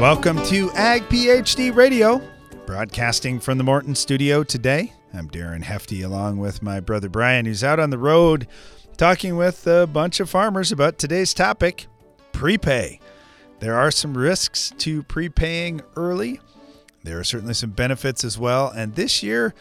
Welcome 0.00 0.40
to 0.44 0.70
Ag 0.74 1.02
PhD 1.08 1.74
Radio, 1.74 2.22
broadcasting 2.66 3.40
from 3.40 3.58
the 3.58 3.64
Morton 3.64 3.96
studio 3.96 4.44
today. 4.44 4.92
I'm 5.12 5.28
Darren 5.28 5.64
Hefty 5.64 6.02
along 6.02 6.38
with 6.38 6.62
my 6.62 6.78
brother 6.78 7.08
Brian, 7.08 7.46
who's 7.46 7.64
out 7.64 7.80
on 7.80 7.90
the 7.90 7.98
road 7.98 8.46
talking 8.96 9.36
with 9.36 9.66
a 9.66 9.88
bunch 9.88 10.20
of 10.20 10.30
farmers 10.30 10.70
about 10.70 10.98
today's 10.98 11.34
topic 11.34 11.88
prepay. 12.30 13.00
There 13.58 13.74
are 13.74 13.90
some 13.90 14.16
risks 14.16 14.72
to 14.78 15.02
prepaying 15.02 15.80
early. 15.96 16.40
There 17.02 17.18
are 17.18 17.24
certainly 17.24 17.54
some 17.54 17.70
benefits 17.70 18.22
as 18.22 18.38
well. 18.38 18.68
And 18.68 18.94
this 18.94 19.24
year, 19.24 19.52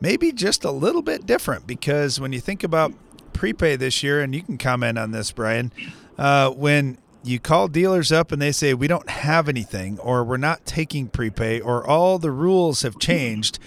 maybe 0.00 0.32
just 0.32 0.64
a 0.64 0.70
little 0.70 1.02
bit 1.02 1.26
different 1.26 1.66
because 1.66 2.18
when 2.18 2.32
you 2.32 2.40
think 2.40 2.64
about 2.64 2.94
prepay 3.34 3.76
this 3.76 4.02
year, 4.02 4.22
and 4.22 4.34
you 4.34 4.42
can 4.42 4.56
comment 4.56 4.98
on 4.98 5.10
this, 5.10 5.32
Brian, 5.32 5.70
uh, 6.16 6.48
when 6.50 6.96
you 7.24 7.38
call 7.38 7.68
dealers 7.68 8.10
up 8.10 8.32
and 8.32 8.40
they 8.40 8.52
say, 8.52 8.74
we 8.74 8.88
don't 8.88 9.08
have 9.08 9.48
anything, 9.48 9.98
or 9.98 10.24
we're 10.24 10.36
not 10.36 10.64
taking 10.66 11.08
prepay, 11.08 11.60
or 11.60 11.86
all 11.86 12.18
the 12.18 12.30
rules 12.30 12.82
have 12.82 12.98
changed, 12.98 13.58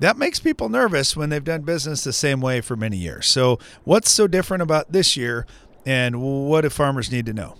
that 0.00 0.16
makes 0.16 0.40
people 0.40 0.68
nervous 0.68 1.16
when 1.16 1.30
they've 1.30 1.44
done 1.44 1.62
business 1.62 2.04
the 2.04 2.12
same 2.12 2.40
way 2.40 2.60
for 2.60 2.76
many 2.76 2.96
years. 2.96 3.26
So, 3.26 3.58
what's 3.84 4.10
so 4.10 4.26
different 4.26 4.62
about 4.62 4.92
this 4.92 5.16
year, 5.16 5.46
and 5.86 6.20
what 6.20 6.62
do 6.62 6.70
farmers 6.70 7.12
need 7.12 7.26
to 7.26 7.32
know? 7.32 7.56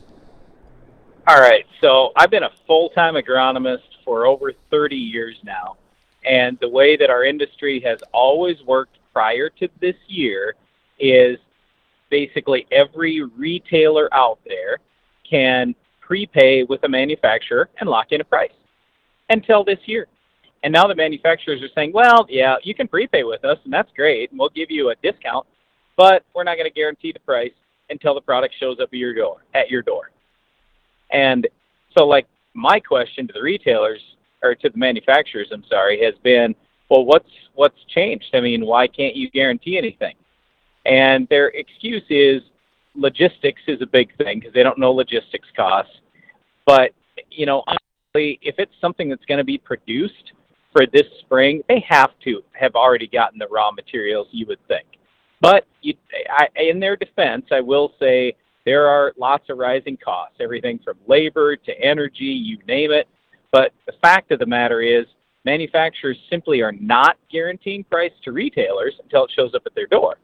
All 1.29 1.41
right. 1.41 1.67
So, 1.81 2.13
I've 2.17 2.31
been 2.31 2.43
a 2.43 2.51
full 2.67 2.89
time 2.91 3.15
agronomist 3.15 3.83
for 4.05 4.27
over 4.27 4.53
30 4.71 4.97
years 4.97 5.37
now. 5.45 5.77
And 6.25 6.59
the 6.61 6.69
way 6.69 6.97
that 6.97 7.11
our 7.11 7.25
industry 7.25 7.81
has 7.81 7.99
always 8.13 8.57
worked 8.63 8.97
prior 9.13 9.49
to 9.49 9.69
this 9.81 9.97
year 10.07 10.55
is 10.99 11.39
basically 12.11 12.67
every 12.71 13.23
retailer 13.23 14.09
out 14.13 14.39
there 14.47 14.79
can 15.33 15.75
prepay 16.01 16.63
with 16.65 16.83
a 16.85 16.89
manufacturer 16.89 17.71
and 17.81 17.89
lock 17.89 18.13
in 18.13 18.21
a 18.21 18.25
price 18.25 18.53
until 19.31 19.65
this 19.65 19.79
year. 19.87 20.07
And 20.63 20.73
now 20.73 20.87
the 20.87 20.95
manufacturers 20.95 21.63
are 21.63 21.73
saying, 21.75 21.93
well, 21.93 22.27
yeah, 22.29 22.57
you 22.63 22.75
can 22.75 22.87
prepay 22.87 23.25
with 23.25 23.45
us, 23.45 23.59
and 23.65 23.73
that's 23.73 23.91
great, 23.97 24.31
and 24.31 24.39
we'll 24.39 24.51
give 24.51 24.71
you 24.71 24.91
a 24.91 24.95
discount, 25.03 25.47
but 25.97 26.25
we're 26.35 26.45
not 26.45 26.57
going 26.57 26.69
to 26.69 26.75
guarantee 26.75 27.13
the 27.13 27.21
price 27.21 27.53
until 27.91 28.15
the 28.15 28.21
product 28.21 28.55
shows 28.61 28.77
up 28.81 28.91
at 28.93 28.99
your 28.99 29.15
door. 29.15 29.39
At 29.55 29.71
your 29.71 29.83
door. 29.83 30.11
And 31.11 31.49
so, 31.97 32.07
like, 32.07 32.27
my 32.55 32.79
question 32.79 33.27
to 33.27 33.33
the 33.33 33.43
retailers 33.43 34.01
or 34.43 34.55
to 34.55 34.69
the 34.69 34.79
manufacturers, 34.79 35.49
I'm 35.53 35.65
sorry, 35.69 36.03
has 36.05 36.15
been, 36.23 36.55
well, 36.91 37.05
what's 37.05 37.31
what's 37.55 37.83
changed? 37.95 38.27
I 38.35 38.41
mean, 38.41 38.67
why 38.67 38.87
can't 38.87 39.17
you 39.17 39.31
guarantee 39.31 39.79
anything? 39.79 40.15
And 40.85 41.29
their 41.29 41.49
excuse 41.49 42.03
is 42.11 42.43
logistics 42.95 43.63
is 43.67 43.81
a 43.83 43.87
big 43.87 44.17
thing 44.17 44.39
because 44.39 44.53
they 44.53 44.63
don't 44.63 44.79
know 44.79 44.93
logistics 44.93 45.49
costs. 45.57 45.93
But 46.67 46.93
you 47.31 47.47
know, 47.47 47.65
honestly, 47.67 48.39
if 48.43 48.57
it's 48.59 48.73
something 48.81 49.09
that's 49.09 49.25
going 49.27 49.39
to 49.39 49.45
be 49.45 49.59
produced 49.59 50.33
for 50.73 50.87
this 50.87 51.07
spring, 51.21 51.63
they 51.69 51.85
have 51.89 52.11
to 52.25 52.43
have 52.53 52.75
already 52.75 53.07
gotten 53.07 53.39
the 53.39 53.49
raw 53.49 53.71
materials. 53.71 54.29
You 54.31 54.47
would 54.47 54.67
think, 54.69 54.87
but 55.41 55.67
you, 55.81 55.95
I, 56.31 56.49
in 56.57 56.81
their 56.81 56.97
defense, 56.97 57.47
I 57.51 57.61
will 57.61 57.93
say 57.99 58.35
there 58.65 58.87
are 58.87 59.13
lots 59.19 59.51
of 59.51 59.59
rising 59.59 59.97
costs, 59.97 60.37
everything 60.41 60.79
from 60.85 60.97
labor 61.07 61.57
to 61.57 61.81
energy, 61.81 62.25
you 62.25 62.59
name 62.67 62.93
it. 62.93 63.09
But 63.51 63.73
the 63.87 63.93
fact 64.01 64.31
of 64.31 64.39
the 64.39 64.47
matter 64.47 64.81
is, 64.81 65.05
manufacturers 65.45 66.17
simply 66.31 66.63
are 66.63 66.73
not 66.73 67.17
guaranteeing 67.31 67.85
price 67.85 68.13
to 68.25 68.33
retailers 68.33 68.95
until 69.03 69.25
it 69.25 69.33
shows 69.35 69.55
up 69.55 69.63
at 69.67 69.75
their 69.75 69.87
door. 69.87 70.17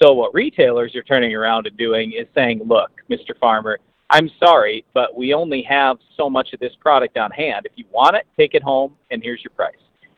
So 0.00 0.12
what 0.12 0.32
retailers 0.32 0.94
are 0.94 1.02
turning 1.02 1.34
around 1.34 1.66
and 1.66 1.76
doing 1.76 2.12
is 2.12 2.26
saying, 2.34 2.62
look, 2.64 2.90
Mr. 3.10 3.36
Farmer, 3.40 3.78
I'm 4.10 4.30
sorry, 4.38 4.84
but 4.94 5.16
we 5.16 5.34
only 5.34 5.62
have 5.62 5.98
so 6.16 6.30
much 6.30 6.52
of 6.52 6.60
this 6.60 6.72
product 6.80 7.18
on 7.18 7.30
hand. 7.30 7.66
If 7.66 7.72
you 7.76 7.84
want 7.90 8.16
it, 8.16 8.26
take 8.36 8.54
it 8.54 8.62
home, 8.62 8.96
and 9.10 9.22
here's 9.22 9.42
your 9.42 9.50
price. 9.50 9.74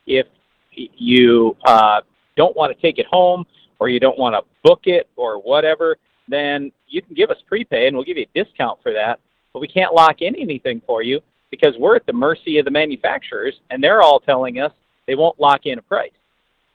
If 0.06 0.26
you 0.72 1.56
uh, 1.64 2.02
don't 2.36 2.56
want 2.56 2.74
to 2.74 2.80
take 2.80 2.98
it 2.98 3.06
home, 3.06 3.44
or 3.78 3.88
you 3.88 3.98
don't 3.98 4.18
want 4.18 4.34
to 4.34 4.42
book 4.62 4.82
it, 4.84 5.08
or 5.16 5.40
whatever, 5.40 5.96
then 6.28 6.70
you 6.86 7.02
can 7.02 7.14
give 7.14 7.30
us 7.30 7.38
prepay, 7.46 7.88
and 7.88 7.96
we'll 7.96 8.04
give 8.04 8.16
you 8.16 8.26
a 8.34 8.44
discount 8.44 8.78
for 8.82 8.92
that. 8.92 9.18
But 9.52 9.60
we 9.60 9.68
can't 9.68 9.94
lock 9.94 10.20
in 10.20 10.36
anything 10.36 10.80
for 10.86 11.02
you 11.02 11.20
because 11.50 11.74
we're 11.78 11.96
at 11.96 12.06
the 12.06 12.12
mercy 12.12 12.58
of 12.58 12.64
the 12.64 12.70
manufacturers, 12.70 13.54
and 13.70 13.82
they're 13.82 14.02
all 14.02 14.20
telling 14.20 14.60
us 14.60 14.72
they 15.06 15.16
won't 15.16 15.40
lock 15.40 15.66
in 15.66 15.78
a 15.78 15.82
price. 15.82 16.12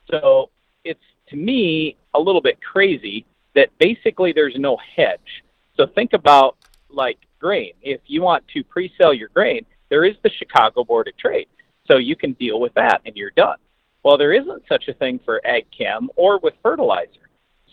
So 0.10 0.50
it's 0.84 1.00
to 1.30 1.36
me 1.36 1.98
a 2.14 2.20
little 2.20 2.42
bit 2.42 2.60
crazy 2.62 3.26
that 3.56 3.70
basically 3.80 4.32
there's 4.32 4.56
no 4.58 4.78
hedge. 4.96 5.44
So 5.78 5.88
think 5.88 6.14
about 6.14 6.58
like 6.90 7.18
grain. 7.40 7.74
If 7.82 8.02
you 8.06 8.22
want 8.22 8.48
to 8.50 8.64
pre-sell 8.64 9.14
your 9.14 9.30
grain, 9.30 9.66
there 9.90 10.06
is 10.06 10.16
the 10.24 10.30
Chicago 10.30 10.84
Board 10.84 11.08
of 11.08 11.18
Trade. 11.18 11.48
So 11.88 11.98
you 11.98 12.16
can 12.16 12.34
deal 12.34 12.60
with 12.60 12.74
that 12.76 13.02
and 13.06 13.16
you're 13.16 13.32
done. 13.32 13.58
Well, 14.04 14.18
there 14.18 14.34
isn't 14.34 14.64
such 14.68 14.88
a 14.88 14.94
thing 14.94 15.20
for 15.24 15.46
ag 15.46 15.66
chem 15.76 16.10
or 16.16 16.40
with 16.40 16.54
fertilizer. 16.62 17.30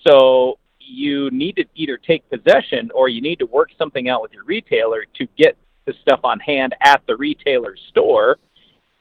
So 0.06 0.58
you 0.78 1.30
need 1.30 1.56
to 1.56 1.64
either 1.74 1.96
take 1.96 2.28
possession 2.28 2.90
or 2.94 3.08
you 3.08 3.20
need 3.20 3.38
to 3.38 3.46
work 3.46 3.70
something 3.78 4.08
out 4.08 4.22
with 4.22 4.32
your 4.32 4.44
retailer 4.44 5.04
to 5.14 5.26
get 5.36 5.56
the 5.84 5.94
stuff 6.02 6.20
on 6.24 6.40
hand 6.40 6.74
at 6.80 7.02
the 7.06 7.16
retailer's 7.16 7.80
store 7.88 8.38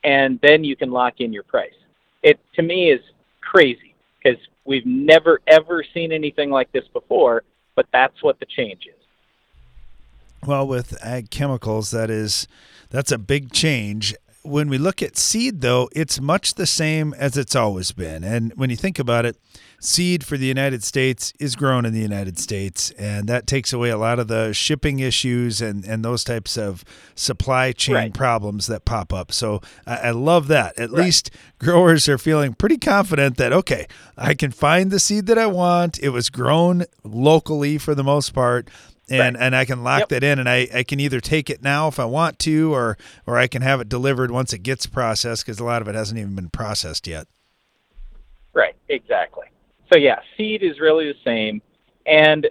and 0.04 0.40
then 0.42 0.64
you 0.64 0.76
can 0.76 0.92
lock 0.92 1.20
in 1.20 1.32
your 1.32 1.44
price. 1.44 1.74
It 2.24 2.40
to 2.56 2.62
me 2.62 2.92
is 2.92 3.02
crazy 3.42 3.91
because 4.22 4.40
we've 4.66 4.86
never 4.86 5.40
ever 5.48 5.84
seen 5.94 6.12
anything 6.12 6.50
like 6.50 6.72
this 6.72 6.88
before. 6.94 7.44
But 7.76 7.88
that's 7.94 8.22
what 8.22 8.40
the 8.40 8.46
change 8.46 8.82
is. 8.86 9.02
Well, 10.46 10.68
with 10.68 10.98
ag 11.04 11.30
chemicals, 11.30 11.92
that 11.92 12.10
is 12.10 12.48
that's 12.90 13.12
a 13.12 13.18
big 13.18 13.52
change. 13.52 14.16
When 14.44 14.70
we 14.70 14.78
look 14.78 15.04
at 15.04 15.18
seed, 15.18 15.62
though, 15.62 15.88
it's 15.96 16.20
much 16.20 16.56
the 16.56 16.66
same 16.66 17.14
as 17.14 17.38
it's 17.38 17.56
always 17.56 17.92
been. 17.92 18.24
And 18.24 18.52
when 18.56 18.72
you 18.72 18.76
think 18.76 18.98
about 18.98 19.26
it, 19.26 19.38
seed 19.80 20.24
for 20.24 20.38
the 20.38 20.46
United 20.46 20.84
States 20.84 21.32
is 21.40 21.56
grown 21.56 21.86
in 21.86 21.94
the 21.94 22.00
United 22.00 22.40
States, 22.40 22.92
and 22.92 23.28
that 23.30 23.46
takes 23.46 23.72
away 23.72 23.90
a 23.90 23.98
lot 23.98 24.20
of 24.20 24.28
the 24.28 24.54
shipping 24.54 25.00
issues 25.00 25.62
and, 25.62 25.86
and 25.86 26.04
those 26.04 26.24
types 26.24 26.58
of 26.58 26.84
supply 27.16 27.72
chain 27.72 27.96
right. 27.96 28.14
problems 28.14 28.68
that 28.68 28.86
pop 28.86 29.14
up. 29.14 29.32
So 29.32 29.62
I, 29.86 29.96
I 29.96 30.12
love 30.12 30.48
that. 30.48 30.78
At 30.80 30.92
right. 30.92 31.06
least 31.06 31.30
growers 31.60 32.10
are 32.10 32.18
feeling 32.18 32.54
pretty 32.54 32.78
confident 32.78 33.38
that, 33.38 33.54
okay, 33.54 33.88
I 34.18 34.34
can 34.34 34.52
find 34.52 34.92
the 34.92 35.00
seed 35.00 35.28
that 35.28 35.38
I 35.38 35.48
want. 35.48 36.00
It 36.00 36.10
was 36.10 36.30
grown 36.30 36.86
locally 37.04 37.78
for 37.78 37.94
the 37.94 38.04
most 38.04 38.34
part. 38.34 38.70
And, 39.12 39.36
right. 39.36 39.44
and 39.44 39.56
I 39.56 39.66
can 39.66 39.84
lock 39.84 40.00
yep. 40.00 40.10
that 40.10 40.24
in, 40.24 40.40
and 40.40 40.48
I, 40.48 40.68
I 40.74 40.84
can 40.84 41.00
either 41.00 41.20
take 41.20 41.50
it 41.50 41.62
now 41.62 41.88
if 41.88 42.00
I 42.00 42.06
want 42.06 42.40
to, 42.40 42.74
or 42.74 42.98
or 43.28 43.38
I 43.38 43.48
can 43.48 43.62
have 43.62 43.82
it 43.82 43.90
delivered 43.90 44.32
once 44.32 44.54
it 44.54 44.60
gets 44.60 44.86
processed 44.86 45.46
because 45.46 45.60
a 45.60 45.66
lot 45.66 45.82
of 45.82 45.88
it 45.88 45.96
hasn't 45.96 46.18
even 46.18 46.36
been 46.36 46.50
processed 46.50 47.08
yet. 47.08 47.28
Right, 48.54 48.76
exactly. 48.88 49.48
So 49.92 50.00
yeah, 50.00 50.20
seed 50.38 50.64
is 50.64 50.80
really 50.80 51.12
the 51.12 51.20
same, 51.26 51.62
and 52.06 52.48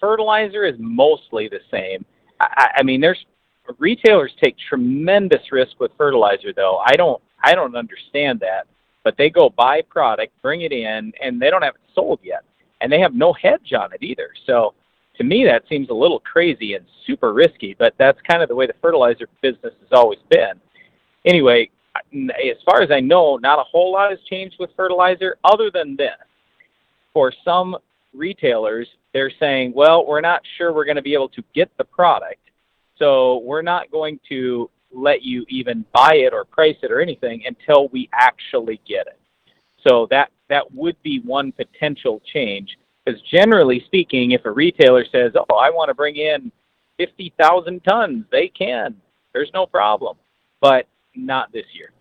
fertilizer 0.00 0.64
is 0.64 0.74
mostly 0.78 1.48
the 1.48 1.60
same. 1.70 2.04
I, 2.40 2.70
I 2.78 2.82
mean, 2.82 3.00
there's 3.00 3.24
retailers 3.78 4.32
take 4.42 4.56
tremendous 4.68 5.52
risk 5.52 5.78
with 5.78 5.92
fertilizer, 5.96 6.52
though. 6.52 6.78
I 6.84 6.96
don't, 6.96 7.22
I 7.42 7.54
don't 7.54 7.76
understand 7.76 8.40
that. 8.40 8.66
But 9.04 9.16
they 9.16 9.30
go 9.30 9.48
buy 9.48 9.82
product, 9.82 10.32
bring 10.42 10.62
it 10.62 10.72
in, 10.72 11.12
and 11.22 11.40
they 11.40 11.50
don't 11.50 11.62
have 11.62 11.76
it 11.76 11.80
sold 11.94 12.20
yet, 12.22 12.42
and 12.80 12.92
they 12.92 13.00
have 13.00 13.14
no 13.14 13.32
hedge 13.32 13.72
on 13.72 13.92
it 13.92 14.02
either. 14.02 14.30
So 14.44 14.74
to 15.18 15.24
me, 15.24 15.44
that 15.44 15.64
seems 15.68 15.90
a 15.90 15.94
little 15.94 16.20
crazy 16.20 16.74
and 16.74 16.84
super 17.06 17.32
risky. 17.32 17.76
But 17.78 17.94
that's 17.98 18.18
kind 18.28 18.42
of 18.42 18.48
the 18.48 18.54
way 18.54 18.66
the 18.66 18.74
fertilizer 18.80 19.28
business 19.42 19.74
has 19.80 19.92
always 19.92 20.20
been. 20.30 20.54
Anyway, 21.26 21.70
as 21.96 22.56
far 22.64 22.80
as 22.80 22.90
I 22.90 23.00
know, 23.00 23.36
not 23.36 23.58
a 23.58 23.64
whole 23.64 23.92
lot 23.92 24.10
has 24.10 24.20
changed 24.30 24.56
with 24.58 24.70
fertilizer, 24.76 25.36
other 25.44 25.70
than 25.70 25.96
this 25.96 26.16
for 27.12 27.32
some 27.44 27.76
retailers, 28.14 28.88
they're 29.12 29.32
saying, 29.40 29.72
well, 29.74 30.06
we're 30.06 30.20
not 30.20 30.40
sure 30.56 30.72
we're 30.72 30.84
going 30.84 30.96
to 30.96 31.02
be 31.02 31.14
able 31.14 31.28
to 31.30 31.42
get 31.54 31.70
the 31.78 31.84
product, 31.84 32.40
so 32.98 33.38
we're 33.38 33.62
not 33.62 33.90
going 33.90 34.18
to 34.28 34.70
let 34.92 35.22
you 35.22 35.44
even 35.48 35.84
buy 35.92 36.14
it 36.14 36.32
or 36.32 36.44
price 36.44 36.76
it 36.82 36.90
or 36.90 37.00
anything 37.00 37.42
until 37.46 37.88
we 37.88 38.08
actually 38.12 38.80
get 38.86 39.06
it. 39.06 39.18
So 39.86 40.06
that 40.10 40.30
that 40.48 40.72
would 40.74 41.00
be 41.02 41.20
one 41.20 41.52
potential 41.52 42.22
change. 42.32 42.78
Because 43.08 43.22
generally 43.22 43.82
speaking, 43.86 44.32
if 44.32 44.44
a 44.44 44.50
retailer 44.50 45.04
says, 45.06 45.32
"Oh, 45.34 45.56
I 45.56 45.70
want 45.70 45.88
to 45.88 45.94
bring 45.94 46.16
in 46.16 46.52
50,000 46.98 47.82
tons," 47.82 48.26
they 48.30 48.48
can. 48.48 49.00
There's 49.32 49.50
no 49.54 49.64
problem. 49.64 50.18
But 50.60 50.86
not 51.14 51.50
this 51.50 51.64
year. 51.72 51.92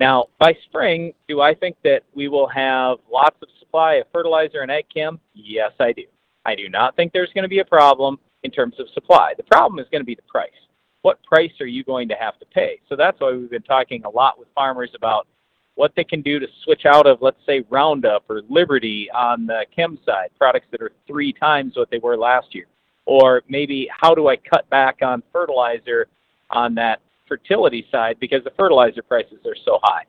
Now, 0.00 0.26
by 0.38 0.54
spring, 0.66 1.14
do 1.28 1.40
I 1.40 1.54
think 1.54 1.76
that 1.84 2.02
we 2.14 2.28
will 2.28 2.46
have 2.48 2.98
lots 3.10 3.36
of 3.42 3.48
supply 3.58 3.94
of 3.94 4.06
fertilizer 4.12 4.60
and 4.60 4.70
ag 4.70 4.86
chem? 4.94 5.18
Yes, 5.34 5.72
I 5.80 5.92
do. 5.92 6.04
I 6.44 6.54
do 6.54 6.68
not 6.68 6.94
think 6.94 7.12
there's 7.12 7.32
going 7.32 7.44
to 7.44 7.48
be 7.48 7.60
a 7.60 7.64
problem 7.64 8.18
in 8.42 8.50
terms 8.50 8.78
of 8.78 8.88
supply. 8.90 9.32
The 9.36 9.44
problem 9.44 9.78
is 9.78 9.86
going 9.90 10.02
to 10.02 10.06
be 10.06 10.14
the 10.14 10.22
price. 10.22 10.50
What 11.02 11.22
price 11.22 11.52
are 11.60 11.66
you 11.66 11.84
going 11.84 12.08
to 12.08 12.14
have 12.16 12.38
to 12.38 12.46
pay? 12.46 12.80
So 12.88 12.96
that's 12.96 13.18
why 13.20 13.32
we've 13.32 13.50
been 13.50 13.62
talking 13.62 14.04
a 14.04 14.10
lot 14.10 14.38
with 14.38 14.48
farmers 14.54 14.90
about 14.94 15.26
what 15.74 15.92
they 15.96 16.04
can 16.04 16.22
do 16.22 16.38
to 16.38 16.46
switch 16.64 16.84
out 16.84 17.06
of, 17.06 17.22
let's 17.22 17.40
say, 17.46 17.64
Roundup 17.70 18.24
or 18.28 18.42
Liberty 18.48 19.08
on 19.14 19.46
the 19.46 19.64
chem 19.74 19.98
side, 20.04 20.30
products 20.36 20.66
that 20.70 20.82
are 20.82 20.92
three 21.06 21.32
times 21.32 21.76
what 21.76 21.90
they 21.90 21.98
were 21.98 22.16
last 22.16 22.54
year. 22.54 22.66
Or 23.06 23.42
maybe 23.48 23.88
how 23.90 24.14
do 24.14 24.28
I 24.28 24.36
cut 24.36 24.68
back 24.70 24.98
on 25.02 25.22
fertilizer 25.32 26.06
on 26.50 26.74
that 26.74 27.00
fertility 27.26 27.86
side 27.90 28.16
because 28.20 28.44
the 28.44 28.52
fertilizer 28.56 29.02
prices 29.02 29.38
are 29.46 29.56
so 29.64 29.78
high. 29.82 30.04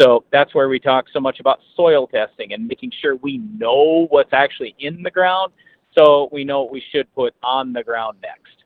So 0.00 0.24
that's 0.32 0.54
where 0.54 0.68
we 0.68 0.80
talk 0.80 1.06
so 1.12 1.20
much 1.20 1.40
about 1.40 1.60
soil 1.76 2.06
testing 2.06 2.52
and 2.52 2.66
making 2.66 2.92
sure 3.00 3.16
we 3.16 3.38
know 3.38 4.06
what's 4.10 4.32
actually 4.32 4.74
in 4.80 5.02
the 5.02 5.10
ground 5.10 5.52
so 5.96 6.28
we 6.32 6.44
know 6.44 6.62
what 6.62 6.72
we 6.72 6.82
should 6.90 7.12
put 7.14 7.34
on 7.42 7.72
the 7.72 7.82
ground 7.82 8.18
next. 8.20 8.63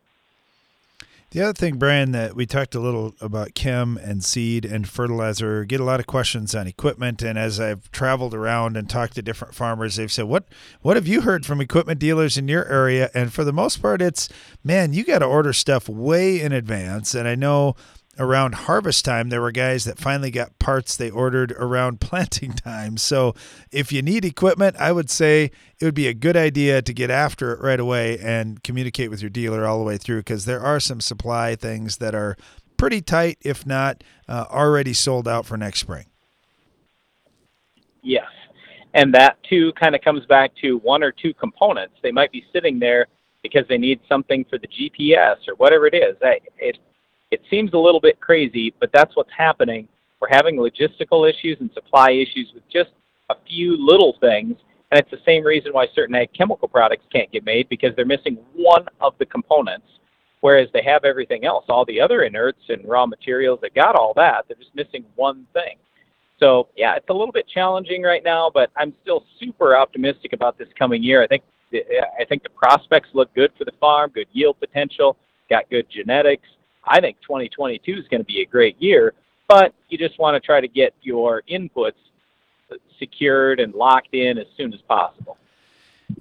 The 1.30 1.42
other 1.42 1.52
thing, 1.52 1.76
Brian, 1.76 2.12
that 2.12 2.34
we 2.34 2.46
talked 2.46 2.74
a 2.74 2.80
little 2.80 3.14
about 3.20 3.54
chem 3.54 3.98
and 3.98 4.24
seed 4.24 4.64
and 4.64 4.88
fertilizer, 4.88 5.66
get 5.66 5.78
a 5.78 5.84
lot 5.84 6.00
of 6.00 6.06
questions 6.06 6.54
on 6.54 6.66
equipment. 6.66 7.20
And 7.20 7.38
as 7.38 7.60
I've 7.60 7.90
traveled 7.90 8.32
around 8.32 8.78
and 8.78 8.88
talked 8.88 9.14
to 9.16 9.22
different 9.22 9.54
farmers, 9.54 9.96
they've 9.96 10.10
said, 10.10 10.24
"What 10.24 10.46
what 10.80 10.96
have 10.96 11.06
you 11.06 11.20
heard 11.20 11.44
from 11.44 11.60
equipment 11.60 12.00
dealers 12.00 12.38
in 12.38 12.48
your 12.48 12.64
area?" 12.64 13.10
And 13.12 13.30
for 13.30 13.44
the 13.44 13.52
most 13.52 13.82
part, 13.82 14.00
it's 14.00 14.30
man, 14.64 14.94
you 14.94 15.04
got 15.04 15.18
to 15.18 15.26
order 15.26 15.52
stuff 15.52 15.86
way 15.86 16.40
in 16.40 16.52
advance. 16.52 17.14
And 17.14 17.28
I 17.28 17.34
know 17.34 17.76
around 18.18 18.54
harvest 18.54 19.04
time, 19.04 19.28
there 19.28 19.40
were 19.40 19.52
guys 19.52 19.84
that 19.84 19.98
finally 19.98 20.30
got 20.30 20.58
parts 20.58 20.96
they 20.96 21.10
ordered 21.10 21.52
around 21.52 22.00
planting 22.00 22.52
time. 22.52 22.96
So 22.96 23.34
if 23.70 23.92
you 23.92 24.02
need 24.02 24.24
equipment, 24.24 24.76
I 24.76 24.92
would 24.92 25.10
say 25.10 25.50
it 25.80 25.84
would 25.84 25.94
be 25.94 26.08
a 26.08 26.14
good 26.14 26.36
idea 26.36 26.82
to 26.82 26.92
get 26.92 27.10
after 27.10 27.52
it 27.52 27.60
right 27.60 27.80
away 27.80 28.18
and 28.18 28.62
communicate 28.62 29.10
with 29.10 29.20
your 29.20 29.30
dealer 29.30 29.66
all 29.66 29.78
the 29.78 29.84
way 29.84 29.96
through 29.96 30.18
because 30.18 30.44
there 30.44 30.60
are 30.60 30.80
some 30.80 31.00
supply 31.00 31.54
things 31.54 31.98
that 31.98 32.14
are 32.14 32.36
pretty 32.76 33.00
tight, 33.00 33.38
if 33.42 33.66
not 33.66 34.02
uh, 34.28 34.46
already 34.50 34.92
sold 34.92 35.28
out 35.28 35.46
for 35.46 35.56
next 35.56 35.80
spring. 35.80 36.06
Yes. 38.02 38.26
And 38.94 39.14
that 39.14 39.36
too 39.48 39.72
kind 39.80 39.94
of 39.94 40.00
comes 40.00 40.24
back 40.26 40.52
to 40.62 40.78
one 40.78 41.02
or 41.02 41.12
two 41.12 41.34
components. 41.34 41.94
They 42.02 42.10
might 42.10 42.32
be 42.32 42.44
sitting 42.52 42.78
there 42.78 43.06
because 43.42 43.64
they 43.68 43.78
need 43.78 44.00
something 44.08 44.44
for 44.48 44.58
the 44.58 44.66
GPS 44.66 45.36
or 45.46 45.54
whatever 45.56 45.86
it 45.86 45.94
is. 45.94 46.16
It 47.30 47.42
seems 47.50 47.72
a 47.72 47.78
little 47.78 48.00
bit 48.00 48.20
crazy, 48.20 48.74
but 48.80 48.90
that's 48.92 49.14
what's 49.16 49.30
happening. 49.36 49.88
We're 50.20 50.28
having 50.30 50.56
logistical 50.56 51.28
issues 51.28 51.58
and 51.60 51.70
supply 51.72 52.10
issues 52.10 52.50
with 52.54 52.68
just 52.68 52.90
a 53.30 53.36
few 53.46 53.76
little 53.76 54.16
things, 54.20 54.56
and 54.90 54.98
it's 54.98 55.10
the 55.10 55.20
same 55.24 55.44
reason 55.44 55.72
why 55.72 55.86
certain 55.94 56.14
ag 56.14 56.30
chemical 56.32 56.68
products 56.68 57.04
can't 57.12 57.30
get 57.30 57.44
made 57.44 57.68
because 57.68 57.94
they're 57.94 58.06
missing 58.06 58.38
one 58.54 58.86
of 59.00 59.14
the 59.18 59.26
components, 59.26 59.86
whereas 60.40 60.68
they 60.72 60.82
have 60.82 61.04
everything 61.04 61.44
else, 61.44 61.66
all 61.68 61.84
the 61.84 62.00
other 62.00 62.20
inerts 62.20 62.68
and 62.68 62.86
raw 62.88 63.06
materials. 63.06 63.58
They 63.60 63.70
got 63.70 63.94
all 63.94 64.14
that. 64.14 64.46
They're 64.48 64.56
just 64.56 64.74
missing 64.74 65.04
one 65.14 65.46
thing. 65.52 65.76
So 66.40 66.68
yeah, 66.76 66.94
it's 66.94 67.08
a 67.10 67.12
little 67.12 67.32
bit 67.32 67.46
challenging 67.48 68.02
right 68.02 68.22
now, 68.24 68.50
but 68.52 68.70
I'm 68.76 68.94
still 69.02 69.24
super 69.40 69.76
optimistic 69.76 70.32
about 70.32 70.56
this 70.56 70.68
coming 70.78 71.02
year. 71.02 71.22
I 71.22 71.26
think 71.26 71.42
I 71.70 72.24
think 72.24 72.42
the 72.42 72.50
prospects 72.50 73.10
look 73.12 73.34
good 73.34 73.52
for 73.58 73.66
the 73.66 73.72
farm, 73.78 74.10
good 74.14 74.28
yield 74.32 74.58
potential, 74.58 75.18
got 75.50 75.68
good 75.68 75.86
genetics. 75.90 76.48
I 76.88 77.00
think 77.00 77.18
2022 77.22 77.92
is 77.92 78.08
going 78.08 78.20
to 78.20 78.24
be 78.24 78.40
a 78.40 78.46
great 78.46 78.80
year, 78.80 79.12
but 79.46 79.74
you 79.88 79.98
just 79.98 80.18
want 80.18 80.34
to 80.34 80.44
try 80.44 80.60
to 80.60 80.68
get 80.68 80.94
your 81.02 81.42
inputs 81.50 81.92
secured 82.98 83.60
and 83.60 83.74
locked 83.74 84.14
in 84.14 84.38
as 84.38 84.46
soon 84.56 84.72
as 84.72 84.80
possible. 84.82 85.36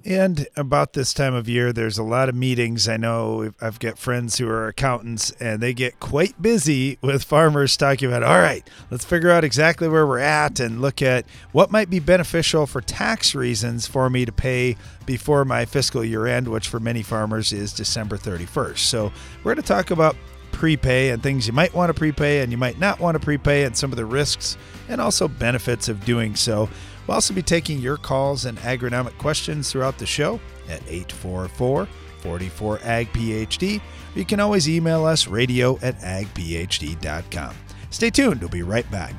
And 0.04 0.46
about 0.54 0.92
this 0.92 1.14
time 1.14 1.34
of 1.34 1.48
year, 1.48 1.72
there's 1.72 1.96
a 1.96 2.02
lot 2.02 2.28
of 2.28 2.34
meetings. 2.34 2.88
I 2.88 2.98
know 2.98 3.52
I've 3.60 3.78
got 3.78 3.98
friends 3.98 4.36
who 4.36 4.48
are 4.48 4.68
accountants, 4.68 5.30
and 5.32 5.60
they 5.60 5.72
get 5.72 5.98
quite 5.98 6.40
busy 6.40 6.98
with 7.00 7.24
farmers 7.24 7.76
talking 7.76 8.08
about, 8.08 8.22
all 8.22 8.38
right, 8.38 8.68
let's 8.90 9.04
figure 9.04 9.30
out 9.30 9.44
exactly 9.44 9.88
where 9.88 10.06
we're 10.06 10.18
at 10.18 10.60
and 10.60 10.82
look 10.82 11.00
at 11.00 11.24
what 11.52 11.70
might 11.70 11.88
be 11.88 12.00
beneficial 12.00 12.66
for 12.66 12.82
tax 12.82 13.34
reasons 13.34 13.86
for 13.86 14.10
me 14.10 14.24
to 14.26 14.32
pay 14.32 14.76
before 15.06 15.44
my 15.44 15.64
fiscal 15.64 16.04
year 16.04 16.26
end, 16.26 16.48
which 16.48 16.68
for 16.68 16.78
many 16.78 17.02
farmers 17.02 17.52
is 17.52 17.72
December 17.72 18.18
31st. 18.18 18.78
So 18.78 19.10
we're 19.42 19.54
going 19.54 19.62
to 19.62 19.68
talk 19.68 19.90
about 19.90 20.16
prepay 20.58 21.10
and 21.10 21.22
things 21.22 21.46
you 21.46 21.52
might 21.52 21.72
want 21.72 21.88
to 21.88 21.94
prepay 21.94 22.40
and 22.40 22.50
you 22.50 22.58
might 22.58 22.80
not 22.80 22.98
want 22.98 23.14
to 23.14 23.24
prepay 23.24 23.62
and 23.62 23.76
some 23.76 23.92
of 23.92 23.96
the 23.96 24.04
risks 24.04 24.58
and 24.88 25.00
also 25.00 25.28
benefits 25.28 25.88
of 25.88 26.04
doing 26.04 26.34
so. 26.34 26.68
We'll 27.06 27.14
also 27.14 27.32
be 27.32 27.42
taking 27.42 27.78
your 27.78 27.96
calls 27.96 28.44
and 28.44 28.58
agronomic 28.58 29.16
questions 29.18 29.70
throughout 29.70 29.98
the 29.98 30.06
show 30.06 30.40
at 30.68 30.82
844 30.88 31.86
44 32.20 32.80
Ag 32.82 33.12
PhD. 33.12 33.80
You 34.16 34.24
can 34.24 34.40
always 34.40 34.68
email 34.68 35.06
us 35.06 35.28
radio 35.28 35.78
at 35.80 35.96
agphd.com. 36.00 37.54
Stay 37.90 38.10
tuned, 38.10 38.40
we'll 38.40 38.50
be 38.50 38.62
right 38.62 38.90
back. 38.90 39.14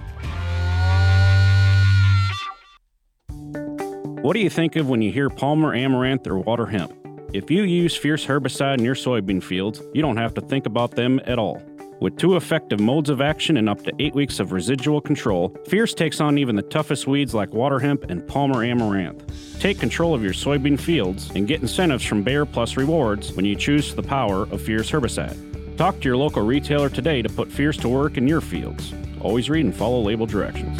What 4.21 4.33
do 4.33 4.41
you 4.41 4.49
think 4.49 4.75
of 4.75 4.89
when 4.89 5.01
you 5.01 5.13
hear 5.13 5.29
Palmer 5.29 5.73
Amaranth 5.73 6.27
or 6.27 6.37
water 6.37 6.65
hemp? 6.65 6.98
If 7.31 7.51
you 7.51 7.61
use 7.61 7.95
Fierce 7.95 8.25
herbicide 8.25 8.79
in 8.79 8.83
your 8.83 8.95
soybean 8.95 9.43
fields, 9.43 9.83
you 9.93 10.01
don't 10.01 10.17
have 10.17 10.33
to 10.33 10.41
think 10.41 10.65
about 10.65 10.91
them 10.91 11.21
at 11.25 11.37
all. 11.37 11.61
With 11.99 12.17
two 12.17 12.35
effective 12.35 12.79
modes 12.79 13.11
of 13.11 13.21
action 13.21 13.57
and 13.57 13.69
up 13.69 13.83
to 13.83 13.91
eight 13.99 14.15
weeks 14.15 14.39
of 14.39 14.51
residual 14.51 14.99
control, 14.99 15.55
Fierce 15.67 15.93
takes 15.93 16.21
on 16.21 16.39
even 16.39 16.55
the 16.55 16.63
toughest 16.63 17.05
weeds 17.05 17.35
like 17.35 17.53
water 17.53 17.77
hemp 17.77 18.09
and 18.09 18.27
Palmer 18.27 18.63
amaranth. 18.63 19.59
Take 19.59 19.79
control 19.79 20.15
of 20.15 20.23
your 20.23 20.33
soybean 20.33 20.79
fields 20.79 21.29
and 21.35 21.47
get 21.47 21.61
incentives 21.61 22.03
from 22.03 22.23
Bayer 22.23 22.45
Plus 22.45 22.77
Rewards 22.77 23.31
when 23.33 23.45
you 23.45 23.55
choose 23.55 23.93
the 23.93 24.01
power 24.01 24.43
of 24.43 24.59
Fierce 24.59 24.89
herbicide. 24.89 25.77
Talk 25.77 25.99
to 25.99 26.05
your 26.05 26.17
local 26.17 26.41
retailer 26.41 26.89
today 26.89 27.21
to 27.21 27.29
put 27.29 27.51
Fierce 27.51 27.77
to 27.77 27.89
work 27.89 28.17
in 28.17 28.27
your 28.27 28.41
fields. 28.41 28.91
Always 29.21 29.51
read 29.51 29.65
and 29.65 29.75
follow 29.75 30.01
label 30.01 30.25
directions. 30.25 30.79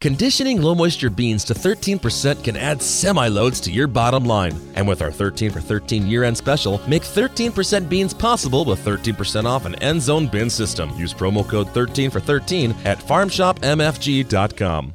Conditioning 0.00 0.62
low 0.62 0.74
moisture 0.74 1.10
beans 1.10 1.44
to 1.44 1.52
13% 1.52 2.42
can 2.42 2.56
add 2.56 2.80
semi 2.80 3.28
loads 3.28 3.60
to 3.60 3.70
your 3.70 3.86
bottom 3.86 4.24
line. 4.24 4.58
And 4.74 4.88
with 4.88 5.02
our 5.02 5.12
13 5.12 5.50
for 5.50 5.60
13 5.60 6.06
year 6.06 6.24
end 6.24 6.38
special, 6.38 6.80
make 6.88 7.02
13% 7.02 7.86
beans 7.86 8.14
possible 8.14 8.64
with 8.64 8.82
13% 8.82 9.44
off 9.44 9.66
an 9.66 9.74
end 9.76 10.00
zone 10.00 10.26
bin 10.26 10.48
system. 10.48 10.88
Use 10.96 11.12
promo 11.12 11.46
code 11.46 11.68
13 11.68 12.10
for 12.10 12.20
13 12.20 12.74
at 12.86 12.98
farmshopmfg.com. 12.98 14.94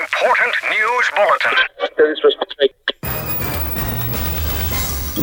important 0.00 0.54
news 0.70 1.10
bulletin. 1.16 1.56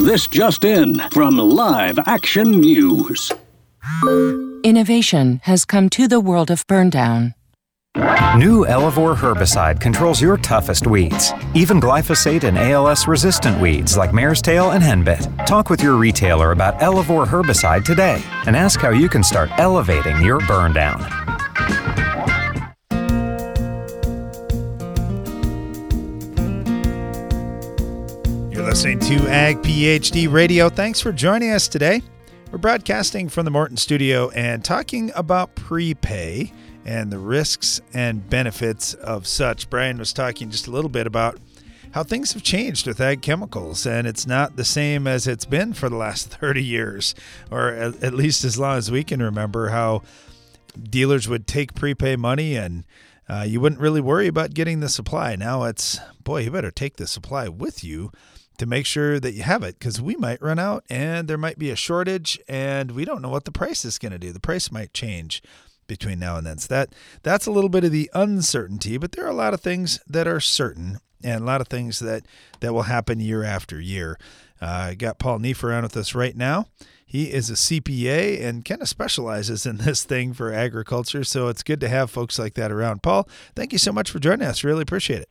This 0.06 0.28
just 0.28 0.64
in 0.64 1.00
from 1.12 1.38
Live 1.38 1.98
Action 2.06 2.52
News. 2.52 3.32
Innovation 4.64 5.42
has 5.44 5.66
come 5.66 5.90
to 5.90 6.08
the 6.08 6.20
world 6.20 6.52
of 6.52 6.68
burndown. 6.68 7.34
New 8.38 8.68
Elevore 8.68 9.16
herbicide 9.16 9.80
controls 9.80 10.22
your 10.22 10.38
toughest 10.38 10.86
weeds, 10.86 11.34
even 11.56 11.82
glyphosate 11.82 12.44
and 12.44 12.58
ALS 12.58 13.08
resistant 13.08 13.60
weeds 13.60 13.98
like 13.98 14.14
mare's 14.14 14.42
tail 14.42 14.72
and 14.72 14.84
henbit. 14.84 15.46
Talk 15.48 15.72
with 15.72 15.82
your 15.82 15.96
retailer 15.96 16.52
about 16.52 16.80
Elevore 16.84 17.26
herbicide 17.26 17.84
today 17.84 18.22
and 18.46 18.56
ask 18.56 18.80
how 18.80 18.92
you 18.92 19.10
can 19.10 19.24
start 19.24 19.50
elevating 19.58 20.22
your 20.22 20.40
burn 20.42 20.74
listening 28.78 29.00
to 29.00 29.28
Ag 29.28 29.58
PhD 29.64 30.32
Radio. 30.32 30.70
Thanks 30.70 31.02
for 31.02 31.12
joining 31.12 31.50
us 31.50 31.68
today. 31.68 32.04
We're 32.52 32.60
broadcasting 32.60 33.28
from 33.28 33.46
the 33.46 33.50
Morton 33.50 33.76
studio 33.76 34.30
and 34.30 34.64
talking 34.64 35.12
about 35.16 35.56
prepay 35.56 36.54
and 36.86 37.12
the 37.12 37.18
risks 37.18 37.82
and 37.96 38.30
benefits 38.30 38.94
of 38.94 39.26
such. 39.26 39.68
Brian 39.72 39.98
was 39.98 40.14
talking 40.14 40.52
just 40.52 40.68
a 40.68 40.72
little 40.72 40.92
bit 40.92 41.08
about 41.08 41.40
how 41.90 42.04
things 42.04 42.34
have 42.34 42.44
changed 42.44 42.86
with 42.86 43.02
ag 43.02 43.24
chemicals, 43.24 43.88
and 43.88 44.06
it's 44.06 44.28
not 44.28 44.58
the 44.58 44.64
same 44.64 45.08
as 45.08 45.26
it's 45.26 45.46
been 45.46 45.74
for 45.74 45.90
the 45.90 45.98
last 45.98 46.30
30 46.40 46.64
years, 46.64 47.16
or 47.50 47.70
at 47.70 48.14
least 48.14 48.44
as 48.44 48.60
long 48.60 48.78
as 48.78 48.92
we 48.92 49.04
can 49.04 49.24
remember, 49.24 49.70
how 49.70 50.04
dealers 50.80 51.28
would 51.28 51.48
take 51.48 51.74
prepay 51.74 52.16
money 52.16 52.56
and 52.56 52.84
uh, 53.28 53.44
you 53.46 53.60
wouldn't 53.60 53.82
really 53.82 54.02
worry 54.02 54.28
about 54.28 54.54
getting 54.54 54.82
the 54.82 54.88
supply. 54.88 55.36
Now 55.36 55.64
it's, 55.64 56.00
boy, 56.24 56.42
you 56.42 56.52
better 56.52 56.70
take 56.70 56.98
the 56.98 57.08
supply 57.08 57.48
with 57.48 57.84
you 57.84 58.12
to 58.58 58.66
make 58.66 58.86
sure 58.86 59.20
that 59.20 59.34
you 59.34 59.44
have 59.44 59.64
it 59.64 59.78
because 59.78 60.02
we 60.02 60.16
might 60.16 60.42
run 60.42 60.60
out 60.60 60.84
and 60.90 61.28
there 61.28 61.38
might 61.38 61.60
be 61.60 61.70
a 61.70 61.76
shortage 61.76 62.40
and 62.48 62.92
we 62.92 63.06
don't 63.06 63.22
know 63.22 63.30
what 63.30 63.46
the 63.46 63.52
price 63.52 63.86
is 63.86 63.98
going 64.00 64.12
to 64.12 64.20
do. 64.20 64.32
The 64.32 64.40
price 64.40 64.72
might 64.72 64.94
change 64.94 65.42
between 65.88 66.20
now 66.20 66.38
and 66.38 66.46
then. 66.46 66.58
So 66.58 66.74
that 66.74 66.94
that's 67.24 67.46
a 67.46 67.52
little 67.52 67.70
bit 67.70 67.84
of 67.84 67.92
the 67.92 68.10
uncertainty, 68.14 68.98
but 68.98 69.14
there 69.14 69.26
are 69.26 69.30
a 69.30 69.34
lot 69.34 69.54
of 69.54 69.62
things 69.62 70.00
that 70.08 70.28
are 70.28 70.40
certain 70.40 71.00
and 71.24 71.42
a 71.42 71.46
lot 71.46 71.62
of 71.62 71.68
things 71.68 72.00
that 72.00 72.26
that 72.60 72.74
will 72.74 72.84
happen 72.84 73.20
year 73.20 73.44
after 73.44 73.80
year. 73.80 74.18
Uh, 74.62 74.90
I 74.90 74.96
got 74.96 75.20
Paul 75.20 75.40
Neiffer 75.40 75.76
on 75.76 75.84
with 75.84 75.96
us 75.96 76.16
right 76.16 76.36
now. 76.36 76.68
He 77.06 77.32
is 77.32 77.50
a 77.50 77.54
CPA 77.54 78.44
and 78.44 78.66
kind 78.66 78.82
of 78.82 78.90
specializes 78.90 79.66
in 79.66 79.78
this 79.78 80.04
thing 80.04 80.34
for 80.34 80.52
agriculture. 80.52 81.24
So 81.24 81.48
it's 81.48 81.64
good 81.64 81.80
to 81.82 81.90
have 81.90 82.12
folks 82.12 82.38
like 82.38 82.56
that 82.56 82.72
around. 82.72 83.02
Paul, 83.02 83.30
thank 83.56 83.72
you 83.72 83.80
so 83.80 83.94
much 83.94 84.12
for 84.12 84.20
joining 84.20 84.48
us. 84.48 84.64
Really 84.64 84.82
appreciate 84.82 85.22
it. 85.22 85.30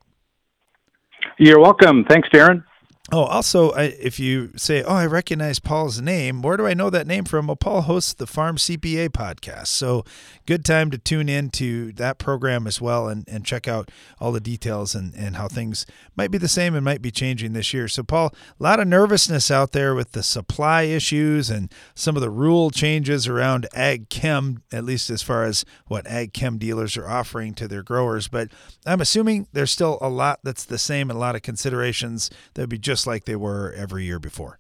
You're 1.39 1.61
welcome. 1.61 2.05
Thanks, 2.09 2.29
Darren. 2.31 2.65
Oh, 3.13 3.23
also, 3.23 3.71
I, 3.71 3.85
if 3.85 4.19
you 4.19 4.51
say, 4.57 4.83
"Oh, 4.83 4.95
I 4.95 5.07
recognize 5.07 5.61
Paul's 5.61 6.01
name," 6.01 6.43
where 6.43 6.57
do 6.57 6.67
I 6.67 6.75
know 6.75 6.91
that 6.91 7.07
name 7.07 7.25
from? 7.25 7.47
Well, 7.47 7.55
Paul 7.55 7.83
hosts 7.83 8.13
the 8.13 8.27
Farm 8.27 8.57
CPA 8.57 9.11
podcast, 9.11 9.69
so 9.69 10.05
good 10.45 10.65
time 10.65 10.91
to 10.91 10.99
tune 10.99 11.29
in 11.29 11.51
to 11.51 11.93
that 11.93 12.19
program 12.19 12.67
as 12.67 12.81
well 12.81 13.07
and, 13.07 13.25
and 13.29 13.45
check 13.45 13.69
out 13.69 13.93
all 14.21 14.33
the 14.33 14.41
details 14.41 14.97
and, 14.97 15.15
and 15.15 15.37
how 15.37 15.47
things 15.47 15.87
might 16.17 16.33
be 16.33 16.39
the 16.39 16.49
same 16.49 16.75
and 16.75 16.85
might 16.85 17.01
be 17.01 17.13
changing 17.13 17.53
this 17.53 17.73
year. 17.73 17.87
So, 17.87 18.03
Paul, 18.03 18.35
a 18.59 18.63
lot 18.63 18.81
of 18.81 18.89
nervousness 18.89 19.53
out 19.53 19.71
there 19.71 19.95
with 19.95 20.11
the 20.11 20.25
supply 20.25 20.83
issues 20.83 21.49
and 21.49 21.73
some 21.95 22.17
of 22.17 22.23
the 22.23 22.31
rule 22.31 22.71
changes 22.71 23.29
around 23.29 23.69
ag 23.73 24.09
chem, 24.09 24.65
at 24.73 24.85
least 24.85 25.11
as 25.11 25.23
far 25.23 25.45
as 25.45 25.65
what 25.87 26.09
ag 26.09 26.33
chem 26.33 26.59
dealers 26.59 26.97
are 26.97 27.09
offering 27.09 27.55
to 27.55 27.69
their 27.69 27.85
growers. 27.85 28.27
But 28.27 28.49
I'm 28.85 29.01
assuming 29.01 29.47
there's 29.53 29.71
still 29.71 29.99
a 30.01 30.09
lot 30.09 30.41
that's 30.43 30.65
the 30.65 30.79
same 30.79 31.09
and 31.09 31.17
a 31.17 31.21
lot 31.21 31.37
of 31.37 31.43
considerations 31.43 32.31
that 32.55 32.63
would 32.63 32.71
be 32.71 32.79
just 32.79 32.96
just 32.97 33.07
like 33.07 33.27
they 33.27 33.37
were 33.37 33.75
every 33.77 34.05
year 34.05 34.19
before? 34.19 34.59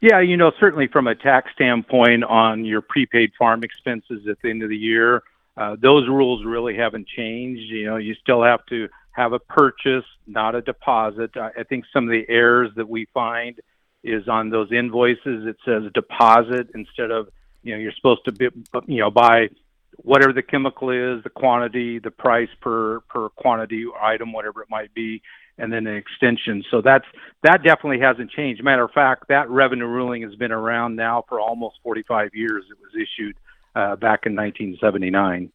Yeah, 0.00 0.20
you 0.20 0.36
know, 0.36 0.50
certainly 0.58 0.88
from 0.88 1.06
a 1.06 1.14
tax 1.14 1.52
standpoint 1.52 2.24
on 2.24 2.64
your 2.64 2.80
prepaid 2.80 3.30
farm 3.38 3.62
expenses 3.62 4.26
at 4.28 4.38
the 4.42 4.50
end 4.50 4.64
of 4.64 4.70
the 4.70 4.76
year, 4.76 5.22
uh, 5.56 5.76
those 5.80 6.08
rules 6.08 6.44
really 6.44 6.76
haven't 6.76 7.06
changed. 7.06 7.70
You 7.70 7.86
know, 7.86 7.96
you 7.96 8.14
still 8.14 8.42
have 8.42 8.66
to 8.66 8.88
have 9.12 9.32
a 9.32 9.38
purchase, 9.38 10.04
not 10.26 10.56
a 10.56 10.62
deposit. 10.62 11.30
I, 11.36 11.50
I 11.60 11.62
think 11.62 11.84
some 11.92 12.04
of 12.04 12.10
the 12.10 12.24
errors 12.28 12.72
that 12.74 12.88
we 12.88 13.06
find 13.14 13.60
is 14.02 14.26
on 14.28 14.50
those 14.50 14.72
invoices. 14.72 15.46
It 15.46 15.56
says 15.64 15.84
deposit 15.94 16.70
instead 16.74 17.12
of, 17.12 17.28
you 17.62 17.72
know, 17.72 17.78
you're 17.78 17.92
supposed 17.92 18.24
to 18.24 18.32
be, 18.32 18.48
you 18.86 18.98
know, 18.98 19.12
buy 19.12 19.48
whatever 19.98 20.32
the 20.32 20.42
chemical 20.42 20.90
is, 20.90 21.22
the 21.22 21.30
quantity, 21.30 22.00
the 22.00 22.10
price 22.10 22.50
per 22.60 23.00
per 23.02 23.28
quantity 23.30 23.86
item, 24.02 24.32
whatever 24.32 24.60
it 24.60 24.68
might 24.68 24.92
be, 24.92 25.22
and 25.58 25.72
then 25.72 25.86
an 25.86 25.96
extension. 25.96 26.64
So 26.70 26.80
that's 26.80 27.06
that 27.42 27.62
definitely 27.62 28.00
hasn't 28.00 28.30
changed. 28.30 28.62
Matter 28.62 28.84
of 28.84 28.92
fact, 28.92 29.28
that 29.28 29.48
revenue 29.48 29.86
ruling 29.86 30.22
has 30.22 30.34
been 30.34 30.52
around 30.52 30.96
now 30.96 31.24
for 31.28 31.40
almost 31.40 31.76
45 31.82 32.30
years. 32.34 32.64
It 32.70 32.78
was 32.80 32.92
issued 32.94 33.36
uh, 33.74 33.96
back 33.96 34.26
in 34.26 34.34
1979. 34.34 35.50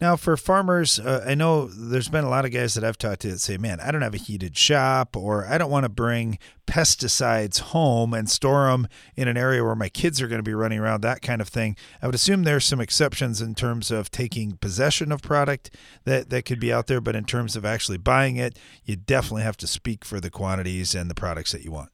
Now, 0.00 0.16
for 0.16 0.36
farmers, 0.36 0.98
uh, 0.98 1.24
I 1.26 1.34
know 1.34 1.66
there's 1.66 2.08
been 2.08 2.24
a 2.24 2.28
lot 2.28 2.44
of 2.44 2.50
guys 2.50 2.74
that 2.74 2.82
I've 2.82 2.98
talked 2.98 3.20
to 3.22 3.28
that 3.28 3.38
say, 3.38 3.56
man, 3.56 3.78
I 3.80 3.92
don't 3.92 4.02
have 4.02 4.14
a 4.14 4.18
heated 4.18 4.56
shop, 4.56 5.16
or 5.16 5.46
I 5.46 5.56
don't 5.56 5.70
want 5.70 5.84
to 5.84 5.88
bring 5.88 6.38
pesticides 6.66 7.60
home 7.60 8.12
and 8.12 8.28
store 8.28 8.66
them 8.66 8.88
in 9.14 9.28
an 9.28 9.36
area 9.36 9.62
where 9.62 9.76
my 9.76 9.88
kids 9.88 10.20
are 10.20 10.26
going 10.26 10.40
to 10.40 10.42
be 10.42 10.54
running 10.54 10.80
around, 10.80 11.02
that 11.02 11.22
kind 11.22 11.40
of 11.40 11.48
thing. 11.48 11.76
I 12.02 12.06
would 12.06 12.14
assume 12.14 12.42
there's 12.42 12.64
some 12.64 12.80
exceptions 12.80 13.40
in 13.40 13.54
terms 13.54 13.90
of 13.92 14.10
taking 14.10 14.56
possession 14.56 15.12
of 15.12 15.22
product 15.22 15.70
that, 16.04 16.28
that 16.30 16.44
could 16.44 16.60
be 16.60 16.72
out 16.72 16.88
there, 16.88 17.00
but 17.00 17.14
in 17.14 17.24
terms 17.24 17.54
of 17.54 17.64
actually 17.64 17.98
buying 17.98 18.36
it, 18.36 18.58
you 18.84 18.96
definitely 18.96 19.42
have 19.42 19.56
to 19.58 19.66
speak 19.66 20.04
for 20.04 20.18
the 20.18 20.30
quantities 20.30 20.94
and 20.94 21.08
the 21.08 21.14
products 21.14 21.52
that 21.52 21.64
you 21.64 21.70
want. 21.70 21.90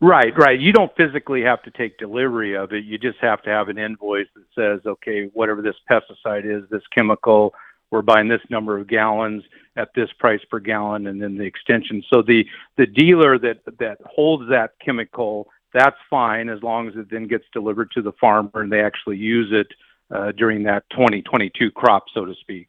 Right, 0.00 0.36
right. 0.36 0.60
You 0.60 0.72
don't 0.72 0.94
physically 0.96 1.42
have 1.42 1.62
to 1.62 1.70
take 1.70 1.98
delivery 1.98 2.54
of 2.54 2.72
it. 2.72 2.84
You 2.84 2.98
just 2.98 3.18
have 3.20 3.42
to 3.42 3.50
have 3.50 3.68
an 3.68 3.78
invoice 3.78 4.26
that 4.34 4.44
says, 4.54 4.86
okay, 4.86 5.30
whatever 5.32 5.62
this 5.62 5.76
pesticide 5.90 6.44
is, 6.44 6.68
this 6.70 6.82
chemical, 6.94 7.54
we're 7.90 8.02
buying 8.02 8.28
this 8.28 8.42
number 8.50 8.78
of 8.78 8.88
gallons 8.88 9.42
at 9.76 9.88
this 9.94 10.10
price 10.18 10.40
per 10.50 10.58
gallon, 10.58 11.06
and 11.06 11.22
then 11.22 11.38
the 11.38 11.44
extension. 11.44 12.02
So 12.12 12.20
the 12.20 12.44
the 12.76 12.86
dealer 12.86 13.38
that 13.38 13.58
that 13.78 13.98
holds 14.04 14.48
that 14.50 14.72
chemical, 14.84 15.48
that's 15.72 15.96
fine 16.10 16.48
as 16.48 16.62
long 16.62 16.88
as 16.88 16.94
it 16.96 17.10
then 17.10 17.26
gets 17.26 17.44
delivered 17.52 17.90
to 17.92 18.02
the 18.02 18.12
farmer 18.20 18.50
and 18.54 18.72
they 18.72 18.82
actually 18.82 19.16
use 19.18 19.48
it 19.52 19.68
uh, 20.14 20.32
during 20.32 20.62
that 20.64 20.84
2022 20.90 21.70
crop, 21.70 22.04
so 22.12 22.24
to 22.24 22.34
speak. 22.40 22.68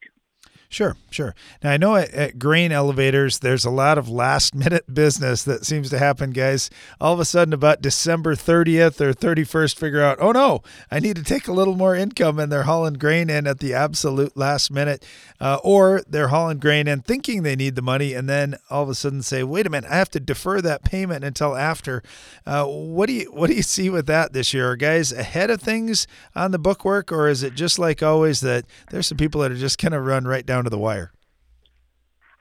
Sure, 0.70 0.96
sure. 1.10 1.34
Now 1.62 1.70
I 1.70 1.76
know 1.78 1.96
at, 1.96 2.12
at, 2.12 2.38
grain 2.38 2.72
elevators, 2.72 3.38
there's 3.38 3.64
a 3.64 3.70
lot 3.70 3.96
of 3.96 4.10
last 4.10 4.54
minute 4.54 4.84
business 4.94 5.42
that 5.44 5.64
seems 5.64 5.88
to 5.88 5.98
happen, 5.98 6.30
guys. 6.30 6.68
All 7.00 7.14
of 7.14 7.20
a 7.20 7.24
sudden, 7.24 7.54
about 7.54 7.80
December 7.80 8.34
30th 8.34 9.00
or 9.00 9.14
31st, 9.14 9.78
figure 9.78 10.02
out, 10.02 10.18
oh 10.20 10.32
no, 10.32 10.62
I 10.90 11.00
need 11.00 11.16
to 11.16 11.22
take 11.22 11.48
a 11.48 11.52
little 11.52 11.74
more 11.74 11.94
income, 11.94 12.38
and 12.38 12.52
they're 12.52 12.64
hauling 12.64 12.94
grain 12.94 13.30
in 13.30 13.46
at 13.46 13.60
the 13.60 13.72
absolute 13.72 14.36
last 14.36 14.70
minute, 14.70 15.06
uh, 15.40 15.58
or 15.64 16.02
they're 16.06 16.28
hauling 16.28 16.58
grain 16.58 16.86
in 16.86 17.00
thinking 17.00 17.44
they 17.44 17.56
need 17.56 17.74
the 17.74 17.80
money, 17.80 18.12
and 18.12 18.28
then 18.28 18.56
all 18.68 18.82
of 18.82 18.90
a 18.90 18.94
sudden 18.94 19.22
say, 19.22 19.42
wait 19.42 19.66
a 19.66 19.70
minute, 19.70 19.90
I 19.90 19.96
have 19.96 20.10
to 20.10 20.20
defer 20.20 20.60
that 20.60 20.84
payment 20.84 21.24
until 21.24 21.56
after. 21.56 22.02
Uh, 22.46 22.66
what 22.66 23.06
do 23.06 23.14
you 23.14 23.32
what 23.32 23.48
do 23.48 23.56
you 23.56 23.62
see 23.62 23.88
with 23.88 24.04
that 24.06 24.34
this 24.34 24.52
year? 24.52 24.72
Are 24.72 24.76
guys 24.76 25.12
ahead 25.12 25.48
of 25.48 25.62
things 25.62 26.06
on 26.36 26.50
the 26.50 26.58
bookwork, 26.58 27.10
or 27.10 27.26
is 27.26 27.42
it 27.42 27.54
just 27.54 27.78
like 27.78 28.02
always 28.02 28.40
that 28.42 28.66
there's 28.90 29.06
some 29.06 29.16
people 29.16 29.40
that 29.40 29.50
are 29.50 29.56
just 29.56 29.80
going 29.80 29.92
to 29.92 30.00
run 30.00 30.26
right 30.26 30.44
down? 30.44 30.57
Down 30.58 30.64
to 30.64 30.70
the 30.70 30.78
wire? 30.78 31.12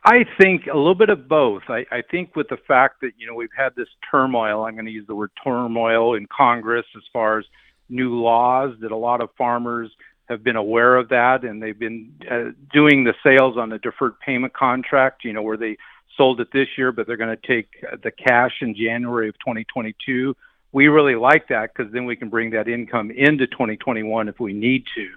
I 0.04 0.26
think 0.40 0.68
a 0.68 0.78
little 0.78 0.96
bit 0.96 1.10
of 1.10 1.28
both. 1.28 1.64
I, 1.68 1.86
I 1.92 2.02
think 2.02 2.36
with 2.36 2.48
the 2.50 2.58
fact 2.68 3.02
that 3.02 3.12
you 3.18 3.28
know 3.28 3.36
we've 3.36 3.50
had 3.56 3.76
this 3.76 3.90
turmoil, 4.10 4.64
I'm 4.64 4.74
going 4.74 4.86
to 4.86 4.92
use 4.92 5.08
the 5.08 5.16
word 5.16 5.32
turmoil 5.44 6.16
in 6.16 6.28
Congress 6.28 6.86
as 6.96 7.04
far 7.12 7.40
as 7.40 7.46
new 7.90 8.16
laws 8.16 8.76
that 8.82 8.92
a 8.92 8.98
lot 8.98 9.22
of 9.22 9.30
farmers 9.38 9.92
have 10.30 10.44
been 10.44 10.56
aware 10.56 10.96
of 10.96 11.10
that, 11.10 11.44
and 11.44 11.62
they've 11.62 11.78
been 11.78 12.14
uh, 12.30 12.52
doing 12.74 13.04
the 13.04 13.14
sales 13.24 13.58
on 13.58 13.72
a 13.72 13.80
deferred 13.80 14.20
payment 14.20 14.54
contract. 14.54 15.24
You 15.24 15.34
know 15.34 15.42
where 15.42 15.58
they 15.58 15.78
sold 16.16 16.40
it 16.40 16.50
this 16.54 16.68
year, 16.78 16.92
but 16.92 17.06
they're 17.06 17.18
going 17.18 17.38
to 17.38 17.48
take 17.48 17.70
the 18.02 18.12
cash 18.12 18.54
in 18.62 18.76
January 18.76 19.30
of 19.30 19.36
2022. 19.40 20.36
We 20.72 20.88
really 20.88 21.16
like 21.16 21.50
that 21.50 21.72
because 21.74 21.92
then 21.92 22.06
we 22.06 22.16
can 22.16 22.30
bring 22.30 22.52
that 22.52 22.68
income 22.68 23.12
into 23.12 23.46
2021 23.48 24.30
if 24.30 24.40
we 24.40 24.54
need 24.54 24.86
to. 24.96 25.08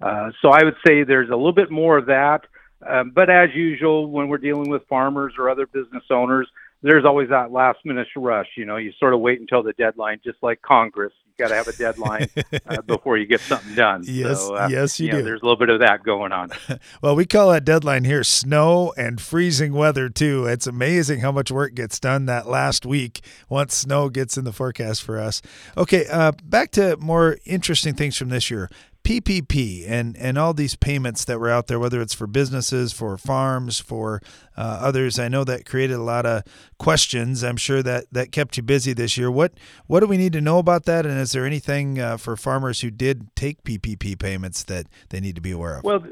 Uh, 0.00 0.30
so 0.42 0.50
I 0.50 0.64
would 0.64 0.76
say 0.86 1.04
there's 1.04 1.30
a 1.30 1.36
little 1.36 1.52
bit 1.52 1.70
more 1.70 1.98
of 1.98 2.06
that. 2.06 2.42
Um, 2.86 3.12
but 3.14 3.30
as 3.30 3.48
usual, 3.54 4.10
when 4.10 4.28
we're 4.28 4.38
dealing 4.38 4.68
with 4.68 4.86
farmers 4.88 5.34
or 5.38 5.48
other 5.48 5.66
business 5.66 6.04
owners, 6.10 6.48
there's 6.84 7.06
always 7.06 7.30
that 7.30 7.50
last 7.50 7.78
minute 7.86 8.06
rush. 8.14 8.48
You 8.56 8.66
know, 8.66 8.76
you 8.76 8.92
sort 9.00 9.14
of 9.14 9.20
wait 9.20 9.40
until 9.40 9.62
the 9.62 9.72
deadline, 9.72 10.20
just 10.22 10.36
like 10.42 10.60
Congress. 10.60 11.14
You 11.26 11.42
got 11.42 11.48
to 11.48 11.54
have 11.54 11.66
a 11.66 11.72
deadline 11.72 12.28
uh, 12.66 12.82
before 12.82 13.16
you 13.16 13.24
get 13.24 13.40
something 13.40 13.74
done. 13.74 14.04
Yes, 14.06 14.40
so, 14.40 14.54
uh, 14.54 14.68
yes, 14.70 15.00
you, 15.00 15.06
you 15.06 15.12
do. 15.12 15.18
Know, 15.18 15.24
there's 15.24 15.40
a 15.40 15.44
little 15.44 15.56
bit 15.56 15.70
of 15.70 15.80
that 15.80 16.02
going 16.02 16.30
on. 16.30 16.50
well, 17.02 17.16
we 17.16 17.24
call 17.24 17.50
that 17.52 17.64
deadline 17.64 18.04
here 18.04 18.22
snow 18.22 18.92
and 18.98 19.18
freezing 19.18 19.72
weather 19.72 20.10
too. 20.10 20.44
It's 20.44 20.66
amazing 20.66 21.20
how 21.20 21.32
much 21.32 21.50
work 21.50 21.74
gets 21.74 21.98
done 21.98 22.26
that 22.26 22.46
last 22.46 22.84
week 22.84 23.22
once 23.48 23.74
snow 23.74 24.10
gets 24.10 24.36
in 24.36 24.44
the 24.44 24.52
forecast 24.52 25.02
for 25.02 25.18
us. 25.18 25.40
Okay, 25.78 26.06
uh, 26.06 26.32
back 26.44 26.70
to 26.72 26.98
more 26.98 27.38
interesting 27.46 27.94
things 27.94 28.18
from 28.18 28.28
this 28.28 28.50
year. 28.50 28.68
PPP 29.04 29.84
and 29.86 30.16
and 30.16 30.38
all 30.38 30.54
these 30.54 30.74
payments 30.74 31.26
that 31.26 31.38
were 31.38 31.50
out 31.50 31.66
there, 31.66 31.78
whether 31.78 32.00
it's 32.00 32.14
for 32.14 32.26
businesses, 32.26 32.92
for 32.92 33.16
farms, 33.18 33.78
for 33.78 34.22
uh, 34.56 34.78
others. 34.80 35.18
I 35.18 35.28
know 35.28 35.44
that 35.44 35.66
created 35.66 35.94
a 35.94 36.02
lot 36.02 36.24
of 36.24 36.42
questions. 36.78 37.44
I'm 37.44 37.58
sure 37.58 37.82
that 37.82 38.06
that 38.12 38.32
kept 38.32 38.56
you 38.56 38.62
busy 38.62 38.94
this 38.94 39.18
year. 39.18 39.30
What 39.30 39.52
what 39.86 40.00
do 40.00 40.06
we 40.06 40.16
need 40.16 40.32
to 40.32 40.40
know 40.40 40.58
about 40.58 40.86
that? 40.86 41.04
And 41.04 41.20
is 41.20 41.32
there 41.32 41.44
anything 41.44 42.00
uh, 42.00 42.16
for 42.16 42.34
farmers 42.34 42.80
who 42.80 42.90
did 42.90 43.34
take 43.36 43.62
PPP 43.62 44.18
payments 44.18 44.64
that 44.64 44.86
they 45.10 45.20
need 45.20 45.34
to 45.36 45.42
be 45.42 45.52
aware 45.52 45.76
of? 45.78 45.84
Well. 45.84 46.04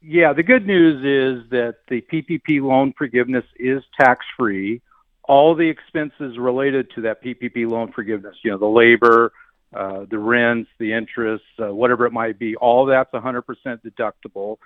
Yeah, 0.00 0.32
the 0.32 0.44
good 0.44 0.64
news 0.64 0.98
is 0.98 1.50
that 1.50 1.78
the 1.88 2.00
PPP 2.00 2.62
loan 2.62 2.94
forgiveness 2.96 3.44
is 3.56 3.82
tax 4.00 4.24
free. 4.38 4.80
All 5.24 5.56
the 5.56 5.68
expenses 5.68 6.38
related 6.38 6.92
to 6.94 7.00
that 7.02 7.20
PPP 7.20 7.68
loan 7.68 7.90
forgiveness, 7.90 8.36
you 8.44 8.52
know, 8.52 8.58
the 8.58 8.66
labor, 8.66 9.32
uh, 9.74 10.06
the 10.10 10.18
rents, 10.18 10.70
the 10.78 10.92
interest, 10.92 11.44
uh, 11.62 11.72
whatever 11.74 12.06
it 12.06 12.12
might 12.12 12.38
be, 12.38 12.56
all 12.56 12.86
that's 12.86 13.12
100% 13.12 13.42
deductible. 13.66 14.56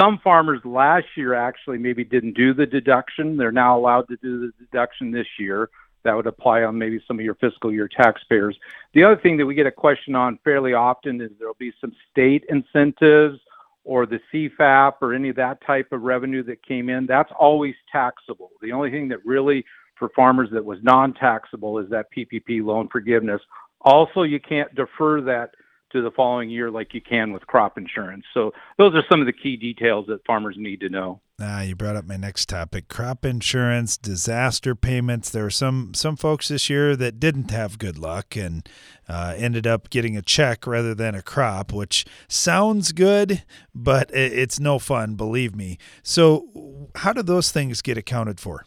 Some 0.00 0.18
farmers 0.22 0.60
last 0.64 1.06
year 1.16 1.34
actually 1.34 1.78
maybe 1.78 2.04
didn't 2.04 2.34
do 2.34 2.54
the 2.54 2.66
deduction. 2.66 3.36
They're 3.36 3.52
now 3.52 3.78
allowed 3.78 4.08
to 4.08 4.16
do 4.16 4.40
the 4.40 4.52
deduction 4.64 5.10
this 5.10 5.26
year. 5.38 5.70
That 6.04 6.14
would 6.14 6.26
apply 6.26 6.62
on 6.62 6.78
maybe 6.78 7.00
some 7.06 7.18
of 7.18 7.24
your 7.24 7.34
fiscal 7.34 7.72
year 7.72 7.88
taxpayers. 7.88 8.56
The 8.94 9.04
other 9.04 9.16
thing 9.16 9.36
that 9.38 9.46
we 9.46 9.54
get 9.54 9.66
a 9.66 9.72
question 9.72 10.14
on 10.14 10.38
fairly 10.44 10.72
often 10.72 11.20
is 11.20 11.30
there'll 11.38 11.54
be 11.58 11.72
some 11.80 11.92
state 12.10 12.44
incentives 12.48 13.40
or 13.84 14.06
the 14.06 14.20
CFAP 14.32 14.94
or 15.00 15.14
any 15.14 15.30
of 15.30 15.36
that 15.36 15.60
type 15.66 15.92
of 15.92 16.02
revenue 16.02 16.42
that 16.44 16.64
came 16.64 16.88
in. 16.88 17.06
That's 17.06 17.32
always 17.38 17.74
taxable. 17.90 18.50
The 18.62 18.72
only 18.72 18.90
thing 18.90 19.08
that 19.08 19.24
really 19.24 19.64
for 19.96 20.08
farmers 20.10 20.48
that 20.52 20.64
was 20.64 20.78
non 20.82 21.12
taxable 21.14 21.78
is 21.78 21.90
that 21.90 22.06
PPP 22.16 22.64
loan 22.64 22.88
forgiveness 22.88 23.40
also, 23.80 24.22
you 24.22 24.40
can't 24.40 24.74
defer 24.74 25.20
that 25.22 25.50
to 25.92 26.02
the 26.02 26.10
following 26.10 26.50
year 26.50 26.70
like 26.70 26.92
you 26.92 27.00
can 27.00 27.32
with 27.32 27.46
crop 27.46 27.78
insurance. 27.78 28.24
So 28.34 28.52
those 28.76 28.94
are 28.94 29.02
some 29.10 29.20
of 29.20 29.26
the 29.26 29.32
key 29.32 29.56
details 29.56 30.06
that 30.08 30.24
farmers 30.26 30.56
need 30.58 30.80
to 30.80 30.88
know. 30.88 31.20
Ah, 31.40 31.62
you 31.62 31.76
brought 31.76 31.94
up 31.94 32.04
my 32.04 32.16
next 32.16 32.48
topic: 32.48 32.88
crop 32.88 33.24
insurance, 33.24 33.96
disaster 33.96 34.74
payments. 34.74 35.30
There 35.30 35.44
were 35.44 35.50
some 35.50 35.94
some 35.94 36.16
folks 36.16 36.48
this 36.48 36.68
year 36.68 36.96
that 36.96 37.20
didn't 37.20 37.52
have 37.52 37.78
good 37.78 37.96
luck 37.96 38.36
and 38.36 38.68
uh, 39.08 39.34
ended 39.36 39.64
up 39.64 39.88
getting 39.88 40.16
a 40.16 40.22
check 40.22 40.66
rather 40.66 40.96
than 40.96 41.14
a 41.14 41.22
crop, 41.22 41.72
which 41.72 42.04
sounds 42.26 42.90
good, 42.90 43.44
but 43.72 44.10
it's 44.12 44.58
no 44.58 44.80
fun, 44.80 45.14
believe 45.14 45.54
me. 45.54 45.78
So, 46.02 46.90
how 46.96 47.12
do 47.12 47.22
those 47.22 47.52
things 47.52 47.82
get 47.82 47.96
accounted 47.96 48.40
for? 48.40 48.64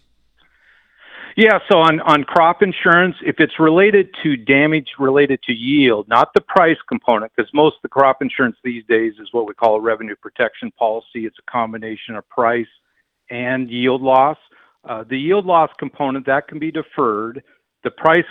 Yeah, 1.38 1.60
so 1.70 1.80
on, 1.80 2.02
on 2.02 2.24
crop 2.24 2.62
insurance, 2.62 3.16
if 3.26 3.40
it's 3.40 3.60
related 3.60 4.10
to 4.24 4.36
damage 4.36 4.90
related 5.00 5.42
to 5.44 5.54
yield, 5.54 6.08
not 6.10 6.34
the 6.34 6.42
price 6.42 6.78
component, 6.90 7.32
because 7.36 7.52
most 7.54 7.78
of 7.78 7.82
the 7.84 7.90
crop 7.90 8.22
insurance 8.22 8.58
these 8.64 8.84
days 8.90 9.14
is 9.20 9.30
what 9.32 9.48
we 9.48 9.54
call 9.54 9.76
a 9.76 9.82
revenue 9.82 10.16
protection 10.16 10.72
policy. 10.72 11.26
It's 11.26 11.38
a 11.40 11.52
combination 11.52 12.16
of 12.16 12.28
price 12.28 12.68
and 13.30 13.70
yield 13.70 14.02
loss. 14.02 14.38
Uh, 14.84 15.04
the 15.08 15.18
yield 15.18 15.46
loss 15.46 15.70
component, 15.80 16.26
that 16.26 16.48
can 16.48 16.60
be 16.60 16.72
deferred. 16.72 17.42
The 17.84 17.92
price 17.92 18.26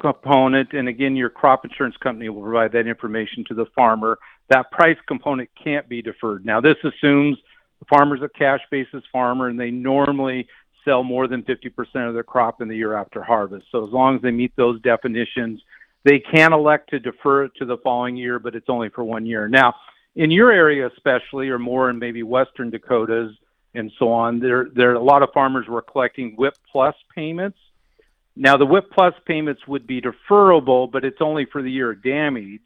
component, 0.00 0.72
and 0.72 0.88
again, 0.88 1.16
your 1.16 1.30
crop 1.30 1.64
insurance 1.64 1.96
company 1.98 2.28
will 2.30 2.42
provide 2.42 2.72
that 2.72 2.86
information 2.86 3.44
to 3.48 3.54
the 3.54 3.66
farmer. 3.74 4.18
That 4.48 4.70
price 4.70 4.98
component 5.06 5.50
can't 5.62 5.88
be 5.88 6.00
deferred. 6.00 6.46
Now, 6.46 6.60
this 6.60 6.76
assumes 6.84 7.38
the 7.80 7.86
farmer's 7.86 8.22
a 8.22 8.28
cash 8.28 8.60
basis 8.70 9.02
farmer 9.12 9.48
and 9.48 9.58
they 9.58 9.70
normally 9.70 10.46
sell 10.84 11.02
more 11.02 11.28
than 11.28 11.42
50% 11.42 12.08
of 12.08 12.14
their 12.14 12.22
crop 12.22 12.60
in 12.60 12.68
the 12.68 12.76
year 12.76 12.94
after 12.94 13.22
harvest. 13.22 13.66
So 13.70 13.86
as 13.86 13.92
long 13.92 14.16
as 14.16 14.22
they 14.22 14.30
meet 14.30 14.54
those 14.56 14.80
definitions, 14.82 15.60
they 16.04 16.18
can 16.18 16.52
elect 16.52 16.90
to 16.90 16.98
defer 16.98 17.44
it 17.44 17.52
to 17.58 17.64
the 17.64 17.76
following 17.78 18.16
year, 18.16 18.38
but 18.38 18.54
it's 18.54 18.68
only 18.68 18.88
for 18.88 19.04
one 19.04 19.26
year. 19.26 19.48
Now, 19.48 19.74
in 20.16 20.30
your 20.30 20.50
area 20.50 20.88
especially, 20.88 21.48
or 21.48 21.58
more 21.58 21.90
in 21.90 21.98
maybe 21.98 22.22
western 22.22 22.70
Dakotas 22.70 23.32
and 23.74 23.92
so 23.98 24.10
on, 24.10 24.40
there 24.40 24.68
there 24.74 24.94
a 24.94 25.02
lot 25.02 25.22
of 25.22 25.28
farmers 25.32 25.66
were 25.68 25.82
collecting 25.82 26.34
WHIP 26.36 26.54
plus 26.72 26.94
payments. 27.14 27.58
Now, 28.34 28.56
the 28.56 28.66
WHIP 28.66 28.90
plus 28.90 29.14
payments 29.26 29.66
would 29.68 29.86
be 29.86 30.00
deferrable, 30.00 30.90
but 30.90 31.04
it's 31.04 31.20
only 31.20 31.44
for 31.44 31.62
the 31.62 31.70
year 31.70 31.92
of 31.92 32.02
damage 32.02 32.62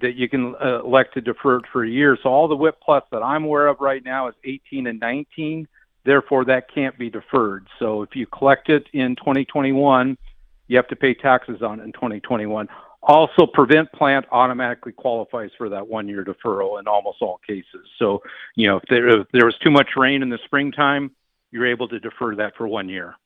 that 0.00 0.14
you 0.14 0.28
can 0.28 0.54
uh, 0.62 0.82
elect 0.84 1.14
to 1.14 1.20
defer 1.20 1.56
it 1.56 1.64
for 1.72 1.84
a 1.84 1.88
year. 1.88 2.16
So 2.22 2.28
all 2.28 2.48
the 2.48 2.56
WHIP 2.56 2.80
plus 2.80 3.02
that 3.10 3.22
I'm 3.22 3.44
aware 3.44 3.66
of 3.66 3.80
right 3.80 4.04
now 4.04 4.28
is 4.28 4.34
18 4.44 4.86
and 4.86 5.00
19 5.00 5.66
Therefore, 6.04 6.44
that 6.46 6.72
can't 6.72 6.98
be 6.98 7.10
deferred. 7.10 7.66
So 7.78 8.02
if 8.02 8.16
you 8.16 8.26
collect 8.26 8.68
it 8.68 8.86
in 8.92 9.16
2021, 9.16 10.16
you 10.68 10.76
have 10.76 10.88
to 10.88 10.96
pay 10.96 11.14
taxes 11.14 11.62
on 11.62 11.80
it 11.80 11.84
in 11.84 11.92
2021. 11.92 12.68
Also, 13.04 13.46
prevent 13.46 13.90
plant 13.92 14.24
automatically 14.30 14.92
qualifies 14.92 15.50
for 15.58 15.68
that 15.68 15.86
one 15.86 16.08
year 16.08 16.24
deferral 16.24 16.78
in 16.78 16.86
almost 16.86 17.18
all 17.20 17.40
cases. 17.46 17.86
So, 17.98 18.22
you 18.54 18.68
know, 18.68 18.76
if 18.76 18.84
there, 18.88 19.20
if 19.20 19.26
there 19.32 19.44
was 19.44 19.56
too 19.58 19.70
much 19.70 19.90
rain 19.96 20.22
in 20.22 20.28
the 20.28 20.38
springtime, 20.44 21.10
you're 21.50 21.66
able 21.66 21.88
to 21.88 21.98
defer 21.98 22.36
that 22.36 22.56
for 22.56 22.68
one 22.68 22.88
year. 22.88 23.16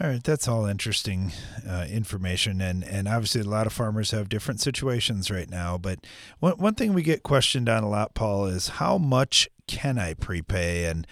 All 0.00 0.08
right, 0.08 0.24
that's 0.24 0.48
all 0.48 0.66
interesting 0.66 1.30
uh, 1.68 1.86
information, 1.88 2.60
and 2.60 2.82
and 2.82 3.06
obviously 3.06 3.42
a 3.42 3.44
lot 3.44 3.68
of 3.68 3.72
farmers 3.72 4.10
have 4.10 4.28
different 4.28 4.60
situations 4.60 5.30
right 5.30 5.48
now. 5.48 5.78
But 5.78 6.04
one 6.40 6.54
one 6.54 6.74
thing 6.74 6.94
we 6.94 7.02
get 7.02 7.22
questioned 7.22 7.68
on 7.68 7.84
a 7.84 7.88
lot, 7.88 8.12
Paul, 8.12 8.46
is 8.46 8.68
how 8.68 8.98
much 8.98 9.48
can 9.68 9.96
I 9.96 10.14
prepay? 10.14 10.86
And 10.86 11.06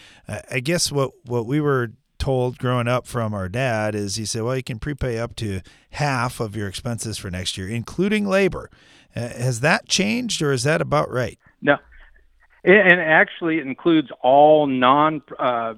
I 0.50 0.58
guess 0.58 0.90
what 0.90 1.12
what 1.24 1.46
we 1.46 1.60
were 1.60 1.92
told 2.18 2.58
growing 2.58 2.88
up 2.88 3.06
from 3.06 3.32
our 3.34 3.48
dad 3.48 3.94
is 3.94 4.16
he 4.16 4.24
said, 4.24 4.42
well, 4.42 4.56
you 4.56 4.62
can 4.64 4.80
prepay 4.80 5.16
up 5.16 5.36
to 5.36 5.60
half 5.90 6.40
of 6.40 6.56
your 6.56 6.66
expenses 6.66 7.18
for 7.18 7.30
next 7.30 7.56
year, 7.56 7.68
including 7.68 8.26
labor. 8.26 8.68
Uh, 9.14 9.28
has 9.28 9.60
that 9.60 9.88
changed, 9.88 10.42
or 10.42 10.50
is 10.50 10.64
that 10.64 10.80
about 10.80 11.08
right? 11.08 11.38
No, 11.60 11.76
and 12.64 13.00
actually 13.00 13.58
it 13.58 13.66
includes 13.66 14.08
all 14.22 14.66
non. 14.66 15.22
Uh, 15.38 15.74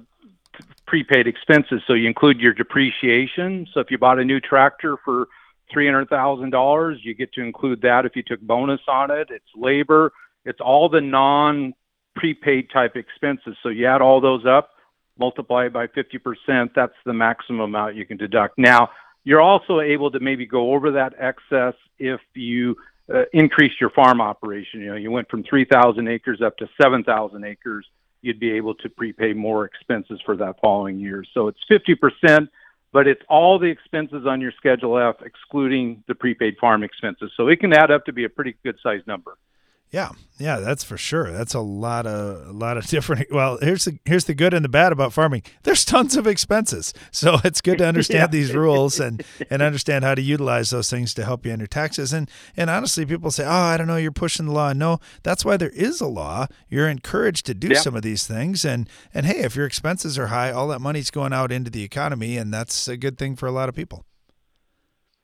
prepaid 0.85 1.27
expenses. 1.27 1.81
So 1.87 1.93
you 1.93 2.07
include 2.07 2.39
your 2.39 2.53
depreciation. 2.53 3.67
So 3.73 3.79
if 3.79 3.91
you 3.91 3.97
bought 3.97 4.19
a 4.19 4.25
new 4.25 4.39
tractor 4.39 4.97
for 5.03 5.27
three 5.71 5.85
hundred 5.85 6.09
thousand 6.09 6.51
dollars, 6.51 6.99
you 7.03 7.13
get 7.13 7.33
to 7.33 7.41
include 7.41 7.81
that 7.81 8.05
if 8.05 8.15
you 8.15 8.23
took 8.23 8.41
bonus 8.41 8.81
on 8.87 9.11
it. 9.11 9.27
It's 9.29 9.45
labor. 9.55 10.13
It's 10.45 10.61
all 10.61 10.89
the 10.89 11.01
non 11.01 11.73
prepaid 12.15 12.69
type 12.71 12.95
expenses. 12.95 13.57
So 13.63 13.69
you 13.69 13.85
add 13.87 14.01
all 14.01 14.21
those 14.21 14.45
up, 14.45 14.69
multiply 15.17 15.65
it 15.65 15.73
by 15.73 15.87
fifty 15.87 16.17
percent. 16.17 16.71
That's 16.75 16.95
the 17.05 17.13
maximum 17.13 17.61
amount 17.61 17.95
you 17.95 18.05
can 18.05 18.17
deduct. 18.17 18.57
Now 18.57 18.89
you're 19.25 19.41
also 19.41 19.81
able 19.81 20.11
to 20.11 20.19
maybe 20.19 20.45
go 20.45 20.73
over 20.73 20.91
that 20.91 21.13
excess 21.19 21.73
if 21.97 22.21
you 22.35 22.75
uh, 23.13 23.23
increase 23.33 23.73
your 23.81 23.89
farm 23.89 24.21
operation. 24.21 24.81
You 24.81 24.91
know, 24.91 24.95
you 24.95 25.11
went 25.11 25.29
from 25.29 25.43
3,000 25.43 26.07
acres 26.07 26.41
up 26.41 26.57
to 26.57 26.69
7,000 26.79 27.43
acres 27.43 27.85
you'd 28.25 28.39
be 28.39 28.51
able 28.51 28.73
to 28.75 28.89
prepay 28.89 29.33
more 29.33 29.65
expenses 29.65 30.19
for 30.25 30.35
that 30.37 30.55
following 30.59 30.99
year. 30.99 31.23
So 31.33 31.47
it's 31.47 31.59
50%, 31.69 32.49
but 32.91 33.07
it's 33.07 33.21
all 33.29 33.59
the 33.59 33.67
expenses 33.67 34.25
on 34.25 34.41
your 34.41 34.51
Schedule 34.57 34.97
F, 34.97 35.17
excluding 35.23 36.03
the 36.07 36.15
prepaid 36.15 36.55
farm 36.59 36.83
expenses. 36.83 37.31
So 37.37 37.47
it 37.47 37.59
can 37.59 37.71
add 37.73 37.91
up 37.91 38.05
to 38.05 38.13
be 38.13 38.25
a 38.25 38.29
pretty 38.29 38.55
good 38.63 38.77
sized 38.81 39.05
number. 39.05 39.37
Yeah, 39.95 40.09
yeah, 40.37 40.57
that's 40.57 40.83
for 40.83 40.97
sure. 40.97 41.31
That's 41.31 41.53
a 41.53 41.61
lot 41.61 42.05
of 42.05 42.49
a 42.49 42.51
lot 42.51 42.75
of 42.75 42.85
different. 42.87 43.31
Well, 43.31 43.57
here's 43.61 43.85
the 43.85 43.97
here's 44.03 44.25
the 44.25 44.33
good 44.33 44.53
and 44.53 44.65
the 44.65 44.67
bad 44.67 44.91
about 44.91 45.13
farming. 45.13 45.43
There's 45.63 45.85
tons 45.85 46.17
of 46.17 46.27
expenses, 46.27 46.93
so 47.11 47.37
it's 47.45 47.61
good 47.61 47.77
to 47.77 47.87
understand 47.87 48.23
yeah. 48.23 48.27
these 48.27 48.53
rules 48.53 48.99
and 48.99 49.23
and 49.49 49.61
understand 49.61 50.03
how 50.03 50.13
to 50.13 50.21
utilize 50.21 50.69
those 50.69 50.89
things 50.89 51.13
to 51.13 51.23
help 51.23 51.45
you 51.45 51.53
on 51.53 51.59
your 51.59 51.67
taxes. 51.67 52.11
And 52.11 52.29
and 52.57 52.69
honestly, 52.69 53.05
people 53.05 53.31
say, 53.31 53.45
"Oh, 53.45 53.49
I 53.49 53.77
don't 53.77 53.87
know, 53.87 53.95
you're 53.95 54.11
pushing 54.11 54.47
the 54.47 54.51
law." 54.51 54.73
No, 54.73 54.99
that's 55.23 55.45
why 55.45 55.55
there 55.55 55.69
is 55.69 56.01
a 56.01 56.07
law. 56.07 56.47
You're 56.67 56.89
encouraged 56.89 57.45
to 57.45 57.53
do 57.53 57.69
yeah. 57.69 57.79
some 57.79 57.95
of 57.95 58.01
these 58.01 58.27
things, 58.27 58.65
and 58.65 58.89
and 59.13 59.25
hey, 59.25 59.45
if 59.45 59.55
your 59.55 59.65
expenses 59.65 60.19
are 60.19 60.27
high, 60.27 60.51
all 60.51 60.67
that 60.67 60.81
money's 60.81 61.09
going 61.09 61.31
out 61.31 61.53
into 61.53 61.71
the 61.71 61.83
economy, 61.83 62.35
and 62.35 62.53
that's 62.53 62.89
a 62.89 62.97
good 62.97 63.17
thing 63.17 63.37
for 63.37 63.47
a 63.47 63.51
lot 63.53 63.69
of 63.69 63.75
people. 63.75 64.03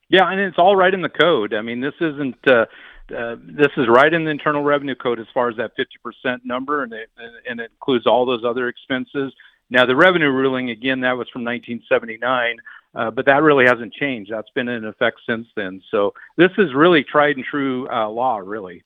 Yeah, 0.08 0.30
and 0.30 0.40
it's 0.40 0.56
all 0.56 0.76
right 0.76 0.94
in 0.94 1.02
the 1.02 1.10
code. 1.10 1.52
I 1.52 1.60
mean, 1.60 1.82
this 1.82 1.94
isn't. 2.00 2.36
Uh, 2.46 2.64
uh, 3.10 3.36
this 3.40 3.70
is 3.76 3.86
right 3.88 4.12
in 4.12 4.24
the 4.24 4.30
Internal 4.30 4.62
Revenue 4.62 4.94
Code 4.94 5.18
as 5.18 5.26
far 5.32 5.48
as 5.48 5.56
that 5.56 5.72
50% 5.76 6.40
number, 6.44 6.82
and 6.82 6.92
it, 6.92 7.10
and 7.48 7.60
it 7.60 7.70
includes 7.72 8.06
all 8.06 8.24
those 8.26 8.44
other 8.44 8.68
expenses. 8.68 9.32
Now, 9.70 9.86
the 9.86 9.96
revenue 9.96 10.30
ruling, 10.30 10.70
again, 10.70 11.00
that 11.00 11.12
was 11.12 11.28
from 11.30 11.44
1979, 11.44 12.56
uh, 12.94 13.10
but 13.10 13.26
that 13.26 13.42
really 13.42 13.64
hasn't 13.64 13.94
changed. 13.94 14.30
That's 14.30 14.50
been 14.50 14.68
in 14.68 14.84
effect 14.84 15.20
since 15.28 15.46
then. 15.56 15.82
So 15.90 16.12
this 16.36 16.50
is 16.58 16.74
really 16.74 17.02
tried 17.02 17.36
and 17.36 17.44
true 17.44 17.88
uh, 17.90 18.08
law, 18.08 18.38
really. 18.38 18.84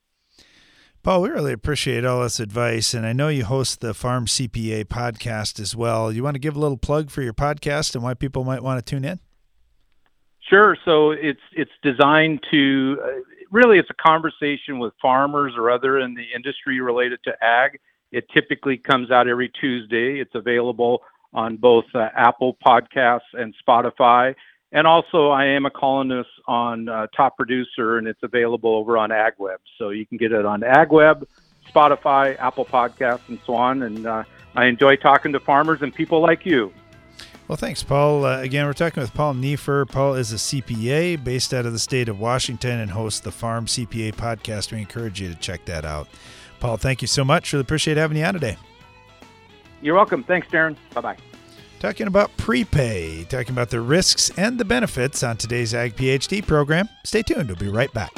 Paul, 1.03 1.23
we 1.23 1.29
really 1.29 1.53
appreciate 1.53 2.05
all 2.05 2.23
this 2.23 2.41
advice, 2.41 2.93
and 2.95 3.07
I 3.07 3.13
know 3.13 3.29
you 3.29 3.45
host 3.45 3.81
the 3.81 3.95
Farm 3.95 4.27
CPA 4.27 4.87
podcast 4.87 5.61
as 5.61 5.77
well. 5.77 6.11
You 6.11 6.25
want 6.25 6.35
to 6.35 6.41
give 6.41 6.57
a 6.57 6.59
little 6.59 6.77
plug 6.77 7.11
for 7.11 7.23
your 7.23 7.33
podcast 7.33 7.95
and 7.95 8.03
why 8.03 8.15
people 8.15 8.43
might 8.43 8.63
want 8.63 8.85
to 8.85 8.91
tune 8.91 9.05
in? 9.05 9.21
Sure. 10.49 10.77
So 10.85 11.11
it's 11.11 11.41
it's 11.53 11.71
designed 11.83 12.41
to 12.51 12.99
uh, 13.03 13.09
really 13.57 13.79
it's 13.79 13.89
a 13.89 13.95
conversation 13.95 14.79
with 14.79 14.93
farmers 15.01 15.55
or 15.57 15.71
other 15.71 15.99
in 15.99 16.15
the 16.15 16.27
industry 16.35 16.79
related 16.81 17.19
to 17.25 17.33
ag. 17.43 17.81
It 18.13 18.29
typically 18.29 18.77
comes 18.77 19.11
out 19.11 19.27
every 19.29 19.49
Tuesday. 19.49 20.21
It's 20.21 20.35
available 20.35 21.03
on 21.33 21.57
both 21.57 21.87
uh, 21.95 22.11
Apple 22.15 22.57
Podcasts 22.65 23.33
and 23.33 23.55
Spotify. 23.67 24.35
And 24.73 24.87
also, 24.87 25.31
I 25.31 25.47
am 25.47 25.65
a 25.65 25.71
columnist 25.71 26.29
on 26.47 26.89
uh, 26.89 27.07
Top 27.17 27.37
Producer, 27.37 27.97
and 27.97 28.07
it's 28.07 28.23
available 28.23 28.75
over 28.75 28.99
on 28.99 29.09
AgWeb. 29.09 29.59
So 29.79 29.89
you 29.89 30.05
can 30.05 30.19
get 30.19 30.33
it 30.33 30.45
on 30.45 30.61
AgWeb, 30.61 31.25
Spotify, 31.75 32.39
Apple 32.39 32.67
Podcasts, 32.67 33.29
and 33.29 33.39
so 33.47 33.55
on. 33.55 33.85
And 33.85 34.07
uh, 34.07 34.25
I 34.55 34.67
enjoy 34.67 34.97
talking 34.97 35.33
to 35.33 35.41
farmers 35.41 35.81
and 35.81 35.95
people 35.95 36.21
like 36.21 36.45
you. 36.45 36.73
Well, 37.49 37.57
thanks, 37.57 37.83
Paul. 37.83 38.25
Uh, 38.25 38.41
again, 38.41 38.67
we're 38.67 38.73
talking 38.73 39.01
with 39.01 39.15
Paul 39.15 39.35
Neiffer. 39.35 39.87
Paul 39.87 40.15
is 40.15 40.33
a 40.33 40.37
CPA 40.37 41.23
based 41.23 41.55
out 41.55 41.65
of 41.65 41.73
the 41.73 41.79
state 41.79 42.09
of 42.09 42.19
Washington 42.19 42.81
and 42.81 42.91
hosts 42.91 43.21
the 43.21 43.31
Farm 43.31 43.67
CPA 43.67 44.15
podcast. 44.15 44.73
We 44.73 44.81
encourage 44.81 45.21
you 45.21 45.29
to 45.29 45.37
check 45.37 45.65
that 45.67 45.85
out. 45.85 46.09
Paul, 46.59 46.77
thank 46.77 47.03
you 47.03 47.09
so 47.09 47.25
much. 47.25 47.53
Really 47.53 47.61
appreciate 47.61 47.99
having 47.99 48.17
you 48.17 48.25
on 48.25 48.35
today. 48.35 48.57
You're 49.81 49.95
welcome. 49.95 50.25
Thanks, 50.25 50.49
Darren. 50.49 50.77
Bye 50.93 51.01
bye. 51.01 51.17
Talking 51.79 52.07
about 52.07 52.35
prepay, 52.37 53.25
talking 53.29 53.53
about 53.53 53.71
the 53.71 53.81
risks 53.81 54.31
and 54.37 54.59
the 54.59 54.65
benefits 54.65 55.23
on 55.23 55.37
today's 55.37 55.75
Ag 55.75 55.95
PhD 55.95 56.45
program. 56.45 56.89
Stay 57.05 57.23
tuned. 57.23 57.49
We'll 57.49 57.57
be 57.57 57.69
right 57.69 57.93
back. 57.93 58.11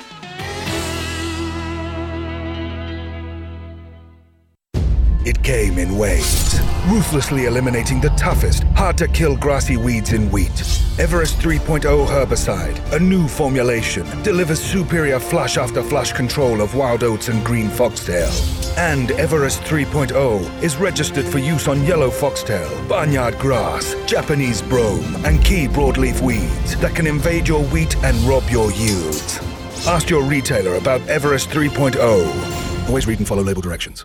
It 5.27 5.43
came 5.43 5.77
in 5.79 5.99
waves, 5.99 6.59
ruthlessly 6.87 7.47
eliminating 7.47 8.01
the 8.01 8.11
toughest, 8.11 8.63
hard 8.75 8.97
to 8.99 9.09
kill 9.09 9.37
grassy 9.37 9.77
weeds 9.77 10.13
in 10.13 10.31
wheat. 10.31 10.51
Everest 10.99 11.37
3.0 11.39 11.83
herbicide, 12.07 12.93
a 12.93 12.99
new 12.99 13.29
formulation, 13.29 14.05
delivers 14.23 14.61
superior 14.61 15.19
flush 15.19 15.57
after 15.57 15.83
flush 15.83 16.13
control 16.13 16.61
of 16.61 16.75
wild 16.75 17.03
oats 17.03 17.29
and 17.29 17.45
green 17.45 17.69
foxtail. 17.69 18.31
And 18.77 19.11
Everest 19.13 19.61
3.0 19.63 20.63
is 20.63 20.77
registered 20.77 21.25
for 21.25 21.39
use 21.39 21.69
on 21.69 21.85
yellow 21.85 22.11
foxtail, 22.11 22.89
barnyard 22.89 23.39
grass, 23.39 23.95
Japanese 24.07 24.63
brome, 24.63 25.25
and 25.25 25.45
key 25.45 25.69
broadleaf 25.69 26.21
weeds 26.21 26.77
that 26.81 26.95
can 26.95 27.07
invade 27.07 27.47
your 27.47 27.65
wheat 27.67 27.97
and 28.05 28.17
rob 28.21 28.43
your 28.51 28.73
yields. 28.73 29.39
Ask 29.87 30.11
your 30.11 30.25
retailer 30.25 30.75
about 30.75 31.01
Everest 31.09 31.49
3.0. 31.51 32.89
Always 32.89 33.07
read 33.07 33.19
and 33.19 33.29
follow 33.29 33.43
label 33.43 33.63
directions. 33.63 34.05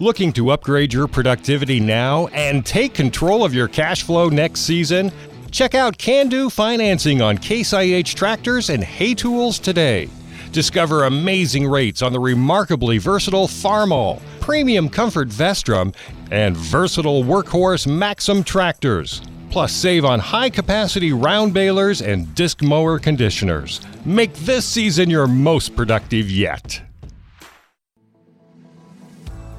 Looking 0.00 0.32
to 0.34 0.50
upgrade 0.50 0.92
your 0.92 1.08
productivity 1.08 1.80
now 1.80 2.28
and 2.28 2.64
take 2.64 2.94
control 2.94 3.44
of 3.44 3.52
your 3.52 3.66
cash 3.66 4.04
flow 4.04 4.28
next 4.28 4.60
season? 4.60 5.10
Check 5.50 5.74
out 5.74 5.98
Can-Do 5.98 6.50
Financing 6.50 7.20
on 7.20 7.36
Case 7.36 7.72
IH 7.72 8.14
tractors 8.14 8.70
and 8.70 8.84
hay 8.84 9.12
tools 9.12 9.58
today. 9.58 10.08
Discover 10.52 11.06
amazing 11.06 11.66
rates 11.66 12.00
on 12.00 12.12
the 12.12 12.20
remarkably 12.20 12.98
versatile 12.98 13.48
Farmall, 13.48 14.22
premium 14.38 14.88
comfort 14.88 15.30
Vestrum, 15.30 15.92
and 16.30 16.56
versatile 16.56 17.24
workhorse 17.24 17.88
Maxxum 17.88 18.46
tractors. 18.46 19.20
Plus, 19.50 19.72
save 19.72 20.04
on 20.04 20.20
high 20.20 20.48
capacity 20.48 21.12
round 21.12 21.52
balers 21.52 22.02
and 22.02 22.32
disc 22.36 22.62
mower 22.62 23.00
conditioners. 23.00 23.80
Make 24.04 24.32
this 24.34 24.64
season 24.64 25.10
your 25.10 25.26
most 25.26 25.74
productive 25.74 26.30
yet. 26.30 26.82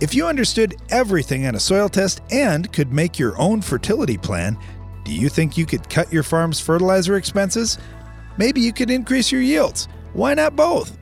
If 0.01 0.15
you 0.15 0.27
understood 0.27 0.77
everything 0.91 1.45
on 1.45 1.55
a 1.55 1.59
soil 1.59 1.89
test 1.89 2.21
and 2.31 2.71
could 2.71 2.93
make 2.93 3.19
your 3.19 3.37
own 3.37 3.61
fertility 3.61 4.17
plan, 4.17 4.57
do 5.03 5.13
you 5.13 5.27
think 5.27 5.57
you 5.57 5.65
could 5.65 5.89
cut 5.89 6.13
your 6.13 6.23
farm's 6.23 6.61
fertilizer 6.61 7.17
expenses? 7.17 7.77
Maybe 8.37 8.61
you 8.61 8.71
could 8.71 8.89
increase 8.89 9.29
your 9.29 9.41
yields. 9.41 9.89
Why 10.13 10.35
not 10.35 10.55
both? 10.55 10.97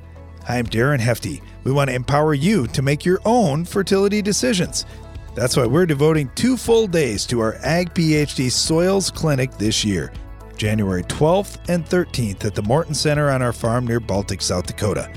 I'm 0.50 0.66
Darren 0.66 1.00
Hefty. 1.00 1.44
We 1.64 1.72
want 1.72 1.92
to 1.92 1.96
empower 1.96 2.34
you 2.34 2.66
to 2.68 2.82
make 2.82 3.06
your 3.06 3.20
own 3.24 3.66
fertility 3.66 4.24
decisions. 4.24 4.88
That's 5.36 5.56
why 5.56 5.68
we're 5.68 5.86
devoting 5.86 6.32
two 6.34 6.58
full 6.58 6.88
days 6.88 7.28
to 7.28 7.40
our 7.40 7.58
Ag 7.62 7.94
PhD 7.94 8.52
Soils 8.52 9.12
Clinic 9.12 9.52
this 9.60 9.86
year, 9.86 10.12
January 10.56 11.04
12th 11.04 11.70
and 11.70 11.86
13th 11.86 12.46
at 12.46 12.56
the 12.56 12.64
Morton 12.64 12.96
Center 12.96 13.30
on 13.30 13.44
our 13.44 13.54
farm 13.54 13.86
near 13.86 14.00
Baltic, 14.00 14.42
South 14.42 14.66
Dakota. 14.66 15.12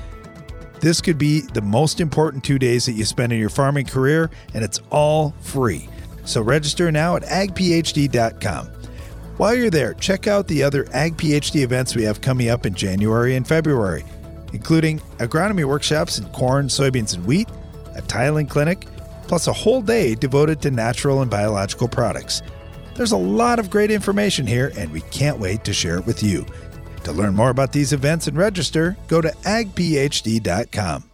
This 0.81 0.99
could 0.99 1.19
be 1.19 1.41
the 1.41 1.61
most 1.61 2.01
important 2.01 2.43
two 2.43 2.57
days 2.57 2.87
that 2.87 2.93
you 2.93 3.05
spend 3.05 3.31
in 3.31 3.39
your 3.39 3.49
farming 3.49 3.85
career, 3.85 4.31
and 4.55 4.63
it's 4.63 4.79
all 4.89 5.35
free. 5.41 5.87
So 6.25 6.41
register 6.41 6.91
now 6.91 7.15
at 7.15 7.23
agphd.com. 7.23 8.67
While 9.37 9.55
you're 9.55 9.69
there, 9.69 9.93
check 9.93 10.25
out 10.25 10.47
the 10.47 10.63
other 10.63 10.87
Ag 10.91 11.17
PhD 11.17 11.61
events 11.61 11.95
we 11.95 12.03
have 12.03 12.21
coming 12.21 12.49
up 12.49 12.65
in 12.65 12.73
January 12.73 13.35
and 13.35 13.47
February, 13.47 14.03
including 14.53 14.99
agronomy 15.17 15.65
workshops 15.65 16.17
in 16.17 16.25
corn, 16.29 16.67
soybeans, 16.67 17.15
and 17.15 17.25
wheat, 17.25 17.47
a 17.95 18.01
tiling 18.01 18.47
clinic, 18.47 18.87
plus 19.27 19.47
a 19.47 19.53
whole 19.53 19.81
day 19.81 20.15
devoted 20.15 20.61
to 20.61 20.71
natural 20.71 21.21
and 21.21 21.29
biological 21.29 21.87
products. 21.87 22.41
There's 22.95 23.13
a 23.13 23.17
lot 23.17 23.59
of 23.59 23.69
great 23.69 23.91
information 23.91 24.45
here, 24.45 24.71
and 24.77 24.91
we 24.91 25.01
can't 25.01 25.39
wait 25.39 25.63
to 25.63 25.73
share 25.73 25.97
it 25.97 26.05
with 26.05 26.23
you. 26.23 26.45
To 27.03 27.11
learn 27.11 27.35
more 27.35 27.49
about 27.49 27.71
these 27.71 27.93
events 27.93 28.27
and 28.27 28.37
register, 28.37 28.97
go 29.07 29.21
to 29.21 29.29
agphd.com. 29.29 31.05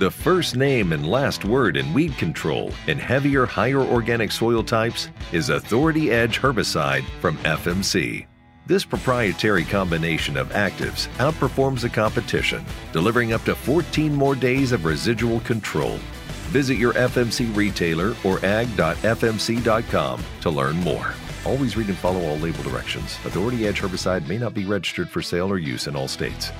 The 0.00 0.10
first 0.10 0.56
name 0.56 0.92
and 0.92 1.08
last 1.08 1.44
word 1.44 1.76
in 1.76 1.94
weed 1.94 2.18
control 2.18 2.72
in 2.88 2.98
heavier, 2.98 3.46
higher 3.46 3.80
organic 3.80 4.32
soil 4.32 4.64
types 4.64 5.08
is 5.30 5.50
Authority 5.50 6.10
Edge 6.10 6.40
herbicide 6.40 7.04
from 7.20 7.36
FMC. 7.38 8.26
This 8.66 8.84
proprietary 8.84 9.62
combination 9.62 10.36
of 10.36 10.48
actives 10.48 11.06
outperforms 11.18 11.82
the 11.82 11.90
competition, 11.90 12.64
delivering 12.92 13.34
up 13.34 13.44
to 13.44 13.54
14 13.54 14.12
more 14.12 14.34
days 14.34 14.72
of 14.72 14.84
residual 14.84 15.38
control. 15.40 15.98
Visit 16.50 16.74
your 16.74 16.94
FMC 16.94 17.54
retailer 17.54 18.16
or 18.24 18.44
ag.fmc.com 18.44 20.24
to 20.40 20.50
learn 20.50 20.76
more. 20.76 21.14
Always 21.46 21.76
read 21.76 21.88
and 21.88 21.96
follow 21.96 22.22
all 22.22 22.36
label 22.38 22.62
directions. 22.62 23.18
Authority 23.24 23.66
Edge 23.66 23.80
herbicide 23.80 24.26
may 24.26 24.38
not 24.38 24.54
be 24.54 24.64
registered 24.64 25.08
for 25.08 25.22
sale 25.22 25.50
or 25.50 25.58
use 25.58 25.86
in 25.86 25.96
all 25.96 26.08
states. 26.08 26.50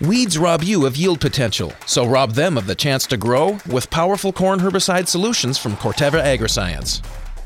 Weeds 0.00 0.38
rob 0.38 0.62
you 0.62 0.86
of 0.86 0.96
yield 0.96 1.20
potential, 1.20 1.72
so 1.86 2.06
rob 2.06 2.32
them 2.32 2.56
of 2.56 2.68
the 2.68 2.74
chance 2.74 3.04
to 3.06 3.16
grow 3.16 3.58
with 3.68 3.90
powerful 3.90 4.32
corn 4.32 4.60
herbicide 4.60 5.08
solutions 5.08 5.58
from 5.58 5.76
Corteva 5.76 6.22
Agriscience. 6.22 7.02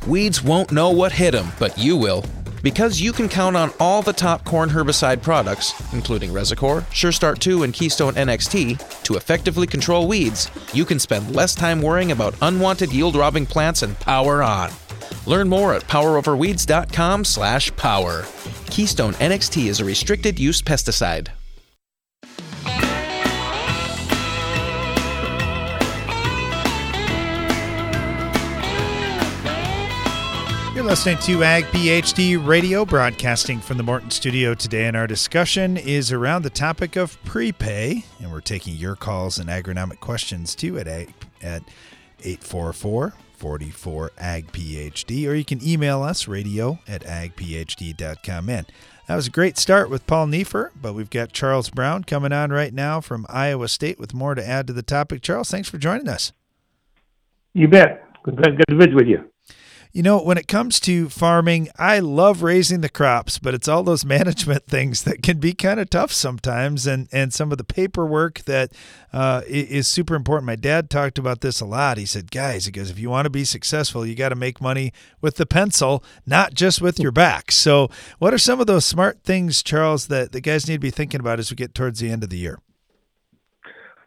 Weeds 0.06 0.42
won't 0.42 0.70
know 0.70 0.90
what 0.90 1.12
hit 1.12 1.30
them, 1.30 1.50
but 1.58 1.78
you 1.78 1.96
will. 1.96 2.24
Because 2.62 3.00
you 3.00 3.12
can 3.12 3.28
count 3.28 3.56
on 3.56 3.72
all 3.80 4.02
the 4.02 4.12
top 4.12 4.44
corn 4.44 4.70
herbicide 4.70 5.20
products, 5.20 5.74
including 5.92 6.32
Resicore, 6.32 6.82
SureStart 6.92 7.40
2, 7.40 7.64
and 7.64 7.74
Keystone 7.74 8.14
NXT, 8.14 9.02
to 9.02 9.16
effectively 9.16 9.66
control 9.66 10.06
weeds, 10.06 10.48
you 10.72 10.84
can 10.84 11.00
spend 11.00 11.34
less 11.34 11.56
time 11.56 11.82
worrying 11.82 12.12
about 12.12 12.36
unwanted 12.40 12.92
yield-robbing 12.92 13.46
plants 13.46 13.82
and 13.82 13.98
power 13.98 14.44
on. 14.44 14.70
Learn 15.26 15.48
more 15.48 15.74
at 15.74 15.82
poweroverweeds.com/power. 15.82 18.26
Keystone 18.70 19.14
NXT 19.14 19.68
is 19.68 19.80
a 19.80 19.84
restricted 19.84 20.38
use 20.38 20.62
pesticide. 20.62 21.30
Listening 30.92 31.16
to 31.16 31.42
Ag 31.42 31.64
PhD 31.68 32.46
Radio, 32.46 32.84
broadcasting 32.84 33.60
from 33.60 33.78
the 33.78 33.82
Morton 33.82 34.10
Studio 34.10 34.52
today, 34.52 34.84
and 34.84 34.94
our 34.94 35.06
discussion 35.06 35.78
is 35.78 36.12
around 36.12 36.42
the 36.42 36.50
topic 36.50 36.96
of 36.96 37.16
prepay, 37.24 38.04
and 38.20 38.30
we're 38.30 38.42
taking 38.42 38.74
your 38.74 38.94
calls 38.94 39.38
and 39.38 39.48
agronomic 39.48 40.00
questions 40.00 40.54
too 40.54 40.78
at 40.78 40.86
ag, 40.86 41.14
at 41.40 41.62
844 42.22 43.14
44 43.36 44.10
Ag 44.18 44.52
PhD, 44.52 45.26
or 45.26 45.32
you 45.34 45.46
can 45.46 45.66
email 45.66 46.02
us 46.02 46.28
radio 46.28 46.78
at 46.86 47.02
agphd.com. 47.04 48.50
In 48.50 48.66
that 49.06 49.16
was 49.16 49.28
a 49.28 49.30
great 49.30 49.56
start 49.56 49.88
with 49.88 50.06
Paul 50.06 50.26
Neiffer, 50.26 50.72
but 50.78 50.92
we've 50.92 51.08
got 51.08 51.32
Charles 51.32 51.70
Brown 51.70 52.04
coming 52.04 52.32
on 52.32 52.50
right 52.50 52.74
now 52.74 53.00
from 53.00 53.24
Iowa 53.30 53.68
State 53.68 53.98
with 53.98 54.12
more 54.12 54.34
to 54.34 54.46
add 54.46 54.66
to 54.66 54.74
the 54.74 54.82
topic. 54.82 55.22
Charles, 55.22 55.50
thanks 55.50 55.70
for 55.70 55.78
joining 55.78 56.08
us. 56.08 56.32
You 57.54 57.66
bet. 57.66 58.06
Good, 58.24 58.36
to 58.36 58.76
visit 58.76 58.94
with 58.94 59.06
you. 59.06 59.31
You 59.92 60.02
know, 60.02 60.22
when 60.22 60.38
it 60.38 60.48
comes 60.48 60.80
to 60.80 61.10
farming, 61.10 61.68
I 61.78 61.98
love 61.98 62.42
raising 62.42 62.80
the 62.80 62.88
crops, 62.88 63.38
but 63.38 63.52
it's 63.52 63.68
all 63.68 63.82
those 63.82 64.04
management 64.06 64.66
things 64.66 65.02
that 65.02 65.22
can 65.22 65.38
be 65.38 65.52
kind 65.52 65.78
of 65.78 65.90
tough 65.90 66.12
sometimes, 66.12 66.86
and 66.86 67.08
and 67.12 67.30
some 67.30 67.52
of 67.52 67.58
the 67.58 67.64
paperwork 67.64 68.40
that 68.44 68.72
uh, 69.12 69.42
is 69.46 69.86
super 69.86 70.14
important. 70.14 70.46
My 70.46 70.56
dad 70.56 70.88
talked 70.88 71.18
about 71.18 71.42
this 71.42 71.60
a 71.60 71.66
lot. 71.66 71.98
He 71.98 72.06
said, 72.06 72.30
"Guys, 72.30 72.64
he 72.64 72.72
goes, 72.72 72.90
if 72.90 72.98
you 72.98 73.10
want 73.10 73.26
to 73.26 73.30
be 73.30 73.44
successful, 73.44 74.06
you 74.06 74.14
got 74.14 74.30
to 74.30 74.34
make 74.34 74.62
money 74.62 74.94
with 75.20 75.36
the 75.36 75.44
pencil, 75.44 76.02
not 76.24 76.54
just 76.54 76.80
with 76.80 76.98
your 76.98 77.12
back." 77.12 77.52
So, 77.52 77.90
what 78.18 78.32
are 78.32 78.38
some 78.38 78.60
of 78.60 78.66
those 78.66 78.86
smart 78.86 79.22
things, 79.24 79.62
Charles, 79.62 80.06
that 80.06 80.32
the 80.32 80.40
guys 80.40 80.66
need 80.66 80.76
to 80.76 80.80
be 80.80 80.90
thinking 80.90 81.20
about 81.20 81.38
as 81.38 81.50
we 81.50 81.56
get 81.56 81.74
towards 81.74 82.00
the 82.00 82.10
end 82.10 82.24
of 82.24 82.30
the 82.30 82.38
year? 82.38 82.60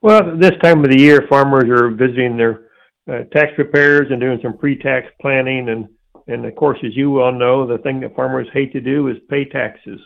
Well, 0.02 0.36
this 0.36 0.54
time 0.64 0.84
of 0.84 0.90
the 0.90 1.00
year, 1.00 1.26
farmers 1.30 1.70
are 1.70 1.90
visiting 1.90 2.38
their 2.38 2.65
uh, 3.10 3.24
tax 3.32 3.52
preparers 3.56 4.08
and 4.12 4.20
doing 4.20 4.40
some 4.42 4.58
pre-tax 4.58 5.08
planning. 5.22 5.70
And 5.70 5.88
and 6.28 6.46
of 6.46 6.56
course 6.56 6.80
as 6.84 6.96
you 6.96 7.12
well 7.12 7.32
know 7.32 7.68
the 7.68 7.78
thing 7.78 8.00
that 8.00 8.16
farmers 8.16 8.48
hate 8.52 8.74
to 8.74 8.82
do 8.82 9.08
is 9.08 9.18
pay 9.30 9.46
taxes. 9.46 10.00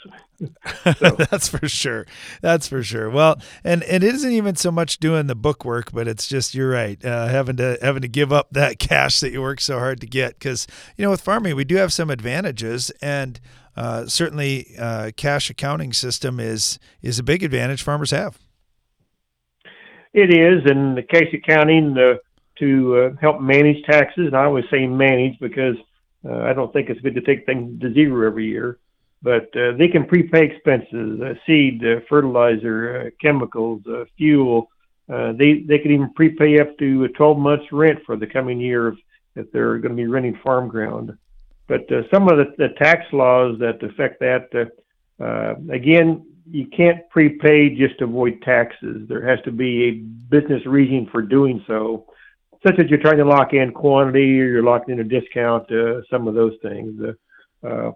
That's 0.83 1.47
for 1.47 1.67
sure. 1.67 2.05
That's 2.41 2.67
for 2.67 2.83
sure. 2.83 3.09
Well 3.09 3.39
and, 3.63 3.83
and 3.83 4.03
it 4.03 4.15
isn't 4.15 4.31
even 4.31 4.55
so 4.55 4.71
much 4.71 4.99
doing 4.99 5.27
the 5.27 5.35
book 5.35 5.63
work 5.63 5.91
but 5.91 6.07
it's 6.07 6.27
just 6.27 6.53
you're 6.53 6.69
right 6.69 7.03
uh, 7.05 7.27
having 7.27 7.57
to 7.57 7.77
having 7.81 8.01
to 8.01 8.07
give 8.07 8.33
up 8.33 8.49
that 8.51 8.79
cash 8.79 9.19
that 9.21 9.31
you 9.31 9.41
work 9.41 9.61
so 9.61 9.79
hard 9.79 10.01
to 10.01 10.07
get. 10.07 10.37
Because 10.37 10.67
you 10.97 11.05
know 11.05 11.11
with 11.11 11.21
farming 11.21 11.55
we 11.55 11.63
do 11.63 11.75
have 11.75 11.93
some 11.93 12.09
advantages 12.09 12.91
and 13.01 13.39
uh, 13.77 14.05
certainly 14.07 14.75
uh, 14.77 15.11
cash 15.15 15.49
accounting 15.49 15.93
system 15.93 16.39
is 16.39 16.79
is 17.01 17.17
a 17.17 17.23
big 17.23 17.43
advantage 17.43 17.81
farmers 17.81 18.11
have. 18.11 18.37
It 20.13 20.33
is. 20.33 20.63
And 20.65 20.97
the 20.97 21.03
cash 21.03 21.31
accounting 21.33 21.93
the 21.93 22.19
to 22.59 22.97
uh, 22.97 23.09
help 23.21 23.41
manage 23.41 23.83
taxes. 23.83 24.27
And 24.27 24.35
I 24.35 24.45
always 24.45 24.65
say 24.71 24.85
manage 24.87 25.39
because 25.39 25.75
uh, 26.27 26.39
I 26.41 26.53
don't 26.53 26.71
think 26.73 26.89
it's 26.89 27.01
good 27.01 27.15
to 27.15 27.21
take 27.21 27.45
things 27.45 27.79
to 27.81 27.93
zero 27.93 28.27
every 28.27 28.47
year. 28.47 28.79
But 29.21 29.55
uh, 29.55 29.73
they 29.77 29.89
can 29.89 30.05
prepay 30.05 30.45
expenses, 30.45 31.19
uh, 31.21 31.33
seed, 31.45 31.83
uh, 31.83 31.99
fertilizer, 32.07 33.07
uh, 33.07 33.09
chemicals, 33.21 33.81
uh, 33.87 34.05
fuel. 34.17 34.69
Uh, 35.11 35.33
they 35.33 35.65
they 35.67 35.79
can 35.79 35.91
even 35.91 36.13
prepay 36.13 36.59
up 36.59 36.77
to 36.77 37.07
12 37.09 37.37
months 37.37 37.65
rent 37.71 37.99
for 38.05 38.15
the 38.15 38.27
coming 38.27 38.59
year 38.59 38.89
if, 38.89 38.95
if 39.35 39.51
they're 39.51 39.77
going 39.79 39.95
to 39.95 40.01
be 40.01 40.07
renting 40.07 40.39
farm 40.43 40.69
ground. 40.69 41.17
But 41.67 41.91
uh, 41.91 42.01
some 42.11 42.29
of 42.29 42.37
the, 42.37 42.53
the 42.57 42.69
tax 42.77 43.05
laws 43.11 43.59
that 43.59 43.83
affect 43.83 44.19
that, 44.21 44.49
uh, 45.19 45.23
uh, 45.23 45.55
again, 45.71 46.25
you 46.49 46.67
can't 46.67 47.07
prepay 47.09 47.75
just 47.75 47.99
to 47.99 48.05
avoid 48.05 48.41
taxes. 48.41 49.07
There 49.07 49.25
has 49.27 49.39
to 49.45 49.51
be 49.51 49.83
a 49.83 49.91
business 49.91 50.65
reason 50.65 51.07
for 51.11 51.21
doing 51.21 51.63
so 51.67 52.07
such 52.65 52.79
as 52.79 52.89
you're 52.89 52.99
trying 52.99 53.17
to 53.17 53.25
lock 53.25 53.53
in 53.53 53.71
quantity 53.71 54.39
or 54.41 54.47
you're 54.47 54.63
locking 54.63 54.95
in 54.95 54.99
a 54.99 55.03
discount, 55.03 55.71
uh, 55.71 56.01
some 56.09 56.27
of 56.27 56.35
those 56.35 56.53
things. 56.61 56.99
Uh, 57.01 57.67
uh, 57.67 57.91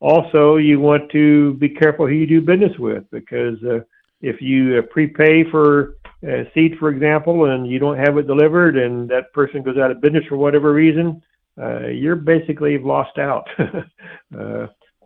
also, 0.00 0.56
you 0.56 0.80
want 0.80 1.10
to 1.10 1.54
be 1.54 1.68
careful 1.68 2.06
who 2.06 2.14
you 2.14 2.26
do 2.26 2.40
business 2.40 2.72
with 2.78 3.04
because 3.10 3.62
uh, 3.64 3.80
if 4.20 4.40
you 4.40 4.78
uh, 4.78 4.82
prepay 4.90 5.44
for 5.50 5.96
uh, 6.26 6.44
seed, 6.54 6.76
for 6.78 6.88
example, 6.88 7.50
and 7.50 7.66
you 7.66 7.78
don't 7.78 7.98
have 7.98 8.16
it 8.16 8.26
delivered 8.26 8.76
and 8.76 9.08
that 9.08 9.32
person 9.32 9.62
goes 9.62 9.76
out 9.76 9.90
of 9.90 10.00
business 10.00 10.24
for 10.28 10.36
whatever 10.36 10.72
reason, 10.72 11.22
you're 11.90 12.16
basically 12.16 12.78
lost 12.78 13.18
out. 13.18 13.46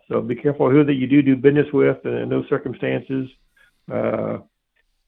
so 0.07 0.21
be 0.21 0.35
careful 0.35 0.69
who 0.69 0.83
that 0.83 0.93
you 0.93 1.07
do 1.07 1.21
do 1.21 1.35
business 1.35 1.67
with 1.73 2.05
in 2.05 2.29
those 2.29 2.47
circumstances. 2.47 3.27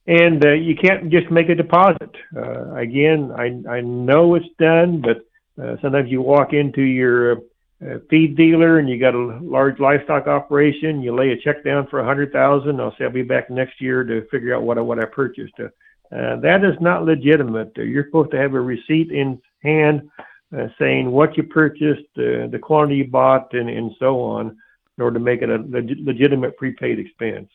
Uh, 0.08 0.12
and 0.12 0.46
uh, 0.46 0.52
you 0.52 0.76
can't 0.76 1.10
just 1.10 1.32
make 1.32 1.50
a 1.50 1.56
deposit. 1.56 2.16
Uh, 2.36 2.76
again, 2.76 3.32
I, 3.36 3.62
I 3.70 3.82
know 3.82 4.36
it's 4.36 4.46
done, 4.60 5.02
but 5.02 5.26
uh, 5.62 5.78
sometimes 5.82 6.10
you 6.10 6.22
walk 6.22 6.54
into 6.54 6.82
your 6.82 7.38
uh, 7.86 8.00
feed 8.10 8.36
dealer 8.36 8.80
and 8.80 8.90
you 8.90 9.00
got 9.00 9.16
a 9.16 9.40
large 9.42 9.80
livestock 9.80 10.28
operation. 10.28 11.02
You 11.02 11.16
lay 11.16 11.32
a 11.32 11.38
check 11.38 11.64
down 11.64 11.88
for 11.88 12.00
a 12.00 12.06
hundred 12.06 12.32
thousand. 12.32 12.80
I'll 12.80 12.96
say 12.98 13.06
I'll 13.06 13.12
be 13.12 13.24
back 13.24 13.50
next 13.50 13.82
year 13.82 14.04
to 14.04 14.28
figure 14.30 14.56
out 14.56 14.64
what 14.64 14.78
I, 14.78 14.82
what 14.82 15.00
I 15.00 15.06
purchased. 15.06 15.54
Uh, 15.60 15.70
uh, 16.16 16.40
that 16.40 16.64
is 16.64 16.76
not 16.80 17.04
legitimate. 17.04 17.72
Uh, 17.78 17.82
you're 17.82 18.06
supposed 18.06 18.32
to 18.32 18.38
have 18.38 18.54
a 18.54 18.62
receipt 18.62 19.12
in 19.12 19.42
hand 19.64 20.10
uh, 20.56 20.68
saying 20.80 21.12
what 21.12 21.36
you 21.36 21.44
purchased, 21.44 22.06
uh, 22.18 22.48
the 22.48 22.60
quantity 22.62 22.98
you 22.98 23.08
bought, 23.08 23.54
and, 23.54 23.70
and 23.70 23.92
so 24.00 24.22
on, 24.22 24.56
in 24.98 25.04
order 25.04 25.18
to 25.18 25.24
make 25.24 25.42
it 25.42 25.50
a 25.50 25.58
leg- 25.58 25.98
legitimate 26.04 26.56
prepaid 26.58 27.00
expense. 27.00 27.50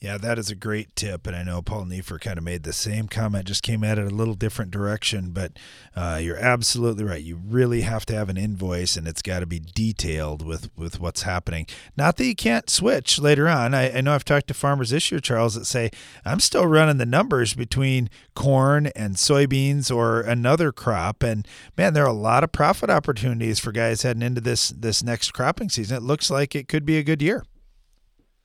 Yeah, 0.00 0.16
that 0.16 0.38
is 0.38 0.48
a 0.48 0.54
great 0.54 0.96
tip, 0.96 1.26
and 1.26 1.36
I 1.36 1.42
know 1.42 1.60
Paul 1.60 1.84
Neiffer 1.84 2.18
kind 2.18 2.38
of 2.38 2.44
made 2.44 2.62
the 2.62 2.72
same 2.72 3.06
comment, 3.06 3.44
just 3.44 3.62
came 3.62 3.84
at 3.84 3.98
it 3.98 4.10
a 4.10 4.14
little 4.14 4.32
different 4.32 4.70
direction. 4.70 5.32
But 5.32 5.52
uh, 5.94 6.18
you're 6.22 6.38
absolutely 6.38 7.04
right. 7.04 7.22
You 7.22 7.36
really 7.36 7.82
have 7.82 8.06
to 8.06 8.14
have 8.14 8.30
an 8.30 8.38
invoice, 8.38 8.96
and 8.96 9.06
it's 9.06 9.20
got 9.20 9.40
to 9.40 9.46
be 9.46 9.60
detailed 9.60 10.44
with 10.44 10.70
with 10.74 11.00
what's 11.00 11.22
happening. 11.22 11.66
Not 11.98 12.16
that 12.16 12.24
you 12.24 12.34
can't 12.34 12.70
switch 12.70 13.18
later 13.18 13.46
on. 13.46 13.74
I, 13.74 13.98
I 13.98 14.00
know 14.00 14.14
I've 14.14 14.24
talked 14.24 14.48
to 14.48 14.54
farmers 14.54 14.88
this 14.88 15.10
year, 15.10 15.20
Charles, 15.20 15.54
that 15.54 15.66
say 15.66 15.90
I'm 16.24 16.40
still 16.40 16.66
running 16.66 16.96
the 16.96 17.04
numbers 17.04 17.52
between 17.52 18.08
corn 18.34 18.86
and 18.96 19.16
soybeans 19.16 19.94
or 19.94 20.22
another 20.22 20.72
crop, 20.72 21.22
and 21.22 21.46
man, 21.76 21.92
there 21.92 22.04
are 22.04 22.08
a 22.08 22.14
lot 22.14 22.42
of 22.42 22.52
profit 22.52 22.88
opportunities 22.88 23.58
for 23.58 23.70
guys 23.70 24.00
heading 24.00 24.22
into 24.22 24.40
this 24.40 24.70
this 24.70 25.02
next 25.02 25.32
cropping 25.32 25.68
season. 25.68 25.98
It 25.98 26.02
looks 26.02 26.30
like 26.30 26.54
it 26.54 26.68
could 26.68 26.86
be 26.86 26.96
a 26.96 27.02
good 27.02 27.20
year. 27.20 27.44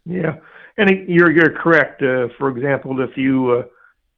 Yeah. 0.06 0.36
And 0.78 1.08
you're 1.08 1.32
you're 1.32 1.52
correct. 1.52 2.02
Uh, 2.02 2.28
for 2.38 2.50
example, 2.50 3.02
if 3.02 3.16
you 3.16 3.64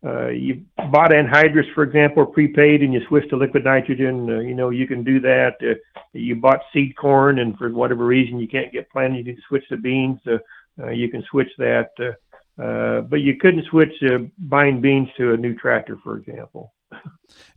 uh, 0.04 0.08
uh, 0.08 0.28
you 0.30 0.64
bought 0.92 1.12
anhydrous, 1.12 1.72
for 1.74 1.84
example, 1.84 2.26
prepaid, 2.26 2.82
and 2.82 2.94
you 2.94 3.02
switched 3.08 3.30
to 3.30 3.38
liquid 3.38 3.64
nitrogen, 3.64 4.30
uh, 4.30 4.40
you 4.40 4.56
know 4.56 4.70
you 4.70 4.88
can 4.88 5.04
do 5.04 5.20
that. 5.20 5.56
Uh, 5.62 5.76
you 6.14 6.36
bought 6.36 6.62
seed 6.74 6.96
corn, 6.96 7.40
and 7.40 7.58
for 7.58 7.70
whatever 7.70 8.06
reason 8.06 8.40
you 8.40 8.48
can't 8.48 8.72
get 8.72 8.90
planted, 8.90 9.26
you 9.26 9.34
can 9.34 9.44
switch 9.48 9.68
to 9.70 9.78
beans. 9.78 10.20
Uh, 10.26 10.38
uh, 10.80 10.90
you 10.90 11.10
can 11.10 11.24
switch 11.30 11.50
that, 11.58 11.90
uh, 12.00 12.62
uh, 12.62 13.02
but 13.02 13.22
you 13.22 13.36
couldn't 13.38 13.66
switch 13.66 13.94
uh, 14.04 14.20
buying 14.38 14.80
beans 14.80 15.08
to 15.18 15.34
a 15.34 15.38
new 15.38 15.56
tractor, 15.56 15.98
for 16.04 16.18
example. 16.18 16.74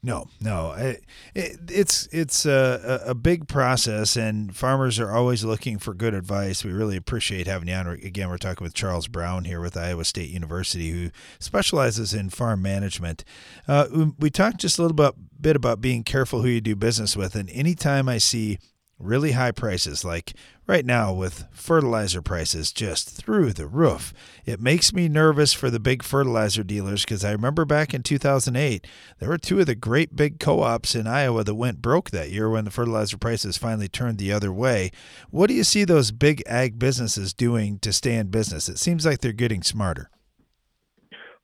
No, 0.02 0.28
no, 0.40 0.72
it, 0.72 1.04
it, 1.34 1.58
it's 1.68 2.08
it's 2.10 2.46
a, 2.46 3.02
a 3.06 3.14
big 3.14 3.48
process, 3.48 4.16
and 4.16 4.56
farmers 4.56 4.98
are 4.98 5.10
always 5.10 5.44
looking 5.44 5.78
for 5.78 5.92
good 5.92 6.14
advice. 6.14 6.64
We 6.64 6.72
really 6.72 6.96
appreciate 6.96 7.46
having 7.46 7.68
you 7.68 7.74
on. 7.74 7.86
Again, 7.86 8.30
we're 8.30 8.38
talking 8.38 8.64
with 8.64 8.72
Charles 8.72 9.08
Brown 9.08 9.44
here 9.44 9.60
with 9.60 9.76
Iowa 9.76 10.04
State 10.04 10.30
University, 10.30 10.90
who 10.90 11.10
specializes 11.38 12.14
in 12.14 12.30
farm 12.30 12.62
management. 12.62 13.24
Uh, 13.68 14.12
we 14.18 14.30
talked 14.30 14.58
just 14.58 14.78
a 14.78 14.82
little 14.82 14.96
bit, 14.96 15.14
bit 15.40 15.56
about 15.56 15.82
being 15.82 16.02
careful 16.02 16.40
who 16.42 16.48
you 16.48 16.62
do 16.62 16.74
business 16.74 17.14
with, 17.14 17.34
and 17.34 17.50
anytime 17.50 18.08
I 18.08 18.18
see 18.18 18.58
really 19.00 19.32
high 19.32 19.52
prices, 19.52 20.04
like 20.04 20.34
right 20.66 20.84
now 20.84 21.12
with 21.12 21.46
fertilizer 21.50 22.22
prices 22.22 22.70
just 22.70 23.10
through 23.10 23.52
the 23.52 23.66
roof. 23.66 24.12
It 24.44 24.60
makes 24.60 24.92
me 24.92 25.08
nervous 25.08 25.52
for 25.52 25.70
the 25.70 25.80
big 25.80 26.02
fertilizer 26.02 26.62
dealers 26.62 27.04
because 27.04 27.24
I 27.24 27.32
remember 27.32 27.64
back 27.64 27.92
in 27.92 28.02
2008, 28.02 28.86
there 29.18 29.28
were 29.28 29.38
two 29.38 29.58
of 29.58 29.66
the 29.66 29.74
great 29.74 30.14
big 30.14 30.38
co 30.38 30.60
ops 30.60 30.94
in 30.94 31.06
Iowa 31.06 31.42
that 31.42 31.54
went 31.54 31.82
broke 31.82 32.10
that 32.10 32.30
year 32.30 32.48
when 32.48 32.64
the 32.64 32.70
fertilizer 32.70 33.18
prices 33.18 33.56
finally 33.56 33.88
turned 33.88 34.18
the 34.18 34.32
other 34.32 34.52
way. 34.52 34.90
What 35.30 35.48
do 35.48 35.54
you 35.54 35.64
see 35.64 35.84
those 35.84 36.12
big 36.12 36.42
ag 36.46 36.78
businesses 36.78 37.34
doing 37.34 37.78
to 37.80 37.92
stay 37.92 38.14
in 38.14 38.28
business? 38.28 38.68
It 38.68 38.78
seems 38.78 39.04
like 39.04 39.20
they're 39.20 39.32
getting 39.32 39.62
smarter. 39.62 40.10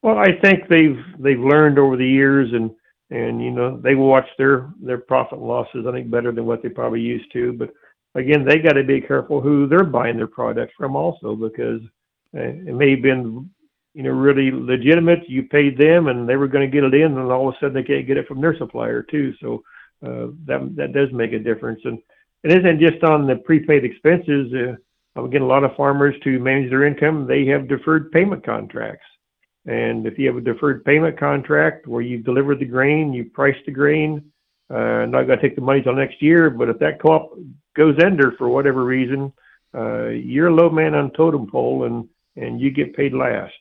Well, 0.03 0.19
I 0.19 0.39
think 0.41 0.69
they've 0.69 1.03
they've 1.19 1.41
learned 1.41 1.81
over 1.81 1.97
the 1.97 2.07
years 2.07 2.53
and 2.53 2.71
and 3.11 3.43
you 3.43 3.51
know 3.51 3.79
they 3.81 3.95
watch 3.95 4.27
their 4.39 4.71
their 4.81 4.99
profit 4.99 5.39
and 5.39 5.47
losses 5.47 5.87
I 5.87 5.93
think 5.93 6.11
better 6.11 6.33
than 6.33 6.47
what 6.47 6.63
they 6.63 6.69
probably 6.69 7.01
used 7.01 7.33
to. 7.33 7.53
But 7.53 7.73
again, 8.15 8.45
they 8.45 8.59
got 8.59 8.73
to 8.73 8.85
be 8.85 9.01
careful 9.01 9.41
who 9.41 9.67
they're 9.67 9.85
buying 9.85 10.17
their 10.17 10.27
products 10.27 10.75
from 10.77 10.97
also 10.97 11.37
because 11.37 11.81
uh, 12.37 12.41
it 12.41 12.75
may 12.75 12.91
have 12.93 13.03
been 13.03 13.49
you 13.95 14.03
know 14.03 14.11
really 14.11 14.51
legitimate. 14.51 15.29
You 15.29 15.45
paid 15.45 15.79
them 15.79 16.09
and 16.09 16.29
they 16.29 16.37
were 16.37 16.49
going 16.49 16.69
to 16.69 16.75
get 16.75 16.85
it 16.85 16.95
in, 16.95 17.17
and 17.17 17.33
all 17.33 17.49
of 17.49 17.55
a 17.55 17.59
sudden 17.59 17.75
they 17.75 17.83
can't 17.83 18.07
get 18.07 18.17
it 18.17 18.27
from 18.27 18.41
their 18.41 18.57
supplier 18.57 19.03
too. 19.03 19.35
So 19.41 19.63
uh, 20.05 20.29
that 20.47 20.75
that 20.77 20.93
does 20.93 21.13
make 21.13 21.33
a 21.33 21.39
difference. 21.39 21.81
And 21.85 21.99
it 22.43 22.53
isn't 22.53 22.81
just 22.81 23.03
on 23.03 23.27
the 23.27 23.37
prepaid 23.37 23.85
expenses. 23.85 24.53
Uh, 24.53 25.23
again, 25.23 25.43
a 25.43 25.47
lot 25.47 25.65
of 25.65 25.75
farmers 25.77 26.15
to 26.25 26.39
manage 26.39 26.71
their 26.71 26.85
income, 26.85 27.27
they 27.27 27.47
have 27.47 27.69
deferred 27.69 28.13
payment 28.13 28.45
contracts. 28.45 29.07
And 29.67 30.07
if 30.07 30.19
you 30.19 30.29
have 30.29 30.37
a 30.37 30.41
deferred 30.41 30.85
payment 30.85 31.19
contract 31.19 31.87
where 31.87 32.03
you 32.03 32.19
deliver 32.19 32.55
the 32.55 32.65
grain, 32.65 33.13
you 33.13 33.25
price 33.25 33.57
the 33.67 33.73
grain, 33.73 34.31
uh, 34.71 35.07
not 35.07 35.27
going 35.27 35.39
to 35.39 35.43
take 35.43 35.57
the 35.57 35.63
money 35.63 35.83
till 35.83 35.95
next 35.95 36.23
year, 36.23 36.51
but 36.51 36.69
if 36.69 36.79
that 36.79 37.01
co-op 37.01 37.37
goes 37.75 37.97
under 38.03 38.33
for 38.33 38.49
whatever 38.49 38.85
reason, 38.85 39.33
uh, 39.75 40.09
you're 40.09 40.49
a 40.49 40.55
low 40.55 40.71
man 40.71 40.95
on 40.95 41.11
totem 41.13 41.51
pole 41.51 41.85
and, 41.85 42.09
and 42.37 42.61
you 42.61 42.71
get 42.71 42.97
paid 42.97 43.13
last. 43.13 43.55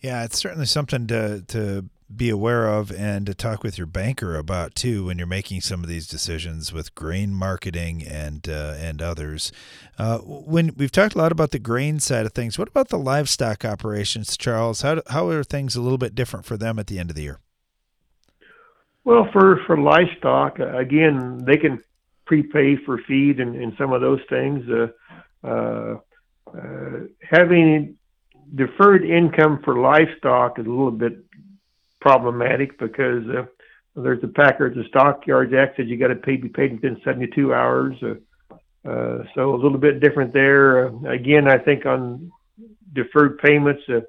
Yeah, 0.00 0.24
it's 0.24 0.38
certainly 0.38 0.66
something 0.66 1.06
to, 1.06 1.42
to 1.48 1.88
be 2.14 2.28
aware 2.28 2.68
of 2.68 2.92
and 2.92 3.26
to 3.26 3.34
talk 3.34 3.62
with 3.62 3.78
your 3.78 3.86
banker 3.86 4.36
about 4.36 4.74
too 4.74 5.06
when 5.06 5.18
you're 5.18 5.26
making 5.26 5.60
some 5.60 5.82
of 5.82 5.88
these 5.88 6.06
decisions 6.06 6.72
with 6.72 6.94
grain 6.94 7.34
marketing 7.34 8.02
and 8.06 8.48
uh, 8.48 8.74
and 8.78 9.00
others. 9.00 9.52
Uh, 9.98 10.18
when 10.18 10.72
we've 10.76 10.92
talked 10.92 11.14
a 11.14 11.18
lot 11.18 11.32
about 11.32 11.50
the 11.50 11.58
grain 11.58 11.98
side 11.98 12.26
of 12.26 12.32
things, 12.32 12.58
what 12.58 12.68
about 12.68 12.88
the 12.88 12.98
livestock 12.98 13.64
operations, 13.64 14.36
Charles? 14.36 14.82
How 14.82 15.02
how 15.08 15.28
are 15.28 15.44
things 15.44 15.76
a 15.76 15.80
little 15.80 15.98
bit 15.98 16.14
different 16.14 16.44
for 16.44 16.56
them 16.56 16.78
at 16.78 16.86
the 16.86 16.98
end 16.98 17.10
of 17.10 17.16
the 17.16 17.22
year? 17.22 17.40
Well, 19.04 19.28
for 19.32 19.60
for 19.66 19.78
livestock, 19.78 20.60
uh, 20.60 20.76
again, 20.76 21.44
they 21.44 21.56
can 21.56 21.82
prepay 22.26 22.76
for 22.84 22.98
feed 23.06 23.40
and, 23.40 23.54
and 23.54 23.74
some 23.76 23.92
of 23.92 24.00
those 24.00 24.20
things. 24.28 24.64
Uh, 24.68 25.46
uh, 25.46 25.98
uh, 26.56 27.00
having 27.20 27.96
deferred 28.54 29.04
income 29.04 29.60
for 29.64 29.78
livestock 29.78 30.58
is 30.58 30.66
a 30.66 30.68
little 30.68 30.90
bit 30.90 31.18
problematic 32.04 32.78
because 32.78 33.24
uh, 33.30 33.46
there's 33.96 34.22
a 34.22 34.28
packer 34.28 34.66
at 34.66 34.74
the 34.74 34.84
stockyards 34.88 35.54
act 35.54 35.78
that 35.78 35.86
you 35.86 35.96
got 35.96 36.08
to 36.08 36.16
pay 36.16 36.36
be 36.36 36.50
paid 36.50 36.74
within 36.74 37.00
72 37.02 37.54
hours. 37.54 37.96
Uh, 38.02 38.58
uh, 38.86 39.24
so 39.34 39.54
a 39.54 39.56
little 39.56 39.78
bit 39.78 40.00
different 40.00 40.34
there. 40.34 40.88
Uh, 40.88 41.08
again, 41.08 41.48
I 41.48 41.56
think 41.56 41.86
on 41.86 42.30
deferred 42.92 43.38
payments, 43.38 43.82
uh, 43.88 44.00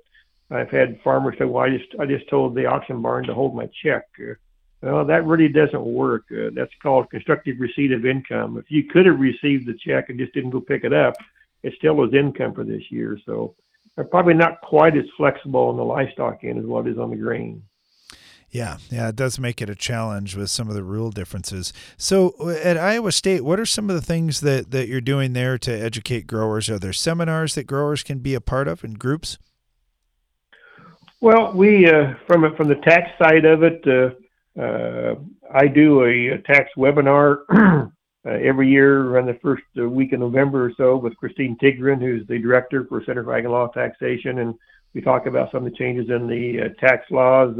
I've 0.52 0.70
had 0.70 1.00
farmers 1.04 1.36
say, 1.40 1.46
"Well, 1.46 1.64
I 1.64 1.70
just 1.70 1.96
I 1.98 2.06
just 2.06 2.30
told 2.30 2.54
the 2.54 2.66
auction 2.66 3.02
barn 3.02 3.26
to 3.28 3.34
hold 3.34 3.56
my 3.56 3.70
check." 3.82 4.04
Uh, 4.20 4.34
well, 4.82 5.06
that 5.06 5.26
really 5.26 5.48
doesn't 5.48 5.86
work. 5.86 6.26
Uh, 6.30 6.50
that's 6.54 6.74
called 6.84 7.10
constructive 7.10 7.56
receipt 7.60 7.94
of 7.94 8.06
income. 8.06 8.58
If 8.58 8.66
you 8.70 8.84
could 8.84 9.06
have 9.06 9.20
received 9.20 9.66
the 9.66 9.78
check 9.88 10.10
and 10.10 10.20
just 10.20 10.34
didn't 10.34 10.52
go 10.52 10.60
pick 10.60 10.84
it 10.84 10.94
up, 10.94 11.16
it 11.64 11.74
still 11.78 11.96
was 11.96 12.14
income 12.14 12.54
for 12.54 12.66
this 12.66 12.84
year. 12.92 13.18
So 13.26 13.56
they're 13.96 14.04
probably 14.04 14.34
not 14.34 14.60
quite 14.62 14.98
as 14.98 15.06
flexible 15.16 15.70
on 15.70 15.78
the 15.78 15.84
livestock 15.84 16.44
end 16.44 16.60
as 16.60 16.66
what 16.66 16.88
is 16.88 16.98
on 16.98 17.12
the 17.12 17.16
grain. 17.16 17.64
Yeah, 18.56 18.78
yeah, 18.90 19.10
it 19.10 19.18
does 19.18 19.38
make 19.38 19.62
it 19.62 19.70
a 19.70 19.76
challenge 19.76 20.38
with 20.38 20.50
some 20.50 20.70
of 20.70 20.76
the 20.76 20.84
rule 20.84 21.12
differences. 21.12 21.74
So, 21.98 22.36
uh, 22.40 22.52
at 22.52 22.78
Iowa 22.78 23.12
State, 23.12 23.44
what 23.44 23.60
are 23.60 23.66
some 23.66 23.90
of 23.90 23.98
the 23.98 24.02
things 24.02 24.40
that, 24.40 24.72
that 24.72 24.88
you're 24.88 25.02
doing 25.02 25.34
there 25.34 25.58
to 25.58 25.72
educate 25.74 26.26
growers? 26.26 26.70
Are 26.70 26.80
there 26.80 26.94
seminars 26.94 27.56
that 27.56 27.66
growers 27.68 28.02
can 28.02 28.20
be 28.20 28.34
a 28.34 28.40
part 28.40 28.70
of 28.70 28.86
in 28.86 28.94
groups? 28.94 29.38
Well, 31.20 31.52
we 31.52 31.86
uh, 31.86 32.14
from 32.28 32.56
from 32.56 32.70
the 32.70 32.76
tax 32.76 33.10
side 33.22 33.44
of 33.44 33.62
it, 33.64 33.84
uh, 33.86 34.62
uh, 34.62 35.16
I 35.54 35.68
do 35.68 36.06
a, 36.06 36.36
a 36.36 36.38
tax 36.38 36.70
webinar 36.78 37.40
uh, 37.52 37.90
every 38.26 38.70
year 38.70 39.02
around 39.02 39.26
the 39.26 39.38
first 39.42 39.64
uh, 39.78 39.84
week 39.84 40.14
of 40.14 40.22
November 40.22 40.68
or 40.68 40.72
so 40.78 40.96
with 40.96 41.18
Kristine 41.18 41.58
Tidgren, 41.62 42.00
who's 42.00 42.26
the 42.28 42.40
director 42.40 42.86
for 42.86 43.04
Center 43.04 43.26
for 43.26 43.36
Ag 43.36 43.44
and 43.44 43.52
Law 43.52 43.68
Taxation, 43.68 44.40
and 44.40 44.56
we 44.94 45.02
talk 45.02 45.26
about 45.26 45.52
some 45.52 45.66
of 45.66 45.70
the 45.70 45.78
changes 45.78 46.10
in 46.10 46.28
the 46.28 46.74
tax 46.80 47.04
laws. 47.12 47.54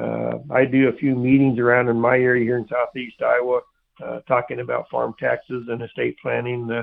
Uh, 0.00 0.38
I 0.50 0.64
do 0.64 0.88
a 0.88 0.96
few 0.96 1.14
meetings 1.14 1.58
around 1.58 1.88
in 1.88 2.00
my 2.00 2.16
area 2.16 2.44
here 2.44 2.58
in 2.58 2.66
southeast 2.68 3.22
Iowa, 3.22 3.60
uh, 4.04 4.20
talking 4.20 4.60
about 4.60 4.90
farm 4.90 5.14
taxes 5.18 5.66
and 5.68 5.82
estate 5.82 6.16
planning. 6.20 6.66
The, 6.66 6.80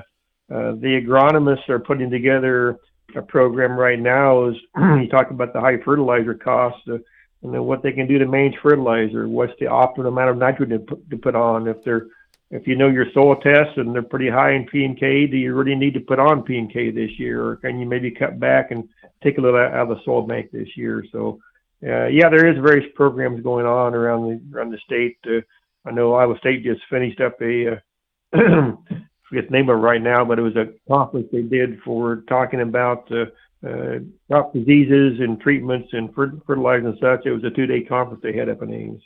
uh, 0.54 0.76
the 0.76 1.02
agronomists 1.02 1.69
are 1.69 1.80
putting 1.80 2.10
together 2.10 2.78
a 3.15 3.21
program 3.21 3.78
right 3.78 4.00
now. 4.00 4.47
Is 4.47 4.56
you 4.78 5.08
talk 5.10 5.32
about 5.32 5.54
the 5.54 5.60
high 5.60 5.78
fertilizer 5.84 6.34
costs 6.34 6.82
uh, 6.88 6.97
and 7.43 7.54
then 7.54 7.63
what 7.63 7.84
they 7.84 7.91
can 7.91 8.08
do 8.08 8.19
to 8.19 8.26
manage 8.26 8.56
fertilizer. 8.62 9.28
What's 9.28 9.54
the 9.60 9.65
optimal 9.65 10.08
amount 10.08 10.30
of 10.30 10.38
nitrogen 10.38 10.80
to 10.80 10.86
put, 10.86 11.10
to 11.10 11.17
put 11.17 11.36
on? 11.36 11.67
If 11.67 11.84
they're 11.84 12.08
if 12.52 12.67
you 12.67 12.76
know 12.76 12.89
your 12.89 13.06
soil 13.13 13.38
tests 13.38 13.78
and 13.78 13.95
they're 13.95 14.04
pretty 14.04 14.30
high 14.30 14.52
in 14.52 14.65
P 14.65 14.84
and 14.84 15.00
K, 15.00 15.26
do 15.26 15.38
you 15.38 15.56
really 15.56 15.76
need 15.76 15.93
to 15.93 16.02
put 16.02 16.19
on 16.19 16.43
P 16.43 16.58
and 16.58 16.71
K 16.71 16.91
this 16.91 17.17
year, 17.17 17.43
or 17.45 17.56
can 17.56 17.80
you 17.80 17.86
maybe 17.86 18.12
cut 18.12 18.39
back 18.39 18.71
and 18.71 18.89
take 19.24 19.38
a 19.38 19.41
little 19.41 19.60
out 19.60 19.74
of 19.74 19.89
the 19.89 20.04
soil 20.04 20.24
bank 20.24 20.52
this 20.52 20.76
year? 20.76 21.06
So 21.12 21.39
uh, 21.84 22.08
yeah, 22.08 22.30
there 22.30 22.48
is 22.48 22.62
various 22.62 22.89
programs 22.96 23.41
going 23.41 23.65
on 23.65 23.96
around 23.96 24.24
the 24.24 24.56
around 24.56 24.72
the 24.72 24.78
state. 24.86 25.17
Uh, 25.26 25.41
I 25.86 25.91
know 25.91 26.13
Iowa 26.13 26.38
State 26.38 26.63
just 26.63 26.82
finished 26.89 27.20
up 27.20 27.41
a, 27.41 27.74
uh, 27.74 27.76
forget 29.30 29.50
the 29.50 29.52
name 29.52 29.70
of 29.70 29.78
it 29.78 29.82
right 29.82 30.02
now, 30.02 30.24
but 30.24 30.38
it 30.38 30.44
was 30.44 30.56
a 30.56 30.74
conference 30.88 31.28
they 31.32 31.41
did 31.41 31.80
for 31.84 32.24
talking 32.28 32.62
about 32.62 33.12
uh, 33.12 33.26
uh, 33.67 34.00
crop 34.30 34.54
diseases 34.54 35.20
and 35.20 35.39
treatments 35.41 35.89
and 35.94 36.13
fertilizer 36.13 36.88
and 36.88 36.98
such. 37.00 37.26
It 37.26 37.32
was 37.32 37.44
a 37.44 37.50
two 37.50 37.65
day 37.65 37.82
conference 37.82 38.22
they 38.22 38.38
had 38.38 38.50
up 38.50 38.62
in 38.62 38.74
Ames. 38.74 39.02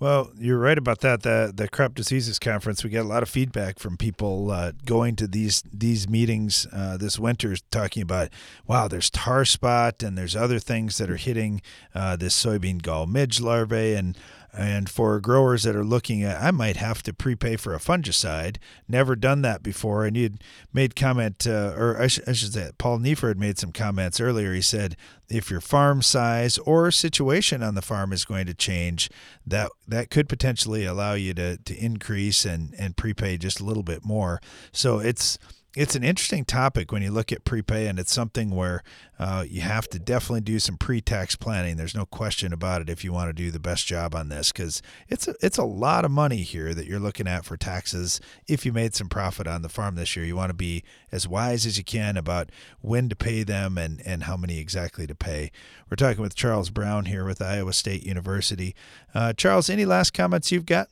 Well, 0.00 0.30
you're 0.38 0.58
right 0.58 0.78
about 0.78 1.00
that. 1.00 1.22
The 1.22 1.52
the 1.52 1.68
crop 1.68 1.94
diseases 1.94 2.38
conference, 2.38 2.84
we 2.84 2.90
got 2.90 3.02
a 3.02 3.08
lot 3.08 3.24
of 3.24 3.28
feedback 3.28 3.80
from 3.80 3.96
people 3.96 4.50
uh, 4.52 4.72
going 4.84 5.16
to 5.16 5.26
these 5.26 5.64
these 5.72 6.08
meetings 6.08 6.68
uh, 6.72 6.96
this 6.96 7.18
winter, 7.18 7.56
talking 7.72 8.02
about, 8.02 8.28
wow, 8.68 8.86
there's 8.86 9.10
tar 9.10 9.44
spot 9.44 10.02
and 10.04 10.16
there's 10.16 10.36
other 10.36 10.60
things 10.60 10.98
that 10.98 11.10
are 11.10 11.16
hitting 11.16 11.62
uh, 11.96 12.14
this 12.14 12.40
soybean 12.40 12.80
gall 12.80 13.06
midge 13.06 13.40
larvae, 13.40 13.94
and 13.94 14.16
and 14.52 14.88
for 14.88 15.20
growers 15.20 15.62
that 15.64 15.76
are 15.76 15.84
looking 15.84 16.22
at, 16.22 16.42
I 16.42 16.50
might 16.50 16.76
have 16.76 17.02
to 17.04 17.12
prepay 17.12 17.56
for 17.56 17.74
a 17.74 17.78
fungicide. 17.78 18.56
Never 18.88 19.14
done 19.14 19.42
that 19.42 19.62
before. 19.62 20.04
And 20.04 20.16
you'd 20.16 20.42
made 20.72 20.96
comment, 20.96 21.46
uh, 21.46 21.74
or 21.76 22.00
I, 22.00 22.06
sh- 22.06 22.20
I, 22.26 22.32
should 22.32 22.54
say, 22.54 22.70
Paul 22.78 22.98
Neiffer 22.98 23.28
had 23.28 23.38
made 23.38 23.58
some 23.58 23.72
comments 23.72 24.20
earlier. 24.20 24.54
He 24.54 24.62
said, 24.62 24.96
if 25.28 25.50
your 25.50 25.60
farm 25.60 26.00
size 26.00 26.56
or 26.58 26.90
situation 26.90 27.62
on 27.62 27.74
the 27.74 27.82
farm 27.82 28.12
is 28.12 28.24
going 28.24 28.46
to 28.46 28.54
change, 28.54 29.10
that 29.46 29.70
that 29.86 30.10
could 30.10 30.28
potentially 30.28 30.84
allow 30.84 31.12
you 31.14 31.34
to 31.34 31.58
to 31.58 31.76
increase 31.76 32.44
and 32.46 32.74
and 32.78 32.96
prepay 32.96 33.36
just 33.36 33.60
a 33.60 33.64
little 33.64 33.82
bit 33.82 34.04
more. 34.04 34.40
So 34.72 34.98
it's 34.98 35.38
it's 35.78 35.94
an 35.94 36.02
interesting 36.02 36.44
topic 36.44 36.90
when 36.90 37.02
you 37.02 37.12
look 37.12 37.30
at 37.30 37.44
prepay, 37.44 37.86
and 37.86 38.00
it's 38.00 38.12
something 38.12 38.50
where 38.50 38.82
uh, 39.16 39.44
you 39.48 39.60
have 39.60 39.88
to 39.90 40.00
definitely 40.00 40.40
do 40.40 40.58
some 40.58 40.76
pre-tax 40.76 41.36
planning. 41.36 41.76
There's 41.76 41.94
no 41.94 42.04
question 42.04 42.52
about 42.52 42.82
it 42.82 42.90
if 42.90 43.04
you 43.04 43.12
want 43.12 43.28
to 43.28 43.32
do 43.32 43.52
the 43.52 43.60
best 43.60 43.86
job 43.86 44.12
on 44.12 44.28
this, 44.28 44.50
because 44.50 44.82
it's 45.08 45.28
a, 45.28 45.36
it's 45.40 45.56
a 45.56 45.62
lot 45.62 46.04
of 46.04 46.10
money 46.10 46.38
here 46.38 46.74
that 46.74 46.86
you're 46.86 46.98
looking 46.98 47.28
at 47.28 47.44
for 47.44 47.56
taxes. 47.56 48.20
If 48.48 48.66
you 48.66 48.72
made 48.72 48.96
some 48.96 49.08
profit 49.08 49.46
on 49.46 49.62
the 49.62 49.68
farm 49.68 49.94
this 49.94 50.16
year, 50.16 50.24
you 50.26 50.34
want 50.34 50.50
to 50.50 50.54
be 50.54 50.82
as 51.12 51.28
wise 51.28 51.64
as 51.64 51.78
you 51.78 51.84
can 51.84 52.16
about 52.16 52.50
when 52.80 53.08
to 53.08 53.14
pay 53.14 53.44
them 53.44 53.78
and 53.78 54.02
and 54.04 54.24
how 54.24 54.36
many 54.36 54.58
exactly 54.58 55.06
to 55.06 55.14
pay. 55.14 55.52
We're 55.88 55.94
talking 55.94 56.22
with 56.22 56.34
Charles 56.34 56.70
Brown 56.70 57.04
here 57.04 57.24
with 57.24 57.40
Iowa 57.40 57.72
State 57.72 58.04
University. 58.04 58.74
Uh, 59.14 59.32
Charles, 59.32 59.70
any 59.70 59.84
last 59.84 60.12
comments 60.12 60.50
you've 60.50 60.66
got? 60.66 60.88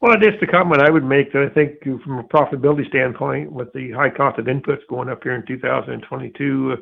Well, 0.00 0.14
just 0.20 0.40
the 0.40 0.46
comment 0.46 0.82
I 0.82 0.90
would 0.90 1.04
make 1.04 1.32
that 1.32 1.48
I 1.50 1.54
think 1.54 1.82
from 1.82 2.18
a 2.18 2.24
profitability 2.24 2.86
standpoint, 2.88 3.50
with 3.50 3.72
the 3.72 3.92
high 3.92 4.10
cost 4.10 4.38
of 4.38 4.44
inputs 4.44 4.86
going 4.90 5.08
up 5.08 5.22
here 5.22 5.34
in 5.34 5.46
2022, 5.46 6.72
uh, 6.72 6.76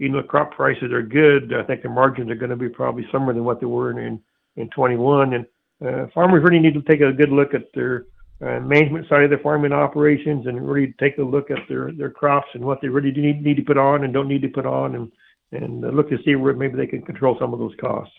even 0.00 0.12
though 0.12 0.22
crop 0.22 0.52
prices 0.52 0.92
are 0.92 1.02
good, 1.02 1.54
I 1.54 1.62
think 1.62 1.82
the 1.82 1.88
margins 1.88 2.30
are 2.30 2.34
going 2.34 2.50
to 2.50 2.56
be 2.56 2.68
probably 2.68 3.06
somewhere 3.10 3.34
than 3.34 3.44
what 3.44 3.60
they 3.60 3.66
were 3.66 3.98
in 3.98 4.20
in 4.56 4.68
21. 4.70 5.34
And 5.34 5.46
uh, 5.84 6.06
farmers 6.12 6.42
really 6.44 6.58
need 6.58 6.74
to 6.74 6.82
take 6.82 7.00
a 7.00 7.12
good 7.12 7.30
look 7.30 7.54
at 7.54 7.72
their 7.74 8.04
uh, 8.42 8.60
management 8.60 9.08
side 9.08 9.24
of 9.24 9.30
their 9.30 9.38
farming 9.38 9.72
operations 9.72 10.46
and 10.46 10.68
really 10.68 10.94
take 11.00 11.16
a 11.18 11.22
look 11.22 11.50
at 11.50 11.58
their 11.68 11.90
their 11.92 12.10
crops 12.10 12.48
and 12.52 12.62
what 12.62 12.80
they 12.82 12.88
really 12.88 13.10
do 13.10 13.22
need, 13.22 13.42
need 13.42 13.56
to 13.56 13.62
put 13.62 13.78
on 13.78 14.04
and 14.04 14.12
don't 14.12 14.28
need 14.28 14.42
to 14.42 14.48
put 14.48 14.66
on, 14.66 14.94
and 14.94 15.12
and 15.52 15.80
look 15.96 16.10
to 16.10 16.18
see 16.22 16.34
where 16.34 16.52
maybe 16.52 16.76
they 16.76 16.86
can 16.86 17.00
control 17.00 17.36
some 17.40 17.54
of 17.54 17.58
those 17.58 17.74
costs. 17.80 18.14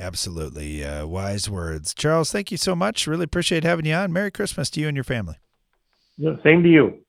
Absolutely. 0.00 0.82
Uh, 0.82 1.06
wise 1.06 1.50
words. 1.50 1.92
Charles, 1.92 2.32
thank 2.32 2.50
you 2.50 2.56
so 2.56 2.74
much. 2.74 3.06
Really 3.06 3.24
appreciate 3.24 3.64
having 3.64 3.84
you 3.84 3.94
on. 3.94 4.12
Merry 4.12 4.30
Christmas 4.30 4.70
to 4.70 4.80
you 4.80 4.88
and 4.88 4.96
your 4.96 5.04
family. 5.04 5.36
Yeah, 6.16 6.36
same 6.42 6.62
to 6.62 6.68
you. 6.68 7.00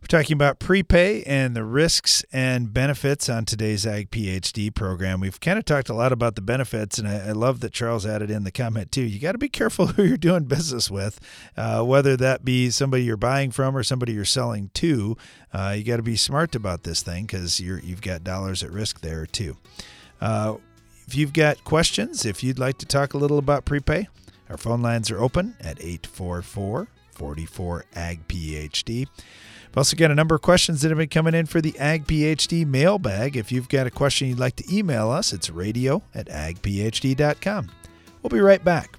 We're 0.00 0.20
talking 0.20 0.34
about 0.34 0.60
prepay 0.60 1.24
and 1.24 1.56
the 1.56 1.64
risks 1.64 2.24
and 2.32 2.72
benefits 2.72 3.28
on 3.28 3.44
today's 3.44 3.84
Ag 3.84 4.10
PhD 4.10 4.72
program. 4.72 5.18
We've 5.18 5.40
kind 5.40 5.58
of 5.58 5.64
talked 5.64 5.88
a 5.88 5.94
lot 5.94 6.12
about 6.12 6.36
the 6.36 6.42
benefits, 6.42 6.98
and 6.98 7.08
I, 7.08 7.28
I 7.28 7.32
love 7.32 7.58
that 7.60 7.72
Charles 7.72 8.06
added 8.06 8.30
in 8.30 8.44
the 8.44 8.52
comment 8.52 8.92
too. 8.92 9.02
You 9.02 9.18
got 9.18 9.32
to 9.32 9.38
be 9.38 9.48
careful 9.48 9.86
who 9.88 10.04
you're 10.04 10.16
doing 10.16 10.44
business 10.44 10.88
with, 10.90 11.18
uh, 11.56 11.82
whether 11.82 12.16
that 12.18 12.44
be 12.44 12.70
somebody 12.70 13.02
you're 13.02 13.16
buying 13.16 13.50
from 13.50 13.76
or 13.76 13.82
somebody 13.82 14.12
you're 14.12 14.24
selling 14.24 14.70
to. 14.74 15.16
Uh, 15.52 15.74
you 15.76 15.82
got 15.82 15.96
to 15.96 16.04
be 16.04 16.16
smart 16.16 16.54
about 16.54 16.84
this 16.84 17.02
thing 17.02 17.24
because 17.24 17.58
you've 17.58 18.02
got 18.02 18.22
dollars 18.22 18.62
at 18.62 18.70
risk 18.70 19.00
there 19.00 19.26
too. 19.26 19.56
Uh, 20.20 20.56
if 21.06 21.14
you've 21.14 21.32
got 21.32 21.62
questions, 21.64 22.24
if 22.24 22.42
you'd 22.42 22.58
like 22.58 22.78
to 22.78 22.86
talk 22.86 23.14
a 23.14 23.18
little 23.18 23.38
about 23.38 23.64
prepay, 23.64 24.08
our 24.48 24.56
phone 24.56 24.82
lines 24.82 25.10
are 25.10 25.20
open 25.20 25.56
at 25.60 25.80
844 25.80 26.88
44 27.12 27.84
Ag 27.94 28.28
PhD. 28.28 29.06
We've 29.06 29.76
also 29.76 29.96
got 29.96 30.10
a 30.10 30.14
number 30.14 30.34
of 30.34 30.42
questions 30.42 30.82
that 30.82 30.90
have 30.90 30.98
been 30.98 31.08
coming 31.08 31.34
in 31.34 31.46
for 31.46 31.60
the 31.60 31.78
Ag 31.78 32.06
PhD 32.06 32.66
mailbag. 32.66 33.36
If 33.36 33.50
you've 33.50 33.68
got 33.68 33.86
a 33.86 33.90
question 33.90 34.28
you'd 34.28 34.38
like 34.38 34.56
to 34.56 34.74
email 34.74 35.10
us, 35.10 35.32
it's 35.32 35.50
radio 35.50 36.02
at 36.14 36.28
agphd.com. 36.28 37.70
We'll 38.22 38.30
be 38.30 38.40
right 38.40 38.64
back. 38.64 38.98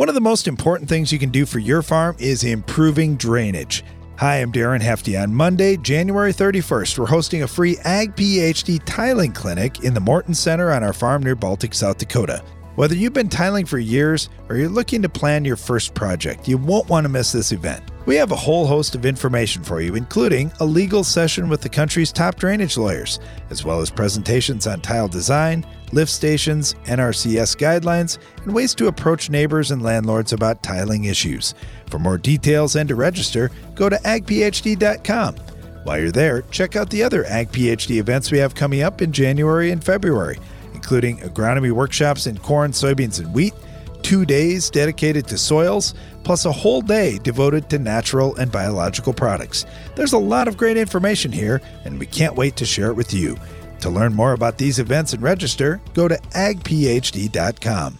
One 0.00 0.08
of 0.08 0.14
the 0.14 0.20
most 0.22 0.48
important 0.48 0.88
things 0.88 1.12
you 1.12 1.18
can 1.18 1.28
do 1.28 1.44
for 1.44 1.58
your 1.58 1.82
farm 1.82 2.16
is 2.18 2.42
improving 2.42 3.16
drainage. 3.16 3.84
Hi, 4.16 4.36
I'm 4.36 4.50
Darren 4.50 4.80
Hefty. 4.80 5.14
On 5.14 5.34
Monday, 5.34 5.76
January 5.76 6.32
31st, 6.32 6.98
we're 6.98 7.04
hosting 7.04 7.42
a 7.42 7.46
free 7.46 7.76
Ag 7.84 8.16
PhD 8.16 8.80
tiling 8.86 9.32
clinic 9.32 9.84
in 9.84 9.92
the 9.92 10.00
Morton 10.00 10.32
Center 10.32 10.72
on 10.72 10.82
our 10.82 10.94
farm 10.94 11.22
near 11.22 11.34
Baltic, 11.34 11.74
South 11.74 11.98
Dakota. 11.98 12.42
Whether 12.76 12.94
you've 12.94 13.12
been 13.12 13.28
tiling 13.28 13.66
for 13.66 13.78
years 13.78 14.30
or 14.48 14.56
you're 14.56 14.70
looking 14.70 15.02
to 15.02 15.08
plan 15.10 15.44
your 15.44 15.56
first 15.56 15.92
project, 15.92 16.48
you 16.48 16.56
won't 16.56 16.88
want 16.88 17.04
to 17.04 17.10
miss 17.10 17.30
this 17.30 17.52
event. 17.52 17.84
We 18.06 18.16
have 18.16 18.32
a 18.32 18.36
whole 18.36 18.66
host 18.66 18.94
of 18.94 19.04
information 19.04 19.62
for 19.62 19.82
you, 19.82 19.96
including 19.96 20.50
a 20.60 20.64
legal 20.64 21.04
session 21.04 21.50
with 21.50 21.60
the 21.60 21.68
country's 21.68 22.10
top 22.10 22.36
drainage 22.36 22.78
lawyers, 22.78 23.20
as 23.50 23.66
well 23.66 23.82
as 23.82 23.90
presentations 23.90 24.66
on 24.66 24.80
tile 24.80 25.08
design, 25.08 25.66
lift 25.92 26.10
stations, 26.10 26.74
NRCS 26.84 27.56
guidelines, 27.56 28.18
and 28.44 28.54
ways 28.54 28.74
to 28.76 28.86
approach 28.86 29.30
neighbors 29.30 29.70
and 29.70 29.82
landlords 29.82 30.32
about 30.32 30.62
tiling 30.62 31.04
issues. 31.04 31.54
For 31.88 31.98
more 31.98 32.18
details 32.18 32.76
and 32.76 32.88
to 32.88 32.94
register, 32.94 33.50
go 33.74 33.88
to 33.88 33.96
agphd.com. 33.96 35.36
While 35.84 35.98
you're 35.98 36.12
there, 36.12 36.42
check 36.42 36.76
out 36.76 36.90
the 36.90 37.02
other 37.02 37.24
Ag 37.24 37.50
PhD 37.50 37.96
events 37.96 38.30
we 38.30 38.38
have 38.38 38.54
coming 38.54 38.82
up 38.82 39.00
in 39.00 39.12
January 39.12 39.70
and 39.70 39.82
February 39.82 40.38
including 40.80 41.18
agronomy 41.18 41.70
workshops 41.70 42.26
in 42.26 42.38
corn, 42.38 42.72
soybeans, 42.72 43.20
and 43.20 43.34
wheat, 43.34 43.52
two 44.02 44.24
days 44.24 44.70
dedicated 44.70 45.26
to 45.28 45.36
soils, 45.36 45.94
plus 46.24 46.46
a 46.46 46.52
whole 46.52 46.80
day 46.80 47.18
devoted 47.18 47.68
to 47.68 47.78
natural 47.78 48.34
and 48.36 48.50
biological 48.50 49.12
products. 49.12 49.66
There's 49.94 50.14
a 50.14 50.18
lot 50.18 50.48
of 50.48 50.56
great 50.56 50.78
information 50.78 51.32
here, 51.32 51.60
and 51.84 51.98
we 51.98 52.06
can't 52.06 52.34
wait 52.34 52.56
to 52.56 52.64
share 52.64 52.88
it 52.88 52.94
with 52.94 53.12
you. 53.12 53.36
To 53.80 53.90
learn 53.90 54.14
more 54.14 54.32
about 54.32 54.58
these 54.58 54.78
events 54.78 55.12
and 55.12 55.22
register, 55.22 55.80
go 55.94 56.06
to 56.06 56.16
agphd.com. 56.16 57.98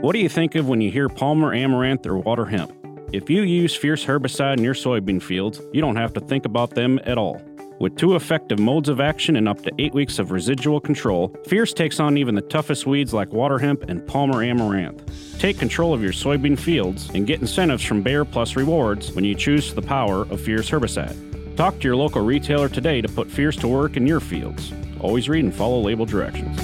What 0.00 0.12
do 0.12 0.20
you 0.20 0.28
think 0.28 0.54
of 0.54 0.68
when 0.68 0.80
you 0.80 0.90
hear 0.90 1.08
Palmer 1.08 1.52
Amaranth 1.52 2.06
or 2.06 2.16
water 2.16 2.44
hemp? 2.44 2.72
If 3.12 3.28
you 3.30 3.42
use 3.42 3.74
Fierce 3.74 4.04
herbicide 4.04 4.58
in 4.58 4.64
your 4.64 4.74
soybean 4.74 5.22
fields, 5.22 5.60
you 5.72 5.80
don't 5.80 5.96
have 5.96 6.12
to 6.14 6.20
think 6.20 6.44
about 6.44 6.74
them 6.74 7.00
at 7.04 7.18
all. 7.18 7.42
With 7.78 7.96
two 7.96 8.14
effective 8.14 8.58
modes 8.58 8.88
of 8.88 9.00
action 9.00 9.36
and 9.36 9.48
up 9.48 9.62
to 9.62 9.72
eight 9.78 9.92
weeks 9.92 10.18
of 10.18 10.30
residual 10.30 10.80
control, 10.80 11.34
Fierce 11.46 11.72
takes 11.72 12.00
on 12.00 12.16
even 12.16 12.34
the 12.34 12.40
toughest 12.42 12.86
weeds 12.86 13.12
like 13.12 13.32
water 13.32 13.58
hemp 13.58 13.82
and 13.88 14.06
Palmer 14.06 14.42
amaranth. 14.42 15.38
Take 15.38 15.58
control 15.58 15.92
of 15.92 16.02
your 16.02 16.12
soybean 16.12 16.58
fields 16.58 17.10
and 17.14 17.26
get 17.26 17.40
incentives 17.40 17.84
from 17.84 18.02
Bayer 18.02 18.24
Plus 18.24 18.56
Rewards 18.56 19.12
when 19.12 19.24
you 19.24 19.34
choose 19.34 19.74
the 19.74 19.82
power 19.82 20.22
of 20.22 20.40
Fierce 20.40 20.70
Herbicide. 20.70 21.35
Talk 21.56 21.78
to 21.78 21.88
your 21.88 21.96
local 21.96 22.20
retailer 22.22 22.68
today 22.68 23.00
to 23.00 23.08
put 23.08 23.30
Fierce 23.30 23.56
to 23.56 23.68
work 23.68 23.96
in 23.96 24.06
your 24.06 24.20
fields. 24.20 24.74
Always 25.00 25.26
read 25.30 25.42
and 25.42 25.54
follow 25.54 25.80
label 25.80 26.04
directions. 26.04 26.60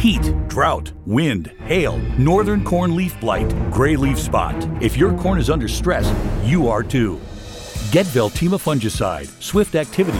Heat, 0.00 0.34
drought, 0.48 0.90
wind, 1.04 1.48
hail, 1.66 1.98
northern 2.18 2.64
corn 2.64 2.96
leaf 2.96 3.18
blight, 3.20 3.50
gray 3.70 3.96
leaf 3.96 4.18
spot. 4.18 4.54
If 4.82 4.96
your 4.96 5.12
corn 5.18 5.38
is 5.38 5.50
under 5.50 5.68
stress, 5.68 6.10
you 6.44 6.66
are 6.66 6.82
too. 6.82 7.20
Get 7.90 8.06
Veltyma 8.06 8.58
fungicide, 8.58 9.26
swift 9.42 9.74
activity, 9.74 10.18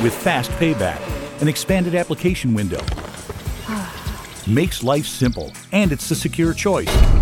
with 0.00 0.14
fast 0.14 0.52
payback, 0.52 1.00
an 1.42 1.48
expanded 1.48 1.96
application 1.96 2.54
window. 2.54 2.80
Makes 4.48 4.84
life 4.84 5.06
simple, 5.06 5.52
and 5.72 5.90
it's 5.90 6.08
the 6.08 6.14
secure 6.14 6.54
choice. 6.54 7.21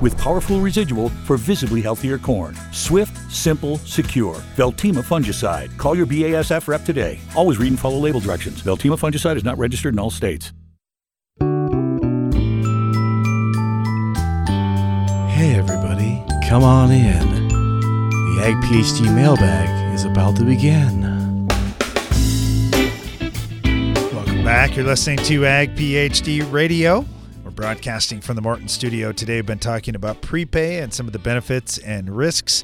With 0.00 0.16
powerful 0.16 0.60
residual 0.60 1.08
for 1.26 1.36
visibly 1.36 1.82
healthier 1.82 2.18
corn. 2.18 2.56
Swift, 2.72 3.32
simple, 3.32 3.78
secure. 3.78 4.36
Veltyma 4.56 5.02
fungicide. 5.02 5.76
Call 5.76 5.96
your 5.96 6.06
BASF 6.06 6.68
rep 6.68 6.84
today. 6.84 7.18
Always 7.34 7.58
read 7.58 7.68
and 7.68 7.78
follow 7.78 7.98
label 7.98 8.20
directions. 8.20 8.62
Veltyma 8.62 8.98
fungicide 8.98 9.36
is 9.36 9.44
not 9.44 9.58
registered 9.58 9.94
in 9.94 9.98
all 9.98 10.10
states. 10.10 10.52
Hey, 15.30 15.54
everybody, 15.54 16.22
come 16.48 16.62
on 16.62 16.92
in. 16.92 17.48
The 17.48 18.42
Ag 18.44 18.54
PhD 18.64 19.12
mailbag 19.12 19.94
is 19.94 20.04
about 20.04 20.36
to 20.36 20.44
begin. 20.44 21.02
Welcome 24.12 24.44
back. 24.44 24.76
You're 24.76 24.86
listening 24.86 25.18
to 25.18 25.44
Ag 25.44 25.74
PhD 25.74 26.50
Radio. 26.52 27.04
Broadcasting 27.58 28.20
from 28.20 28.36
the 28.36 28.40
Morton 28.40 28.68
studio 28.68 29.10
today. 29.10 29.38
We've 29.38 29.46
been 29.46 29.58
talking 29.58 29.96
about 29.96 30.22
prepay 30.22 30.78
and 30.78 30.94
some 30.94 31.08
of 31.08 31.12
the 31.12 31.18
benefits 31.18 31.76
and 31.76 32.16
risks. 32.16 32.62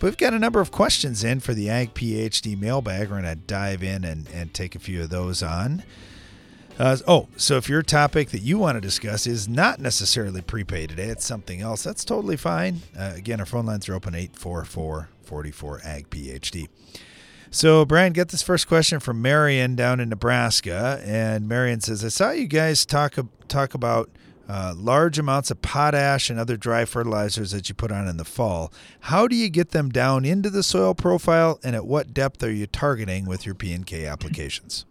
But 0.00 0.02
we've 0.02 0.16
got 0.16 0.34
a 0.34 0.38
number 0.40 0.60
of 0.60 0.72
questions 0.72 1.22
in 1.22 1.38
for 1.38 1.54
the 1.54 1.70
Ag 1.70 1.94
PhD 1.94 2.58
mailbag. 2.58 3.08
We're 3.08 3.20
going 3.20 3.22
to 3.22 3.36
dive 3.36 3.84
in 3.84 4.02
and, 4.02 4.28
and 4.34 4.52
take 4.52 4.74
a 4.74 4.80
few 4.80 5.00
of 5.00 5.10
those 5.10 5.44
on. 5.44 5.84
Uh, 6.76 6.96
oh, 7.06 7.28
so 7.36 7.56
if 7.56 7.68
your 7.68 7.82
topic 7.82 8.30
that 8.30 8.40
you 8.40 8.58
want 8.58 8.74
to 8.74 8.80
discuss 8.80 9.28
is 9.28 9.48
not 9.48 9.78
necessarily 9.78 10.42
prepaid 10.42 10.88
today, 10.88 11.06
it's 11.06 11.24
something 11.24 11.60
else, 11.60 11.84
that's 11.84 12.04
totally 12.04 12.36
fine. 12.36 12.80
Uh, 12.98 13.12
again, 13.14 13.38
our 13.38 13.46
phone 13.46 13.66
lines 13.66 13.88
are 13.88 13.94
open 13.94 14.12
844 14.12 15.08
44 15.22 15.80
AG 15.84 16.06
PhD. 16.10 16.66
So, 17.52 17.84
Brian, 17.84 18.12
get 18.12 18.30
this 18.30 18.42
first 18.42 18.66
question 18.66 18.98
from 18.98 19.22
Marion 19.22 19.76
down 19.76 20.00
in 20.00 20.08
Nebraska. 20.08 21.00
And 21.04 21.46
Marion 21.46 21.80
says, 21.80 22.04
I 22.04 22.08
saw 22.08 22.32
you 22.32 22.48
guys 22.48 22.84
talk, 22.84 23.16
talk 23.46 23.74
about 23.74 24.10
uh, 24.52 24.74
large 24.76 25.18
amounts 25.18 25.50
of 25.50 25.62
potash 25.62 26.28
and 26.28 26.38
other 26.38 26.58
dry 26.58 26.84
fertilizers 26.84 27.52
that 27.52 27.70
you 27.70 27.74
put 27.74 27.90
on 27.90 28.06
in 28.06 28.18
the 28.18 28.24
fall. 28.24 28.70
How 29.00 29.26
do 29.26 29.34
you 29.34 29.48
get 29.48 29.70
them 29.70 29.88
down 29.88 30.26
into 30.26 30.50
the 30.50 30.62
soil 30.62 30.94
profile, 30.94 31.58
and 31.64 31.74
at 31.74 31.86
what 31.86 32.12
depth 32.12 32.42
are 32.42 32.52
you 32.52 32.66
targeting 32.66 33.24
with 33.24 33.46
your 33.46 33.54
P 33.54 33.72
and 33.72 33.86
K 33.86 34.04
applications? 34.04 34.84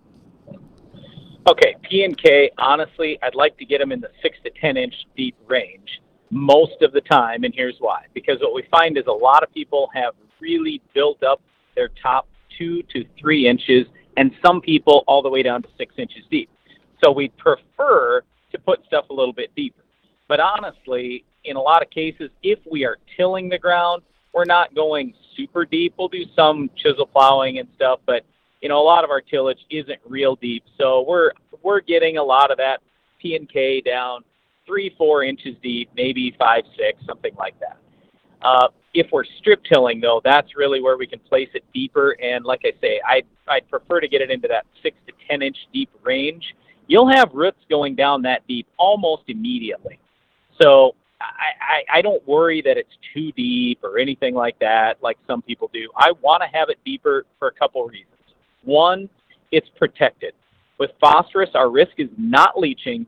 Okay, 1.47 1.76
P 1.88 2.03
and 2.03 2.18
K. 2.18 2.49
Honestly, 2.57 3.20
I'd 3.22 3.36
like 3.36 3.55
to 3.59 3.66
get 3.66 3.78
them 3.78 3.91
in 3.91 4.01
the 4.01 4.09
six 4.24 4.36
to 4.45 4.49
ten 4.59 4.78
inch 4.78 4.95
deep 5.16 5.36
range 5.47 6.01
most 6.32 6.82
of 6.82 6.91
the 6.91 7.01
time, 7.01 7.43
and 7.43 7.53
here's 7.55 7.78
why. 7.78 8.05
Because 8.16 8.39
what 8.41 8.55
we 8.55 8.64
find 8.72 8.97
is 8.97 9.05
a 9.05 9.12
lot 9.12 9.43
of 9.43 9.53
people 9.53 9.91
have 9.93 10.16
really 10.39 10.82
built 10.95 11.22
up 11.22 11.39
their 11.76 11.89
top 12.01 12.28
two 12.57 12.82
to 12.93 13.05
three 13.20 13.47
inches, 13.47 13.86
and 14.18 14.32
some 14.43 14.59
people 14.59 15.03
all 15.05 15.22
the 15.22 15.30
way 15.30 15.43
down 15.43 15.62
to 15.62 15.70
six 15.78 15.93
inches 15.99 16.24
deep. 16.32 16.49
So 17.03 17.12
we 17.12 17.28
prefer 17.38 18.24
to 18.52 18.60
put 18.60 18.86
stuff 18.86 19.06
a 19.10 19.14
little 19.14 19.34
bit 19.34 19.54
deeper. 19.56 19.84
But 20.28 20.39
honestly, 20.39 21.24
in 21.43 21.56
a 21.56 21.62
lot 21.62 21.82
of 21.82 21.89
cases, 21.89 22.30
if 22.43 22.60
we 22.70 22.86
are 22.86 22.97
tilling 23.18 23.49
the 23.49 23.58
ground, 23.58 24.04
we're 24.34 24.45
not 24.45 24.74
going 24.74 25.14
super 25.36 25.66
deep. 25.66 25.93
We'll 25.97 26.08
do 26.08 26.26
some 26.36 26.70
chisel 26.78 27.06
plowing 27.06 27.60
and 27.60 27.68
stuff, 27.76 27.99
but 28.06 28.24
you 28.62 28.70
know, 28.70 28.80
a 28.80 28.84
lot 28.84 29.04
of 29.04 29.10
our 29.10 29.22
tillage 29.22 29.58
isn't 29.70 29.99
real 30.06 30.36
deep, 30.36 30.64
so 30.78 31.04
we're 31.08 31.32
we're 31.64 31.82
getting 31.82 32.18
a 32.18 32.24
lot 32.24 32.52
of 32.52 32.58
that 32.58 32.82
P 33.20 33.36
and 33.36 33.49
K 33.52 33.82
down 33.82 34.24
three, 34.66 34.93
four 34.97 35.24
inches 35.24 35.56
deep, 35.64 35.89
maybe 35.95 36.36
five, 36.38 36.64
six, 36.78 37.04
something 37.06 37.34
like 37.36 37.60
that. 37.60 37.78
Uh, 38.41 38.68
if 38.93 39.08
we're 39.12 39.26
strip 39.39 39.64
tilling, 39.64 39.99
though, 39.99 40.22
that's 40.24 40.56
really 40.56 40.82
where 40.82 40.97
we 40.97 41.08
can 41.08 41.20
place 41.20 41.49
it 41.54 41.64
deeper. 41.74 42.16
And 42.22 42.45
like 42.45 42.62
I 42.64 42.72
say, 42.82 43.02
I 43.06 43.24
I'd 43.47 43.70
prefer 43.70 43.99
to 43.99 44.08
get 44.08 44.22
it 44.22 44.30
into 44.30 44.47
that 44.47 44.66
six 44.84 44.95
to 45.08 45.14
ten 45.28 45.41
inch 45.41 45.58
deep 45.74 45.89
range. 46.04 46.43
You'll 46.92 47.08
have 47.08 47.30
roots 47.34 47.64
going 47.70 47.96
down 47.96 48.22
that 48.24 48.46
deep 48.50 48.68
almost 48.78 49.24
immediately. 49.30 49.98
So 50.62 50.94
I, 51.22 51.96
I, 51.96 52.00
I 52.00 52.02
don't 52.02 52.22
worry 52.28 52.62
that 52.64 52.76
it's 52.76 52.92
too 53.14 53.32
deep 53.32 53.80
or 53.82 53.98
anything 53.98 54.36
like 54.36 54.60
that, 54.60 55.02
like 55.02 55.18
some 55.26 55.42
people 55.42 55.70
do. 55.74 55.89
I 55.96 56.12
want 56.22 56.44
to 56.44 56.50
have 56.54 56.68
it 56.68 56.80
deeper 56.84 57.26
for 57.39 57.48
a 57.48 57.52
couple 57.54 57.82
reasons. 57.86 58.12
One, 58.66 59.08
it's 59.54 59.70
protected. 59.78 60.34
With 60.80 60.92
phosphorus, 61.00 61.52
our 61.54 61.70
risk 61.70 61.94
is 61.98 62.10
not 62.18 62.60
leaching, 62.60 63.06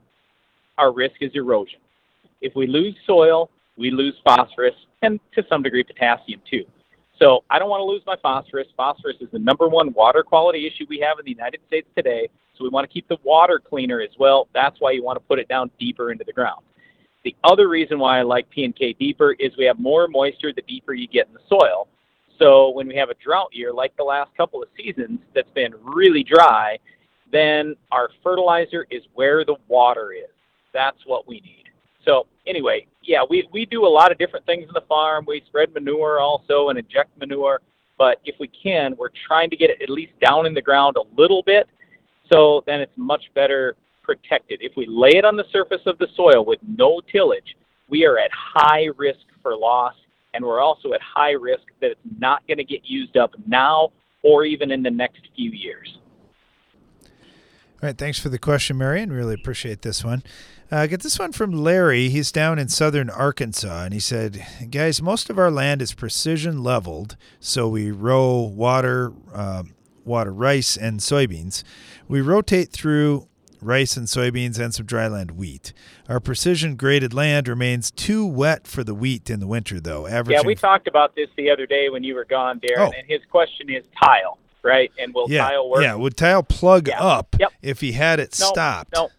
our 0.77 0.93
risk 0.93 1.15
is 1.19 1.31
erosion. 1.33 1.81
If 2.39 2.55
we 2.55 2.67
lose 2.67 2.95
soil, 3.05 3.49
we 3.77 3.91
lose 3.91 4.15
phosphorus 4.23 4.75
and 5.01 5.19
to 5.35 5.43
some 5.49 5.61
degree 5.61 5.83
potassium 5.83 6.39
too. 6.49 6.63
So 7.19 7.43
I 7.49 7.59
don't 7.59 7.69
want 7.69 7.81
to 7.81 7.85
lose 7.85 8.03
my 8.07 8.15
phosphorus. 8.21 8.67
Phosphorus 8.77 9.17
is 9.19 9.27
the 9.33 9.39
number 9.39 9.67
one 9.67 9.91
water 9.91 10.23
quality 10.23 10.65
issue 10.67 10.85
we 10.89 10.99
have 10.99 11.19
in 11.19 11.25
the 11.25 11.31
United 11.31 11.59
States 11.67 11.89
today. 11.97 12.29
So 12.57 12.63
we 12.63 12.69
want 12.69 12.87
to 12.87 12.93
keep 12.93 13.07
the 13.07 13.17
water 13.23 13.59
cleaner 13.59 14.01
as 14.01 14.11
well. 14.19 14.47
That's 14.53 14.79
why 14.79 14.91
you 14.91 15.03
want 15.03 15.17
to 15.17 15.25
put 15.27 15.39
it 15.39 15.47
down 15.47 15.71
deeper 15.79 16.11
into 16.11 16.23
the 16.23 16.33
ground. 16.33 16.63
The 17.23 17.35
other 17.43 17.69
reason 17.69 17.99
why 17.99 18.19
I 18.19 18.21
like 18.21 18.49
P 18.49 18.65
and 18.65 18.75
K 18.75 18.93
deeper 18.93 19.33
is 19.39 19.51
we 19.57 19.65
have 19.65 19.79
more 19.79 20.07
moisture 20.07 20.51
the 20.53 20.61
deeper 20.63 20.93
you 20.93 21.07
get 21.07 21.27
in 21.27 21.33
the 21.33 21.39
soil. 21.47 21.87
So 22.37 22.69
when 22.71 22.87
we 22.87 22.95
have 22.95 23.09
a 23.09 23.15
drought 23.15 23.49
year, 23.53 23.71
like 23.71 23.95
the 23.95 24.03
last 24.03 24.35
couple 24.35 24.61
of 24.61 24.69
seasons, 24.75 25.19
that's 25.33 25.49
been 25.51 25.73
really 25.81 26.23
dry, 26.23 26.77
then 27.31 27.75
our 27.91 28.09
fertilizer 28.21 28.85
is 28.91 29.03
where 29.13 29.45
the 29.45 29.55
water 29.67 30.11
is. 30.11 30.29
That's 30.73 30.97
what 31.05 31.27
we 31.27 31.39
need. 31.41 31.63
So 32.05 32.27
anyway, 32.45 32.87
yeah, 33.01 33.23
we, 33.27 33.47
we 33.51 33.65
do 33.65 33.85
a 33.85 33.87
lot 33.87 34.11
of 34.11 34.17
different 34.17 34.45
things 34.45 34.65
in 34.67 34.73
the 34.73 34.81
farm. 34.81 35.25
We 35.27 35.41
spread 35.47 35.73
manure 35.73 36.19
also 36.19 36.69
and 36.69 36.77
inject 36.77 37.17
manure. 37.17 37.61
But 37.97 38.19
if 38.25 38.35
we 38.39 38.47
can, 38.47 38.95
we're 38.97 39.09
trying 39.27 39.49
to 39.51 39.55
get 39.55 39.69
it 39.69 39.81
at 39.81 39.89
least 39.89 40.13
down 40.19 40.45
in 40.45 40.53
the 40.53 40.61
ground 40.61 40.97
a 40.97 41.21
little 41.21 41.43
bit. 41.43 41.69
So 42.33 42.63
then 42.65 42.81
it's 42.81 42.97
much 42.97 43.23
better 43.35 43.75
protected. 44.01 44.59
If 44.61 44.73
we 44.75 44.87
lay 44.89 45.11
it 45.11 45.23
on 45.23 45.35
the 45.35 45.45
surface 45.51 45.81
of 45.85 45.97
the 45.99 46.07
soil 46.15 46.43
with 46.43 46.59
no 46.67 46.99
tillage, 47.11 47.55
we 47.89 48.05
are 48.05 48.17
at 48.17 48.31
high 48.33 48.87
risk 48.97 49.19
for 49.43 49.55
loss 49.55 49.93
and 50.33 50.43
we're 50.43 50.59
also 50.59 50.93
at 50.93 51.01
high 51.01 51.33
risk 51.33 51.63
that 51.79 51.91
it's 51.91 51.99
not 52.17 52.45
going 52.47 52.57
to 52.57 52.63
get 52.63 52.81
used 52.85 53.17
up 53.17 53.31
now 53.47 53.91
or 54.23 54.45
even 54.45 54.71
in 54.71 54.81
the 54.81 54.89
next 54.89 55.21
few 55.35 55.51
years. 55.51 55.99
All 57.03 57.89
right, 57.89 57.97
thanks 57.97 58.17
for 58.17 58.29
the 58.29 58.39
question, 58.39 58.77
Marion. 58.77 59.11
Really 59.11 59.35
appreciate 59.35 59.83
this 59.83 60.03
one. 60.03 60.23
Uh, 60.71 60.87
get 60.87 61.01
this 61.01 61.19
one 61.19 61.33
from 61.33 61.51
Larry. 61.51 62.09
He's 62.09 62.31
down 62.31 62.57
in 62.57 62.69
southern 62.69 63.09
Arkansas, 63.09 63.83
and 63.83 63.93
he 63.93 63.99
said, 63.99 64.43
"Guys, 64.71 65.01
most 65.01 65.29
of 65.29 65.37
our 65.37 65.51
land 65.51 65.81
is 65.81 65.93
precision 65.93 66.63
leveled, 66.63 67.17
so 67.41 67.67
we 67.67 67.91
row 67.91 68.39
water, 68.39 69.11
uh, 69.33 69.63
water 70.05 70.31
rice 70.31 70.77
and 70.77 71.01
soybeans. 71.01 71.63
We 72.13 72.21
rotate 72.21 72.69
through 72.69 73.27
rice 73.59 73.97
and 73.97 74.05
soybeans, 74.05 74.59
and 74.59 74.71
some 74.71 74.85
dryland 74.85 75.31
wheat. 75.31 75.73
Our 76.07 76.19
precision 76.19 76.75
graded 76.75 77.11
land 77.11 77.47
remains 77.47 77.89
too 77.89 78.23
wet 78.23 78.67
for 78.67 78.83
the 78.83 78.93
wheat 78.93 79.31
in 79.31 79.39
the 79.39 79.47
winter, 79.47 79.79
though. 79.79 80.05
Averaging 80.05 80.43
yeah, 80.43 80.45
we 80.45 80.53
talked 80.53 80.87
about 80.87 81.15
this 81.15 81.29
the 81.37 81.49
other 81.49 81.65
day 81.65 81.89
when 81.89 82.03
you 82.03 82.13
were 82.13 82.25
gone, 82.25 82.59
Darren, 82.59 82.89
oh. 82.89 82.91
and 82.95 83.07
his 83.07 83.21
question 83.31 83.67
is 83.67 83.83
tile, 83.99 84.37
right? 84.61 84.91
And 84.99 85.11
will 85.11 85.25
yeah, 85.27 85.47
tile 85.47 85.67
work? 85.67 85.81
Yeah, 85.81 85.95
would 85.95 86.15
tile 86.15 86.43
plug 86.43 86.87
yeah. 86.87 87.01
up 87.01 87.35
yep. 87.39 87.51
if 87.63 87.81
he 87.81 87.93
had 87.93 88.19
it 88.19 88.37
no, 88.39 88.45
stopped? 88.45 88.93
No, 88.93 89.09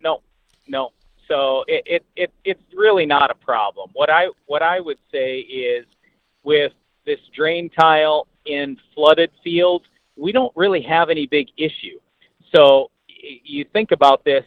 no, 0.00 0.22
no. 0.66 0.92
So 1.28 1.64
it, 1.68 1.82
it, 1.84 2.06
it 2.16 2.32
it's 2.46 2.62
really 2.74 3.04
not 3.04 3.30
a 3.30 3.34
problem. 3.34 3.90
What 3.92 4.08
I 4.08 4.28
what 4.46 4.62
I 4.62 4.80
would 4.80 4.98
say 5.12 5.40
is 5.40 5.84
with 6.44 6.72
this 7.04 7.20
drain 7.36 7.68
tile 7.68 8.26
in 8.46 8.78
flooded 8.94 9.32
fields, 9.44 9.84
we 10.16 10.32
don't 10.32 10.52
really 10.56 10.80
have 10.80 11.10
any 11.10 11.26
big 11.26 11.48
issue. 11.58 11.98
So 12.56 12.90
you 13.18 13.66
think 13.72 13.90
about 13.90 14.24
this, 14.24 14.44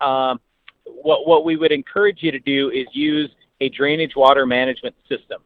um, 0.00 0.40
what 0.86 1.26
what 1.26 1.44
we 1.44 1.56
would 1.56 1.72
encourage 1.72 2.22
you 2.22 2.30
to 2.32 2.38
do 2.38 2.70
is 2.70 2.86
use 2.92 3.30
a 3.60 3.68
drainage 3.68 4.16
water 4.16 4.46
management 4.46 4.94
system 5.08 5.42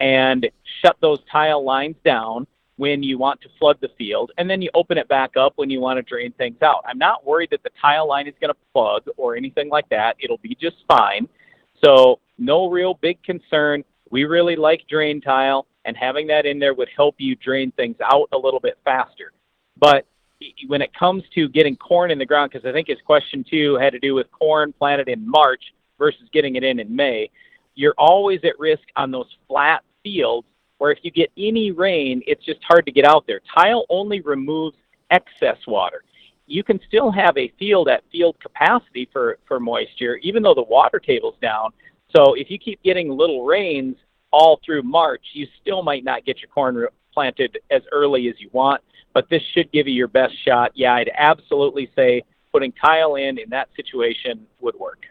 and 0.00 0.48
shut 0.80 0.96
those 1.00 1.18
tile 1.30 1.62
lines 1.62 1.96
down 2.04 2.46
when 2.76 3.02
you 3.02 3.18
want 3.18 3.40
to 3.40 3.48
flood 3.58 3.76
the 3.80 3.90
field, 3.98 4.30
and 4.38 4.48
then 4.48 4.62
you 4.62 4.70
open 4.72 4.96
it 4.96 5.08
back 5.08 5.36
up 5.36 5.52
when 5.56 5.68
you 5.68 5.80
want 5.80 5.98
to 5.98 6.02
drain 6.02 6.32
things 6.38 6.62
out. 6.62 6.84
I'm 6.86 6.96
not 6.96 7.26
worried 7.26 7.50
that 7.50 7.62
the 7.64 7.70
tile 7.80 8.06
line 8.06 8.28
is 8.28 8.34
going 8.40 8.54
to 8.54 8.60
plug 8.72 9.02
or 9.16 9.36
anything 9.36 9.68
like 9.68 9.88
that. 9.88 10.16
It'll 10.20 10.38
be 10.38 10.54
just 10.54 10.76
fine. 10.86 11.28
So 11.84 12.20
no 12.38 12.70
real 12.70 12.94
big 12.94 13.20
concern. 13.24 13.84
We 14.10 14.24
really 14.24 14.54
like 14.54 14.82
drain 14.88 15.20
tile, 15.20 15.66
and 15.84 15.96
having 15.96 16.28
that 16.28 16.46
in 16.46 16.60
there 16.60 16.72
would 16.72 16.88
help 16.96 17.16
you 17.18 17.34
drain 17.34 17.72
things 17.72 17.96
out 18.00 18.28
a 18.32 18.38
little 18.38 18.60
bit 18.60 18.78
faster. 18.84 19.32
But 19.76 20.06
when 20.66 20.82
it 20.82 20.94
comes 20.94 21.24
to 21.34 21.48
getting 21.48 21.76
corn 21.76 22.10
in 22.10 22.18
the 22.18 22.26
ground, 22.26 22.50
because 22.52 22.68
I 22.68 22.72
think 22.72 22.88
his 22.88 22.98
question 23.04 23.44
two 23.48 23.76
had 23.76 23.92
to 23.92 23.98
do 23.98 24.14
with 24.14 24.30
corn 24.30 24.72
planted 24.72 25.08
in 25.08 25.28
March 25.28 25.72
versus 25.98 26.28
getting 26.32 26.56
it 26.56 26.64
in 26.64 26.78
in 26.78 26.94
May, 26.94 27.30
you're 27.74 27.94
always 27.98 28.40
at 28.44 28.58
risk 28.58 28.82
on 28.96 29.10
those 29.10 29.28
flat 29.48 29.82
fields 30.02 30.46
where 30.78 30.92
if 30.92 30.98
you 31.02 31.10
get 31.10 31.30
any 31.36 31.72
rain, 31.72 32.22
it's 32.26 32.44
just 32.44 32.62
hard 32.62 32.86
to 32.86 32.92
get 32.92 33.04
out 33.04 33.26
there. 33.26 33.40
Tile 33.52 33.84
only 33.88 34.20
removes 34.20 34.76
excess 35.10 35.58
water. 35.66 36.04
You 36.46 36.62
can 36.62 36.80
still 36.86 37.10
have 37.10 37.36
a 37.36 37.52
field 37.58 37.88
at 37.88 38.04
field 38.10 38.36
capacity 38.40 39.08
for, 39.12 39.38
for 39.46 39.60
moisture, 39.60 40.16
even 40.22 40.42
though 40.42 40.54
the 40.54 40.62
water 40.62 40.98
table's 40.98 41.36
down. 41.42 41.70
So 42.14 42.34
if 42.34 42.50
you 42.50 42.58
keep 42.58 42.82
getting 42.82 43.10
little 43.10 43.44
rains 43.44 43.96
all 44.30 44.60
through 44.64 44.82
March, 44.82 45.22
you 45.32 45.46
still 45.60 45.82
might 45.82 46.04
not 46.04 46.24
get 46.24 46.40
your 46.40 46.48
corn 46.48 46.86
planted 47.18 47.58
as 47.68 47.82
early 47.90 48.28
as 48.28 48.36
you 48.38 48.48
want, 48.52 48.80
but 49.12 49.28
this 49.28 49.42
should 49.52 49.72
give 49.72 49.88
you 49.88 49.94
your 49.94 50.06
best 50.06 50.34
shot. 50.44 50.70
Yeah, 50.76 50.94
I'd 50.94 51.10
absolutely 51.18 51.90
say 51.96 52.22
putting 52.52 52.70
tile 52.70 53.16
in 53.16 53.38
in 53.38 53.50
that 53.50 53.68
situation 53.74 54.46
would 54.60 54.76
work. 54.76 55.06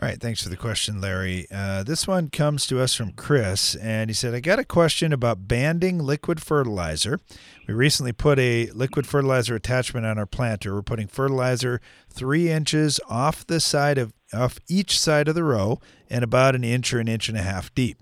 All 0.00 0.08
right, 0.08 0.20
thanks 0.20 0.42
for 0.42 0.48
the 0.48 0.56
question, 0.56 1.00
Larry. 1.00 1.46
Uh, 1.54 1.84
this 1.84 2.08
one 2.08 2.30
comes 2.30 2.66
to 2.66 2.80
us 2.80 2.96
from 2.96 3.12
Chris, 3.12 3.76
and 3.76 4.10
he 4.10 4.14
said, 4.14 4.34
I 4.34 4.40
got 4.40 4.58
a 4.58 4.64
question 4.64 5.12
about 5.12 5.46
banding 5.46 6.00
liquid 6.00 6.42
fertilizer. 6.42 7.20
We 7.68 7.74
recently 7.74 8.12
put 8.12 8.40
a 8.40 8.68
liquid 8.70 9.06
fertilizer 9.06 9.54
attachment 9.54 10.04
on 10.04 10.18
our 10.18 10.26
planter. 10.26 10.74
We're 10.74 10.82
putting 10.82 11.06
fertilizer 11.06 11.80
three 12.10 12.50
inches 12.50 12.98
off 13.08 13.46
the 13.46 13.60
side 13.60 13.98
of 13.98 14.12
off 14.34 14.58
each 14.68 14.98
side 14.98 15.28
of 15.28 15.36
the 15.36 15.44
row 15.44 15.78
and 16.10 16.24
about 16.24 16.56
an 16.56 16.64
inch 16.64 16.92
or 16.92 16.98
an 16.98 17.06
inch 17.06 17.28
and 17.28 17.38
a 17.38 17.42
half 17.42 17.72
deep. 17.72 17.98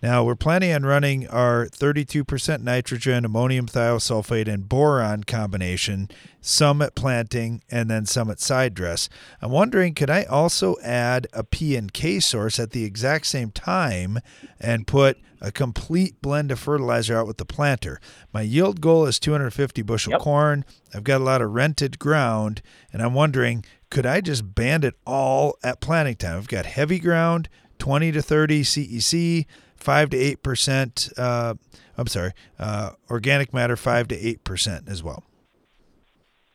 Now, 0.00 0.22
we're 0.22 0.36
planning 0.36 0.72
on 0.72 0.86
running 0.86 1.26
our 1.26 1.66
32% 1.66 2.62
nitrogen, 2.62 3.24
ammonium 3.24 3.66
thiosulfate, 3.66 4.46
and 4.46 4.68
boron 4.68 5.24
combination, 5.24 6.08
some 6.40 6.80
at 6.82 6.94
planting 6.94 7.64
and 7.68 7.90
then 7.90 8.06
some 8.06 8.30
at 8.30 8.38
side 8.38 8.74
dress. 8.74 9.08
I'm 9.42 9.50
wondering, 9.50 9.94
could 9.94 10.08
I 10.08 10.22
also 10.22 10.76
add 10.84 11.26
a 11.32 11.42
P 11.42 11.74
and 11.74 11.92
K 11.92 12.20
source 12.20 12.60
at 12.60 12.70
the 12.70 12.84
exact 12.84 13.26
same 13.26 13.50
time 13.50 14.20
and 14.60 14.86
put 14.86 15.18
a 15.40 15.50
complete 15.50 16.22
blend 16.22 16.52
of 16.52 16.60
fertilizer 16.60 17.18
out 17.18 17.26
with 17.26 17.38
the 17.38 17.44
planter? 17.44 18.00
My 18.32 18.42
yield 18.42 18.80
goal 18.80 19.04
is 19.04 19.18
250 19.18 19.82
bushel 19.82 20.12
yep. 20.12 20.20
corn. 20.20 20.64
I've 20.94 21.04
got 21.04 21.20
a 21.20 21.24
lot 21.24 21.42
of 21.42 21.50
rented 21.50 21.98
ground, 21.98 22.62
and 22.92 23.02
I'm 23.02 23.14
wondering, 23.14 23.64
could 23.90 24.06
I 24.06 24.20
just 24.20 24.54
band 24.54 24.84
it 24.84 24.94
all 25.04 25.58
at 25.64 25.80
planting 25.80 26.14
time? 26.14 26.36
I've 26.36 26.46
got 26.46 26.66
heavy 26.66 27.00
ground, 27.00 27.48
20 27.80 28.12
to 28.12 28.22
30 28.22 28.62
CEC 28.62 29.46
five 29.78 30.10
to 30.10 30.16
eight 30.16 30.42
percent. 30.42 31.10
Uh, 31.16 31.54
I'm 31.96 32.06
sorry, 32.06 32.32
uh, 32.58 32.90
organic 33.10 33.52
matter 33.52 33.76
five 33.76 34.08
to 34.08 34.16
eight 34.16 34.44
percent 34.44 34.88
as 34.88 35.02
well. 35.02 35.24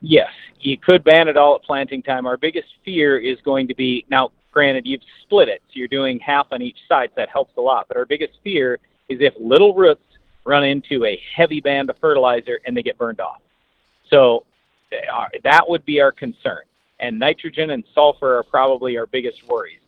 Yes, 0.01 0.29
you 0.59 0.77
could 0.77 1.03
ban 1.03 1.27
it 1.27 1.37
all 1.37 1.55
at 1.55 1.63
planting 1.63 2.03
time. 2.03 2.25
Our 2.25 2.37
biggest 2.37 2.67
fear 2.85 3.17
is 3.17 3.39
going 3.41 3.67
to 3.67 3.75
be 3.75 4.05
now. 4.09 4.31
Granted, 4.51 4.85
you've 4.85 5.01
split 5.23 5.49
it, 5.49 5.63
so 5.65 5.71
you're 5.73 5.87
doing 5.87 6.19
half 6.19 6.45
on 6.51 6.61
each 6.61 6.77
side. 6.87 7.09
So 7.09 7.13
that 7.17 7.29
helps 7.29 7.57
a 7.57 7.61
lot. 7.61 7.87
But 7.87 7.97
our 7.97 8.05
biggest 8.05 8.33
fear 8.43 8.77
is 9.09 9.17
if 9.19 9.33
little 9.39 9.73
roots 9.73 10.03
run 10.45 10.63
into 10.63 11.05
a 11.05 11.19
heavy 11.35 11.59
band 11.59 11.89
of 11.89 11.97
fertilizer 11.97 12.59
and 12.65 12.77
they 12.77 12.83
get 12.83 12.95
burned 12.99 13.19
off. 13.19 13.41
So 14.11 14.45
uh, 14.91 15.25
that 15.43 15.67
would 15.67 15.83
be 15.85 16.01
our 16.01 16.11
concern. 16.11 16.61
And 16.99 17.17
nitrogen 17.17 17.71
and 17.71 17.83
sulfur 17.95 18.37
are 18.37 18.43
probably 18.43 18.95
our 18.95 19.07
biggest 19.07 19.47
worries. 19.47 19.79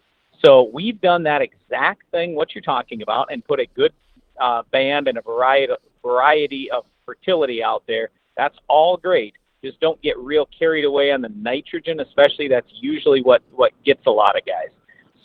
So 0.43 0.69
we've 0.73 0.99
done 1.01 1.23
that 1.23 1.41
exact 1.41 2.03
thing, 2.11 2.35
what 2.35 2.53
you're 2.53 2.61
talking 2.61 3.01
about, 3.01 3.31
and 3.31 3.45
put 3.45 3.59
a 3.59 3.65
good 3.75 3.93
uh, 4.39 4.63
band 4.71 5.07
and 5.07 5.17
a 5.17 5.21
variety 5.21 5.73
variety 6.03 6.69
of 6.71 6.85
fertility 7.05 7.63
out 7.63 7.83
there. 7.87 8.09
That's 8.37 8.55
all 8.67 8.97
great. 8.97 9.33
Just 9.63 9.79
don't 9.79 9.99
get 10.01 10.17
real 10.19 10.47
carried 10.57 10.85
away 10.85 11.11
on 11.11 11.21
the 11.21 11.29
nitrogen, 11.29 11.99
especially. 11.99 12.47
That's 12.47 12.69
usually 12.79 13.21
what 13.21 13.41
what 13.51 13.71
gets 13.83 14.05
a 14.05 14.11
lot 14.11 14.37
of 14.37 14.45
guys. 14.45 14.69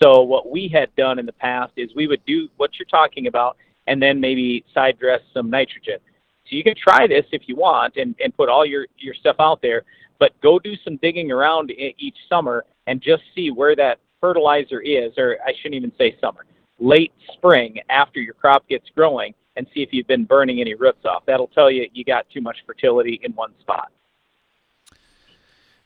So 0.02 0.22
what 0.22 0.50
we 0.50 0.68
had 0.68 0.94
done 0.96 1.18
in 1.18 1.26
the 1.26 1.32
past 1.32 1.72
is 1.76 1.90
we 1.94 2.06
would 2.06 2.24
do 2.24 2.48
what 2.56 2.78
you're 2.78 2.86
talking 2.86 3.26
about, 3.26 3.56
and 3.86 4.00
then 4.00 4.20
maybe 4.20 4.64
side 4.72 4.98
dress 4.98 5.20
some 5.34 5.50
nitrogen. 5.50 5.98
So 6.46 6.56
you 6.56 6.64
can 6.64 6.74
try 6.74 7.06
this 7.06 7.26
if 7.32 7.42
you 7.46 7.56
want, 7.56 7.96
and 7.96 8.14
and 8.22 8.34
put 8.34 8.48
all 8.48 8.64
your 8.64 8.86
your 8.96 9.14
stuff 9.14 9.36
out 9.38 9.60
there. 9.60 9.82
But 10.18 10.38
go 10.40 10.58
do 10.58 10.74
some 10.84 10.96
digging 10.96 11.30
around 11.30 11.70
each 11.70 12.16
summer 12.28 12.64
and 12.86 13.00
just 13.00 13.22
see 13.34 13.50
where 13.50 13.74
that 13.76 13.98
fertilizer 14.20 14.80
is, 14.80 15.12
or 15.16 15.38
I 15.46 15.52
shouldn't 15.54 15.74
even 15.74 15.92
say 15.98 16.16
summer, 16.20 16.44
late 16.78 17.12
spring 17.32 17.78
after 17.88 18.20
your 18.20 18.34
crop 18.34 18.68
gets 18.68 18.88
growing 18.94 19.34
and 19.56 19.66
see 19.74 19.82
if 19.82 19.92
you've 19.92 20.06
been 20.06 20.24
burning 20.24 20.60
any 20.60 20.74
roots 20.74 21.04
off. 21.04 21.24
That'll 21.26 21.48
tell 21.48 21.70
you 21.70 21.88
you 21.92 22.04
got 22.04 22.28
too 22.30 22.40
much 22.40 22.58
fertility 22.66 23.20
in 23.22 23.32
one 23.32 23.52
spot. 23.60 23.90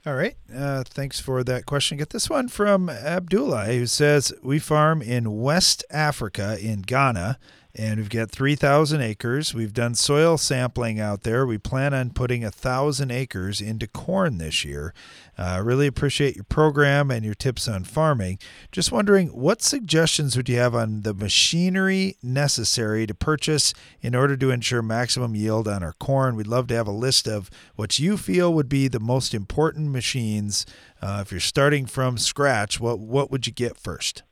All 0.07 0.15
right. 0.15 0.37
Uh, 0.55 0.85
thanks 0.87 1.19
for 1.19 1.43
that 1.45 1.65
question. 1.65 1.97
Get 1.97 2.11
this 2.11 2.29
one 2.29 2.49
from 2.49 2.91
Abdullah, 2.91 3.65
who 3.67 3.87
says 3.87 4.35
We 4.43 4.59
farm 4.59 5.01
in 5.01 5.41
West 5.41 5.83
Africa 5.91 6.59
in 6.61 6.83
Ghana 6.83 7.39
and 7.77 7.99
we've 7.99 8.11
got 8.11 8.31
3,000 8.31 9.01
acres. 9.01 9.53
We've 9.53 9.73
done 9.73 9.97
soil 9.97 10.39
sampling 10.39 11.01
out 11.01 11.23
there. 11.23 11.45
We 11.45 11.59
plan 11.59 11.93
on 11.93 12.11
putting 12.11 12.45
a 12.45 12.51
thousand 12.51 13.11
acres 13.11 13.61
into 13.61 13.89
corn 13.89 14.39
this 14.39 14.65
year. 14.65 14.95
Uh, 15.37 15.61
really 15.65 15.89
appreciate 15.89 16.37
your 16.37 16.45
program 16.45 17.11
and 17.11 17.25
your 17.25 17.35
tips 17.35 17.67
on 17.67 17.83
farming. 17.83 18.39
Just 18.71 18.93
wondering, 18.93 19.29
what 19.29 19.61
suggestions 19.61 20.37
would 20.37 20.49
you 20.49 20.57
have 20.59 20.75
on 20.75 21.03
the 21.03 21.13
machinery 21.13 22.17
necessary 22.23 23.07
to 23.09 23.15
purchase 23.15 23.75
in 24.01 24.15
order 24.15 24.37
to 24.37 24.51
ensure 24.51 24.83
maximum 24.83 25.35
yield 25.35 25.67
on 25.67 25.83
our 25.83 25.95
corn? 25.95 26.37
We'd 26.37 26.47
love 26.47 26.69
to 26.69 26.75
have 26.75 26.87
a 26.87 26.93
list 26.93 27.27
of 27.27 27.51
what 27.75 27.99
you 27.99 28.17
feel 28.17 28.55
would 28.55 28.69
be 28.69 28.87
the 28.87 29.01
most 29.01 29.35
important 29.35 29.91
machines. 29.91 30.65
Uh, 31.03 31.19
if 31.23 31.33
you're 31.33 31.41
starting 31.41 31.87
from 31.87 32.19
scratch, 32.19 32.79
what 32.79 33.01
what 33.01 33.33
would 33.33 33.49
you 33.49 33.53
get 33.53 33.77
first? 33.77 34.23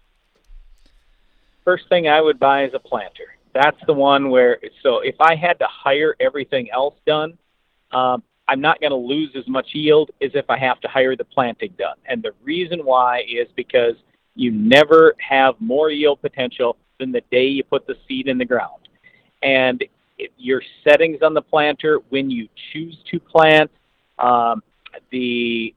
First 1.65 1.89
thing 1.89 2.09
I 2.09 2.21
would 2.21 2.39
buy 2.39 2.65
is 2.65 2.73
a 2.75 2.79
planter. 2.79 3.37
That's 3.55 3.79
the 3.87 3.93
one 3.93 4.31
where 4.31 4.59
so 4.83 5.01
if 5.01 5.17
I 5.21 5.35
had 5.35 5.59
to 5.59 5.67
hire 5.69 6.17
everything 6.21 6.71
else 6.71 6.95
done, 7.07 7.37
um, 7.93 8.23
I'm 8.49 8.61
not 8.61 8.81
going 8.81 8.91
to 8.91 8.97
lose 8.97 9.31
as 9.37 9.47
much 9.47 9.69
yield 9.73 10.11
as 10.23 10.31
if 10.35 10.49
I 10.49 10.59
have 10.59 10.81
to 10.81 10.89
hire 10.89 11.17
the 11.17 11.25
planting 11.25 11.75
done. 11.79 11.97
And 12.07 12.23
the 12.23 12.33
reason 12.43 12.81
why 12.81 13.21
is 13.21 13.49
because 13.57 13.95
you 14.35 14.51
never 14.51 15.15
have 15.19 15.55
more 15.61 15.91
yield 15.91 16.21
potential 16.23 16.77
than 16.99 17.13
the 17.13 17.23
day 17.31 17.47
you 17.47 17.63
put 17.63 17.87
the 17.87 17.97
seed 18.09 18.29
in 18.29 18.39
the 18.39 18.45
ground. 18.45 18.89
And 19.43 19.85
your 20.37 20.63
settings 20.85 21.19
on 21.23 21.35
the 21.35 21.43
planter 21.43 22.01
when 22.09 22.31
you 22.31 22.49
choose 22.73 22.97
to 23.11 23.21
plant, 23.21 23.71
um, 24.19 24.63
the 25.11 25.75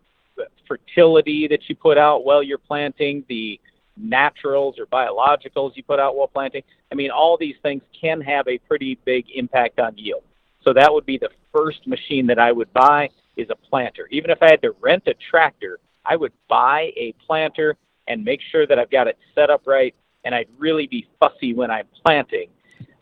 fertility 0.68 1.48
that 1.48 1.68
you 1.68 1.76
put 1.76 1.98
out 1.98 2.26
while 2.26 2.44
you're 2.44 2.58
planting, 2.58 3.24
the 3.30 3.60
naturals 3.98 4.78
or 4.80 4.86
biologicals 4.86 5.76
you 5.76 5.84
put 5.84 6.00
out 6.00 6.16
while 6.16 6.28
planting. 6.28 6.64
I 6.92 6.96
mean, 6.96 7.12
all 7.12 7.38
these 7.38 7.56
things 7.64 7.82
can 8.00 8.22
have 8.22 8.48
a 8.48 8.58
pretty 8.60 8.98
big 9.06 9.26
impact 9.34 9.80
on 9.80 9.98
yield. 9.98 10.24
So 10.64 10.74
that 10.74 10.94
would 10.94 11.06
be 11.06 11.18
the 11.18 11.30
first 11.54 11.88
machine 11.88 12.28
that 12.28 12.40
I 12.40 12.52
would 12.52 12.72
buy 12.74 13.10
is 13.38 13.50
a 13.50 13.56
planter. 13.56 14.08
Even 14.12 14.32
if 14.32 14.42
I 14.42 14.50
had 14.50 14.62
to 14.64 14.76
rent 14.82 15.04
a 15.08 15.14
tractor, 15.30 15.80
I 16.06 16.16
would 16.16 16.34
buy 16.48 16.92
a 16.96 17.14
planter 17.26 17.78
and 18.08 18.24
make 18.24 18.42
sure 18.52 18.68
that 18.68 18.78
I've 18.78 18.92
got 18.92 19.08
it 19.08 19.18
set 19.34 19.50
up 19.50 19.62
right, 19.66 19.94
and 20.24 20.36
I'd 20.36 20.48
really 20.58 20.88
be 20.88 21.08
fussy 21.20 21.54
when 21.54 21.72
I'm 21.72 21.88
planting. 22.04 22.50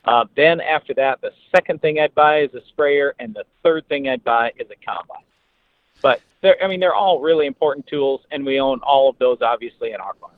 Uh, 0.05 0.25
then 0.35 0.59
after 0.59 0.93
that, 0.95 1.21
the 1.21 1.31
second 1.55 1.81
thing 1.81 1.99
I'd 1.99 2.13
buy 2.15 2.41
is 2.41 2.53
a 2.53 2.61
sprayer, 2.69 3.15
and 3.19 3.33
the 3.33 3.45
third 3.63 3.87
thing 3.87 4.09
I'd 4.09 4.23
buy 4.23 4.51
is 4.57 4.67
a 4.69 4.85
combine. 4.85 5.23
But 6.01 6.21
I 6.61 6.67
mean, 6.67 6.81
they're 6.81 6.95
all 6.95 7.21
really 7.21 7.45
important 7.45 7.87
tools, 7.87 8.21
and 8.31 8.45
we 8.45 8.59
own 8.59 8.79
all 8.81 9.09
of 9.09 9.17
those 9.17 9.37
obviously 9.41 9.91
in 9.91 10.01
our 10.01 10.13
farm. 10.15 10.33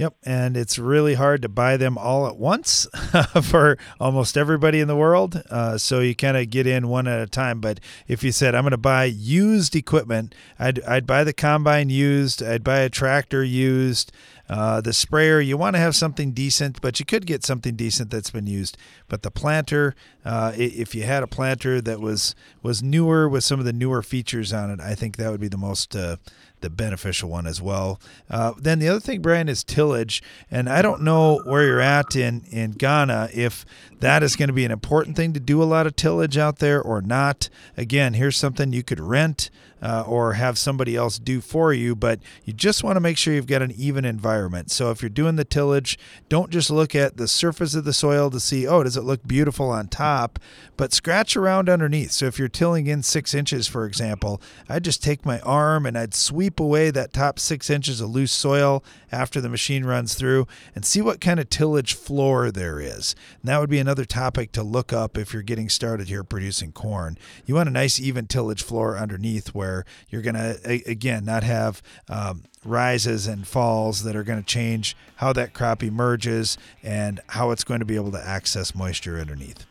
Yep, 0.00 0.16
and 0.24 0.56
it's 0.56 0.78
really 0.78 1.12
hard 1.12 1.42
to 1.42 1.48
buy 1.50 1.76
them 1.76 1.98
all 1.98 2.26
at 2.26 2.38
once 2.38 2.86
for 3.42 3.76
almost 4.00 4.38
everybody 4.38 4.80
in 4.80 4.88
the 4.88 4.96
world. 4.96 5.42
Uh, 5.50 5.76
so 5.76 6.00
you 6.00 6.14
kind 6.14 6.38
of 6.38 6.48
get 6.48 6.66
in 6.66 6.88
one 6.88 7.06
at 7.06 7.20
a 7.20 7.26
time. 7.26 7.60
But 7.60 7.80
if 8.08 8.24
you 8.24 8.32
said 8.32 8.54
I'm 8.54 8.62
going 8.62 8.70
to 8.70 8.78
buy 8.78 9.04
used 9.04 9.76
equipment, 9.76 10.34
I'd 10.58 10.82
I'd 10.84 11.06
buy 11.06 11.22
the 11.22 11.34
combine 11.34 11.90
used. 11.90 12.42
I'd 12.42 12.64
buy 12.64 12.78
a 12.78 12.88
tractor 12.88 13.44
used. 13.44 14.10
Uh, 14.48 14.80
the 14.80 14.92
sprayer, 14.92 15.38
you 15.38 15.56
want 15.56 15.76
to 15.76 15.80
have 15.80 15.94
something 15.94 16.32
decent, 16.32 16.80
but 16.80 16.98
you 16.98 17.06
could 17.06 17.24
get 17.24 17.44
something 17.44 17.76
decent 17.76 18.10
that's 18.10 18.30
been 18.30 18.48
used. 18.48 18.76
But 19.06 19.22
the 19.22 19.30
planter, 19.30 19.94
uh, 20.24 20.52
if 20.56 20.92
you 20.92 21.04
had 21.04 21.22
a 21.22 21.28
planter 21.28 21.80
that 21.82 22.00
was 22.00 22.34
was 22.62 22.82
newer 22.82 23.28
with 23.28 23.44
some 23.44 23.60
of 23.60 23.66
the 23.66 23.72
newer 23.72 24.02
features 24.02 24.50
on 24.52 24.70
it, 24.70 24.80
I 24.80 24.94
think 24.94 25.18
that 25.18 25.30
would 25.30 25.40
be 25.40 25.48
the 25.48 25.58
most 25.58 25.94
uh, 25.94 26.16
the 26.60 26.70
beneficial 26.70 27.28
one 27.28 27.46
as 27.46 27.60
well. 27.60 28.00
Uh, 28.28 28.52
then 28.58 28.78
the 28.78 28.88
other 28.88 29.00
thing, 29.00 29.22
Brian, 29.22 29.48
is 29.48 29.64
tillage, 29.64 30.22
and 30.50 30.68
I 30.68 30.82
don't 30.82 31.02
know 31.02 31.40
where 31.44 31.64
you're 31.66 31.80
at 31.80 32.14
in 32.16 32.42
in 32.50 32.72
Ghana 32.72 33.30
if 33.32 33.64
that 34.00 34.22
is 34.22 34.36
going 34.36 34.48
to 34.48 34.54
be 34.54 34.64
an 34.64 34.70
important 34.70 35.16
thing 35.16 35.32
to 35.32 35.40
do 35.40 35.62
a 35.62 35.64
lot 35.64 35.86
of 35.86 35.96
tillage 35.96 36.38
out 36.38 36.58
there 36.58 36.80
or 36.80 37.00
not. 37.02 37.48
Again, 37.76 38.14
here's 38.14 38.36
something 38.36 38.72
you 38.72 38.82
could 38.82 39.00
rent 39.00 39.50
uh, 39.82 40.04
or 40.06 40.34
have 40.34 40.58
somebody 40.58 40.96
else 40.96 41.18
do 41.18 41.40
for 41.40 41.72
you, 41.72 41.94
but 41.94 42.20
you 42.44 42.52
just 42.52 42.84
want 42.84 42.96
to 42.96 43.00
make 43.00 43.16
sure 43.16 43.34
you've 43.34 43.46
got 43.46 43.62
an 43.62 43.72
even 43.76 44.04
environment. 44.04 44.70
So 44.70 44.90
if 44.90 45.02
you're 45.02 45.08
doing 45.08 45.36
the 45.36 45.44
tillage, 45.44 45.98
don't 46.28 46.50
just 46.50 46.70
look 46.70 46.94
at 46.94 47.16
the 47.16 47.28
surface 47.28 47.74
of 47.74 47.84
the 47.84 47.92
soil 47.92 48.30
to 48.30 48.40
see, 48.40 48.66
oh, 48.66 48.82
does 48.82 48.96
it 48.96 49.04
look 49.04 49.26
beautiful 49.26 49.70
on 49.70 49.88
top, 49.88 50.38
but 50.76 50.92
scratch 50.92 51.36
around 51.36 51.68
underneath. 51.68 52.10
So 52.10 52.26
if 52.26 52.38
you're 52.38 52.48
tilling 52.48 52.86
in 52.86 53.02
six 53.02 53.34
inches, 53.34 53.66
for 53.66 53.86
example, 53.86 54.40
I'd 54.68 54.84
just 54.84 55.02
take 55.02 55.24
my 55.24 55.40
arm 55.40 55.86
and 55.86 55.96
I'd 55.96 56.14
sweep 56.14 56.60
away 56.60 56.90
that 56.90 57.12
top 57.12 57.38
six 57.38 57.70
inches 57.70 58.00
of 58.00 58.10
loose 58.10 58.32
soil 58.32 58.84
after 59.12 59.40
the 59.40 59.48
machine 59.48 59.84
runs 59.84 60.14
through 60.14 60.46
and 60.74 60.84
see 60.84 61.00
what 61.00 61.20
kind 61.20 61.40
of 61.40 61.50
tillage 61.50 61.94
floor 61.94 62.50
there 62.50 62.80
is. 62.80 63.14
And 63.40 63.48
that 63.48 63.60
would 63.60 63.70
be 63.70 63.78
another 63.78 64.04
topic 64.04 64.52
to 64.52 64.62
look 64.62 64.92
up 64.92 65.16
if 65.18 65.32
you're 65.32 65.42
getting 65.42 65.68
started 65.68 66.08
here 66.08 66.24
producing 66.24 66.72
corn. 66.72 67.18
You 67.46 67.54
want 67.54 67.68
a 67.68 67.72
nice 67.72 67.98
even 67.98 68.26
tillage 68.26 68.62
floor 68.62 68.96
underneath 68.96 69.54
where 69.54 69.69
you're 70.08 70.22
going 70.22 70.34
to, 70.34 70.82
again, 70.86 71.24
not 71.24 71.42
have 71.42 71.82
um, 72.08 72.44
rises 72.64 73.26
and 73.26 73.46
falls 73.46 74.02
that 74.04 74.16
are 74.16 74.22
going 74.24 74.38
to 74.40 74.46
change 74.46 74.96
how 75.16 75.32
that 75.32 75.52
crop 75.52 75.82
emerges 75.82 76.58
and 76.82 77.20
how 77.28 77.50
it's 77.50 77.64
going 77.64 77.80
to 77.80 77.86
be 77.86 77.96
able 77.96 78.12
to 78.12 78.26
access 78.26 78.74
moisture 78.74 79.18
underneath. 79.18 79.66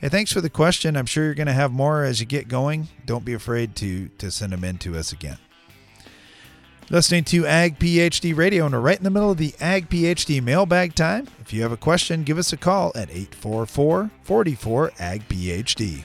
Hey, 0.00 0.08
thanks 0.08 0.32
for 0.32 0.40
the 0.40 0.48
question. 0.48 0.96
I'm 0.96 1.06
sure 1.06 1.24
you're 1.24 1.34
going 1.34 1.46
to 1.46 1.52
have 1.52 1.72
more 1.72 2.04
as 2.04 2.20
you 2.20 2.26
get 2.26 2.48
going. 2.48 2.88
Don't 3.04 3.24
be 3.24 3.34
afraid 3.34 3.76
to 3.76 4.08
to 4.18 4.30
send 4.30 4.52
them 4.52 4.64
in 4.64 4.78
to 4.78 4.96
us 4.96 5.12
again. 5.12 5.36
Listening 6.88 7.22
to 7.24 7.46
Ag 7.46 7.78
PhD 7.78 8.36
Radio, 8.36 8.64
and 8.64 8.74
we're 8.74 8.80
right 8.80 8.98
in 8.98 9.04
the 9.04 9.10
middle 9.10 9.30
of 9.30 9.36
the 9.36 9.54
Ag 9.60 9.88
PhD 9.88 10.42
mailbag 10.42 10.94
time. 10.94 11.28
If 11.40 11.52
you 11.52 11.62
have 11.62 11.70
a 11.70 11.76
question, 11.76 12.24
give 12.24 12.36
us 12.36 12.52
a 12.52 12.56
call 12.56 12.90
at 12.96 13.10
844 13.10 14.10
44 14.24 14.92
Ag 14.98 15.28
PhD. 15.28 16.02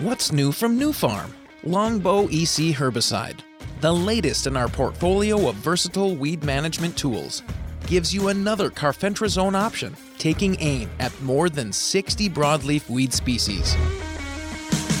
What's 0.00 0.30
new 0.30 0.52
from 0.52 0.78
Nufarm? 0.78 1.32
Longbow 1.64 2.26
EC 2.26 2.70
herbicide, 2.72 3.40
the 3.80 3.92
latest 3.92 4.46
in 4.46 4.56
our 4.56 4.68
portfolio 4.68 5.48
of 5.48 5.56
versatile 5.56 6.14
weed 6.14 6.44
management 6.44 6.96
tools, 6.96 7.42
gives 7.88 8.14
you 8.14 8.28
another 8.28 8.70
carfentrazone 8.70 9.56
option, 9.56 9.96
taking 10.16 10.56
aim 10.60 10.88
at 11.00 11.20
more 11.20 11.50
than 11.50 11.72
60 11.72 12.30
broadleaf 12.30 12.88
weed 12.88 13.12
species. 13.12 13.74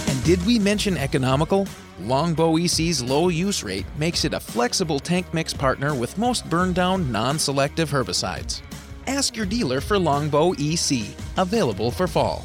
And 0.08 0.24
did 0.24 0.44
we 0.44 0.58
mention 0.58 0.96
economical? 0.96 1.68
Longbow 2.00 2.56
EC's 2.56 3.00
low 3.00 3.28
use 3.28 3.62
rate 3.62 3.86
makes 3.98 4.24
it 4.24 4.34
a 4.34 4.40
flexible 4.40 4.98
tank 4.98 5.32
mix 5.32 5.54
partner 5.54 5.94
with 5.94 6.18
most 6.18 6.50
burn 6.50 6.72
down 6.72 7.12
non 7.12 7.38
selective 7.38 7.88
herbicides. 7.88 8.62
Ask 9.06 9.36
your 9.36 9.46
dealer 9.46 9.80
for 9.80 9.96
Longbow 9.96 10.54
EC, 10.58 11.06
available 11.36 11.92
for 11.92 12.08
fall. 12.08 12.44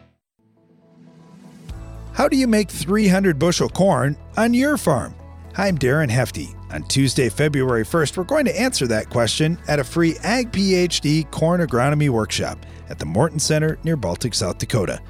How 2.13 2.27
do 2.27 2.35
you 2.35 2.45
make 2.45 2.69
300 2.69 3.39
bushel 3.39 3.69
corn 3.69 4.17
on 4.35 4.53
your 4.53 4.75
farm? 4.77 5.15
I'm 5.55 5.77
Darren 5.77 6.09
Hefty. 6.09 6.49
On 6.69 6.83
Tuesday, 6.83 7.29
February 7.29 7.85
1st, 7.85 8.17
we're 8.17 8.25
going 8.25 8.43
to 8.45 8.59
answer 8.59 8.85
that 8.87 9.09
question 9.09 9.57
at 9.69 9.79
a 9.79 9.83
free 9.83 10.17
Ag 10.23 10.51
PhD 10.51 11.29
corn 11.31 11.61
agronomy 11.61 12.09
workshop 12.09 12.65
at 12.89 12.99
the 12.99 13.05
Morton 13.05 13.39
Center 13.39 13.79
near 13.85 13.95
Baltic, 13.95 14.33
South 14.33 14.57
Dakota. 14.57 15.01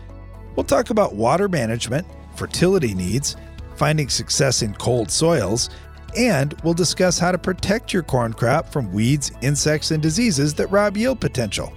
We'll 0.55 0.63
talk 0.63 0.91
about 0.91 1.15
water 1.15 1.49
management, 1.49 2.05
fertility 2.35 2.93
needs, 2.93 3.35
finding 3.75 4.07
success 4.07 4.61
in 4.61 4.75
cold 4.75 5.09
soils, 5.09 5.71
and 6.15 6.53
we'll 6.63 6.75
discuss 6.75 7.17
how 7.17 7.31
to 7.31 7.37
protect 7.39 7.93
your 7.93 8.03
corn 8.03 8.33
crop 8.33 8.69
from 8.71 8.93
weeds, 8.93 9.31
insects, 9.41 9.89
and 9.89 10.03
diseases 10.03 10.53
that 10.53 10.67
rob 10.67 10.95
yield 10.97 11.19
potential. 11.19 11.73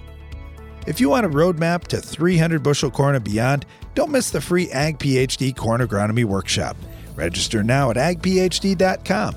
If 0.85 0.99
you 0.99 1.09
want 1.09 1.25
a 1.25 1.29
roadmap 1.29 1.87
to 1.87 1.99
300 1.99 2.61
bushel 2.61 2.91
corn 2.91 3.15
and 3.15 3.23
beyond, 3.23 3.65
don't 3.95 4.11
miss 4.11 4.29
the 4.29 4.41
free 4.41 4.69
Ag 4.71 4.99
PhD 4.99 5.55
Corn 5.55 5.81
Agronomy 5.81 6.25
Workshop. 6.25 6.77
Register 7.15 7.63
now 7.63 7.89
at 7.89 7.97
agphd.com. 7.97 9.33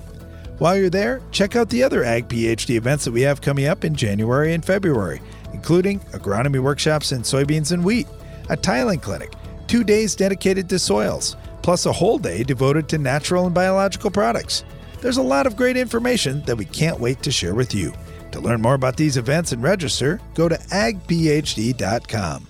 While 0.58 0.76
you're 0.76 0.90
there, 0.90 1.22
check 1.30 1.56
out 1.56 1.70
the 1.70 1.82
other 1.82 2.04
Ag 2.04 2.28
PhD 2.28 2.76
events 2.76 3.04
that 3.04 3.12
we 3.12 3.22
have 3.22 3.40
coming 3.40 3.66
up 3.66 3.84
in 3.84 3.94
January 3.94 4.52
and 4.52 4.64
February, 4.64 5.22
including 5.54 6.00
agronomy 6.12 6.60
workshops 6.60 7.12
in 7.12 7.22
soybeans 7.22 7.72
and 7.72 7.82
wheat, 7.82 8.08
a 8.50 8.56
tiling 8.56 9.00
clinic, 9.00 9.32
two 9.68 9.84
days 9.84 10.14
dedicated 10.14 10.68
to 10.68 10.78
soils, 10.78 11.36
plus 11.62 11.86
a 11.86 11.92
whole 11.92 12.18
day 12.18 12.42
devoted 12.42 12.88
to 12.88 12.98
natural 12.98 13.46
and 13.46 13.54
biological 13.54 14.10
products. 14.10 14.64
There's 15.00 15.16
a 15.16 15.22
lot 15.22 15.46
of 15.46 15.56
great 15.56 15.76
information 15.76 16.42
that 16.42 16.56
we 16.56 16.64
can't 16.66 17.00
wait 17.00 17.22
to 17.22 17.30
share 17.30 17.54
with 17.54 17.72
you. 17.74 17.92
To 18.38 18.44
learn 18.44 18.62
more 18.62 18.74
about 18.74 18.96
these 18.96 19.16
events 19.16 19.50
and 19.50 19.60
register, 19.60 20.20
go 20.34 20.48
to 20.48 20.54
agphd.com. 20.70 22.46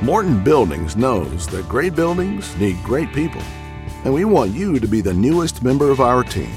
Morton 0.00 0.42
Buildings 0.42 0.96
knows 0.96 1.46
that 1.48 1.68
great 1.68 1.94
buildings 1.94 2.56
need 2.56 2.82
great 2.82 3.12
people, 3.12 3.42
and 4.04 4.14
we 4.14 4.24
want 4.24 4.52
you 4.52 4.80
to 4.80 4.88
be 4.88 5.02
the 5.02 5.12
newest 5.12 5.62
member 5.62 5.90
of 5.90 6.00
our 6.00 6.24
team. 6.24 6.54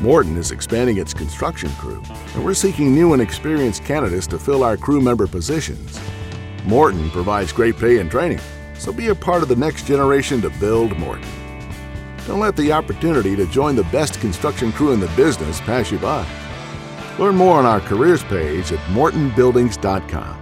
Morton 0.00 0.36
is 0.36 0.50
expanding 0.50 0.96
its 0.96 1.14
construction 1.14 1.70
crew, 1.78 2.02
and 2.34 2.44
we're 2.44 2.54
seeking 2.54 2.92
new 2.92 3.12
and 3.12 3.22
experienced 3.22 3.84
candidates 3.84 4.26
to 4.26 4.40
fill 4.40 4.64
our 4.64 4.76
crew 4.76 5.00
member 5.00 5.28
positions. 5.28 6.00
Morton 6.64 7.08
provides 7.10 7.52
great 7.52 7.78
pay 7.78 7.98
and 7.98 8.10
training, 8.10 8.40
so 8.74 8.92
be 8.92 9.08
a 9.08 9.14
part 9.14 9.44
of 9.44 9.48
the 9.48 9.54
next 9.54 9.86
generation 9.86 10.42
to 10.42 10.50
build 10.58 10.98
Morton. 10.98 11.41
Don't 12.26 12.40
let 12.40 12.56
the 12.56 12.72
opportunity 12.72 13.34
to 13.36 13.46
join 13.46 13.76
the 13.76 13.84
best 13.84 14.20
construction 14.20 14.72
crew 14.72 14.92
in 14.92 15.00
the 15.00 15.08
business 15.08 15.60
pass 15.60 15.90
you 15.90 15.98
by. 15.98 16.26
Learn 17.18 17.36
more 17.36 17.58
on 17.58 17.66
our 17.66 17.80
careers 17.80 18.22
page 18.24 18.72
at 18.72 18.78
mortonbuildings.com. 18.90 20.38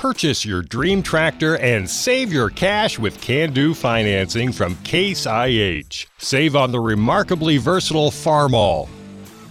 Purchase 0.00 0.46
your 0.46 0.62
dream 0.62 1.02
tractor 1.02 1.58
and 1.58 1.88
save 1.88 2.32
your 2.32 2.48
cash 2.48 2.98
with 2.98 3.20
Can 3.20 3.52
Do 3.52 3.74
financing 3.74 4.50
from 4.50 4.74
Case 4.76 5.26
IH. 5.26 6.06
Save 6.16 6.56
on 6.56 6.72
the 6.72 6.80
remarkably 6.80 7.58
versatile 7.58 8.10
Farmall, 8.10 8.88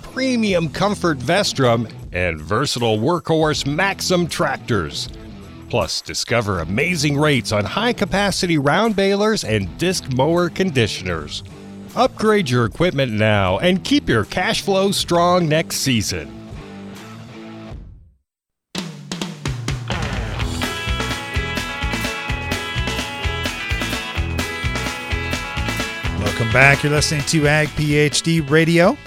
premium 0.01 0.67
comfort 0.67 1.19
Vestrum, 1.19 1.87
and 2.11 2.41
versatile 2.41 2.97
workhorse 2.97 3.63
Maxxum 3.65 4.27
tractors. 4.27 5.07
Plus, 5.69 6.01
discover 6.01 6.59
amazing 6.59 7.15
rates 7.15 7.51
on 7.51 7.63
high 7.63 7.93
capacity 7.93 8.57
round 8.57 8.95
balers 8.95 9.43
and 9.43 9.77
disc 9.77 10.11
mower 10.13 10.49
conditioners. 10.49 11.43
Upgrade 11.95 12.49
your 12.49 12.65
equipment 12.65 13.11
now 13.11 13.59
and 13.59 13.83
keep 13.83 14.09
your 14.09 14.25
cash 14.25 14.61
flow 14.61 14.91
strong 14.91 15.47
next 15.47 15.77
season. 15.77 16.35
Welcome 26.19 26.51
back. 26.51 26.81
You're 26.81 26.93
listening 26.93 27.21
to 27.25 27.47
Ag 27.47 27.67
PhD 27.69 28.49
Radio. 28.49 28.97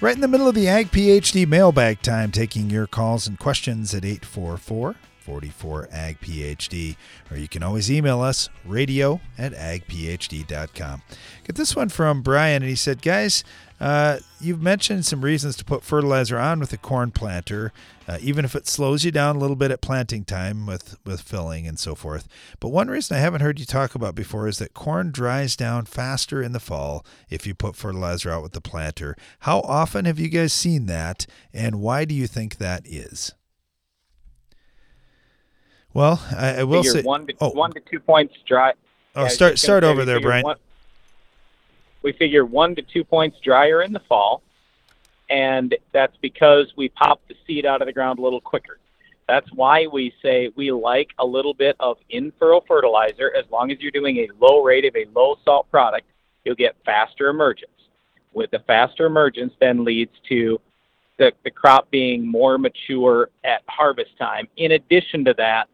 Right 0.00 0.14
in 0.14 0.20
the 0.20 0.28
middle 0.28 0.46
of 0.46 0.54
the 0.54 0.68
Ag 0.68 0.92
PhD 0.92 1.48
mailbag 1.48 2.02
time, 2.02 2.30
taking 2.30 2.70
your 2.70 2.86
calls 2.86 3.26
and 3.26 3.36
questions 3.38 3.92
at 3.92 4.04
844 4.04 4.94
44 5.26 5.88
Ag 5.90 6.20
PhD, 6.20 6.96
or 7.32 7.36
you 7.36 7.48
can 7.48 7.64
always 7.64 7.90
email 7.90 8.20
us 8.20 8.48
radio 8.64 9.20
at 9.36 9.52
agphd.com. 9.52 11.02
Get 11.42 11.56
this 11.56 11.74
one 11.74 11.88
from 11.88 12.22
Brian, 12.22 12.62
and 12.62 12.70
he 12.70 12.76
said, 12.76 13.02
Guys, 13.02 13.42
uh, 13.80 14.18
you've 14.40 14.62
mentioned 14.62 15.04
some 15.04 15.22
reasons 15.22 15.56
to 15.56 15.64
put 15.64 15.82
fertilizer 15.82 16.38
on 16.38 16.60
with 16.60 16.72
a 16.72 16.76
corn 16.76 17.10
planter, 17.10 17.72
uh, 18.06 18.18
even 18.20 18.44
if 18.44 18.54
it 18.54 18.68
slows 18.68 19.04
you 19.04 19.10
down 19.10 19.34
a 19.34 19.38
little 19.40 19.56
bit 19.56 19.72
at 19.72 19.80
planting 19.80 20.24
time 20.24 20.64
with, 20.64 20.96
with 21.04 21.20
filling 21.20 21.66
and 21.66 21.78
so 21.78 21.96
forth. 21.96 22.28
But 22.60 22.68
one 22.68 22.86
reason 22.86 23.16
I 23.16 23.20
haven't 23.20 23.40
heard 23.40 23.58
you 23.58 23.66
talk 23.66 23.96
about 23.96 24.14
before 24.14 24.46
is 24.46 24.58
that 24.58 24.74
corn 24.74 25.10
dries 25.10 25.56
down 25.56 25.86
faster 25.86 26.40
in 26.40 26.52
the 26.52 26.60
fall 26.60 27.04
if 27.28 27.48
you 27.48 27.54
put 27.54 27.74
fertilizer 27.74 28.30
out 28.30 28.44
with 28.44 28.52
the 28.52 28.60
planter. 28.60 29.16
How 29.40 29.58
often 29.62 30.04
have 30.04 30.20
you 30.20 30.28
guys 30.28 30.52
seen 30.52 30.86
that, 30.86 31.26
and 31.52 31.80
why 31.80 32.04
do 32.04 32.14
you 32.14 32.28
think 32.28 32.58
that 32.58 32.86
is? 32.86 33.34
Well, 35.96 36.22
I, 36.36 36.56
I 36.56 36.64
will 36.64 36.82
figure 36.82 37.00
say 37.00 37.02
one 37.02 37.26
to, 37.26 37.34
oh. 37.40 37.48
one 37.52 37.72
to 37.72 37.80
two 37.80 38.00
points 38.00 38.34
dry. 38.46 38.74
Oh, 39.14 39.22
yeah, 39.22 39.28
start 39.28 39.58
start 39.58 39.82
over 39.82 40.04
there, 40.04 40.20
Brian. 40.20 40.42
One, 40.44 40.58
we 42.02 42.12
figure 42.12 42.44
one 42.44 42.74
to 42.74 42.82
two 42.82 43.02
points 43.02 43.38
drier 43.40 43.80
in 43.80 43.94
the 43.94 44.00
fall, 44.00 44.42
and 45.30 45.74
that's 45.92 46.14
because 46.20 46.70
we 46.76 46.90
pop 46.90 47.22
the 47.28 47.34
seed 47.46 47.64
out 47.64 47.80
of 47.80 47.86
the 47.86 47.94
ground 47.94 48.18
a 48.18 48.22
little 48.22 48.42
quicker. 48.42 48.78
That's 49.26 49.50
why 49.54 49.86
we 49.86 50.12
say 50.20 50.52
we 50.54 50.70
like 50.70 51.12
a 51.18 51.24
little 51.24 51.54
bit 51.54 51.76
of 51.80 51.96
in-furrow 52.10 52.60
fertilizer. 52.68 53.34
As 53.34 53.46
long 53.50 53.72
as 53.72 53.80
you're 53.80 53.90
doing 53.90 54.18
a 54.18 54.28
low 54.38 54.62
rate 54.62 54.84
of 54.84 54.94
a 54.96 55.06
low 55.14 55.38
salt 55.46 55.66
product, 55.70 56.06
you'll 56.44 56.56
get 56.56 56.76
faster 56.84 57.28
emergence. 57.28 57.70
With 58.34 58.50
the 58.50 58.58
faster 58.66 59.06
emergence, 59.06 59.54
then 59.60 59.82
leads 59.82 60.12
to 60.28 60.60
the, 61.16 61.32
the 61.42 61.50
crop 61.50 61.90
being 61.90 62.26
more 62.26 62.58
mature 62.58 63.30
at 63.44 63.62
harvest 63.66 64.18
time. 64.18 64.46
In 64.58 64.72
addition 64.72 65.24
to 65.24 65.32
that, 65.38 65.68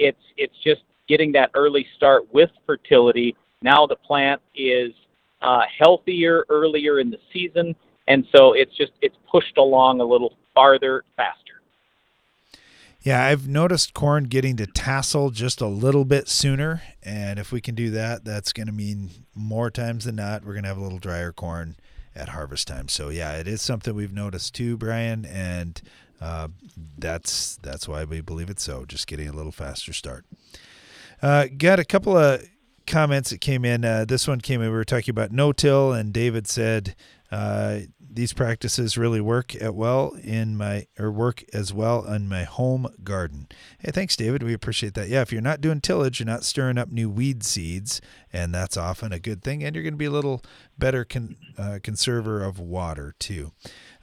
it's 0.00 0.22
it's 0.36 0.56
just 0.64 0.82
getting 1.08 1.30
that 1.32 1.50
early 1.54 1.86
start 1.96 2.32
with 2.32 2.50
fertility. 2.66 3.36
Now 3.62 3.86
the 3.86 3.96
plant 3.96 4.40
is 4.54 4.92
uh, 5.42 5.62
healthier 5.78 6.44
earlier 6.48 6.98
in 6.98 7.10
the 7.10 7.18
season, 7.32 7.76
and 8.08 8.26
so 8.34 8.54
it's 8.54 8.76
just 8.76 8.92
it's 9.02 9.16
pushed 9.30 9.58
along 9.58 10.00
a 10.00 10.04
little 10.04 10.36
farther 10.54 11.04
faster. 11.16 11.36
Yeah, 13.02 13.24
I've 13.24 13.48
noticed 13.48 13.94
corn 13.94 14.24
getting 14.24 14.56
to 14.56 14.66
tassel 14.66 15.30
just 15.30 15.62
a 15.62 15.66
little 15.66 16.04
bit 16.04 16.28
sooner, 16.28 16.82
and 17.02 17.38
if 17.38 17.50
we 17.50 17.60
can 17.60 17.74
do 17.74 17.90
that, 17.90 18.24
that's 18.24 18.52
going 18.52 18.66
to 18.66 18.72
mean 18.72 19.10
more 19.34 19.70
times 19.70 20.04
than 20.04 20.16
not 20.16 20.44
we're 20.44 20.52
going 20.52 20.64
to 20.64 20.68
have 20.68 20.76
a 20.76 20.82
little 20.82 20.98
drier 20.98 21.32
corn 21.32 21.76
at 22.14 22.30
harvest 22.30 22.68
time. 22.68 22.88
So 22.88 23.08
yeah, 23.08 23.32
it 23.36 23.48
is 23.48 23.62
something 23.62 23.94
we've 23.94 24.12
noticed 24.12 24.54
too, 24.54 24.76
Brian, 24.76 25.24
and 25.24 25.80
uh, 26.20 26.48
that's 26.98 27.56
that's 27.62 27.88
why 27.88 28.04
we 28.04 28.20
believe 28.20 28.50
it's 28.50 28.62
so. 28.62 28.84
Just 28.84 29.06
getting 29.06 29.28
a 29.28 29.32
little 29.32 29.52
faster 29.52 29.92
start. 29.92 30.24
Uh, 31.22 31.46
got 31.56 31.78
a 31.78 31.84
couple 31.84 32.16
of 32.16 32.42
comments 32.86 33.30
that 33.30 33.40
came 33.40 33.64
in. 33.64 33.84
Uh, 33.84 34.04
this 34.04 34.26
one 34.26 34.40
came 34.40 34.60
in. 34.60 34.70
We 34.70 34.76
were 34.76 34.84
talking 34.84 35.12
about 35.12 35.32
no-till, 35.32 35.92
and 35.92 36.12
David 36.12 36.46
said 36.46 36.94
uh, 37.30 37.80
these 38.12 38.32
practices 38.32 38.98
really 38.98 39.20
work 39.20 39.54
at 39.54 39.74
well 39.74 40.16
in 40.22 40.56
my 40.56 40.86
or 40.98 41.12
work 41.12 41.44
as 41.52 41.72
well 41.72 42.04
on 42.06 42.28
my 42.28 42.42
home 42.42 42.88
garden. 43.04 43.46
Hey, 43.78 43.92
thanks, 43.92 44.16
David. 44.16 44.42
We 44.42 44.52
appreciate 44.52 44.94
that. 44.94 45.08
Yeah, 45.08 45.20
if 45.20 45.30
you're 45.30 45.40
not 45.40 45.60
doing 45.60 45.80
tillage, 45.80 46.18
you're 46.18 46.26
not 46.26 46.42
stirring 46.44 46.76
up 46.76 46.90
new 46.90 47.08
weed 47.08 47.44
seeds, 47.44 48.00
and 48.32 48.52
that's 48.52 48.76
often 48.76 49.12
a 49.12 49.20
good 49.20 49.42
thing. 49.42 49.62
And 49.62 49.76
you're 49.76 49.84
going 49.84 49.94
to 49.94 49.98
be 49.98 50.06
a 50.06 50.10
little 50.10 50.42
better 50.76 51.04
con, 51.04 51.36
uh, 51.56 51.78
conserver 51.82 52.46
of 52.46 52.58
water 52.58 53.14
too. 53.18 53.52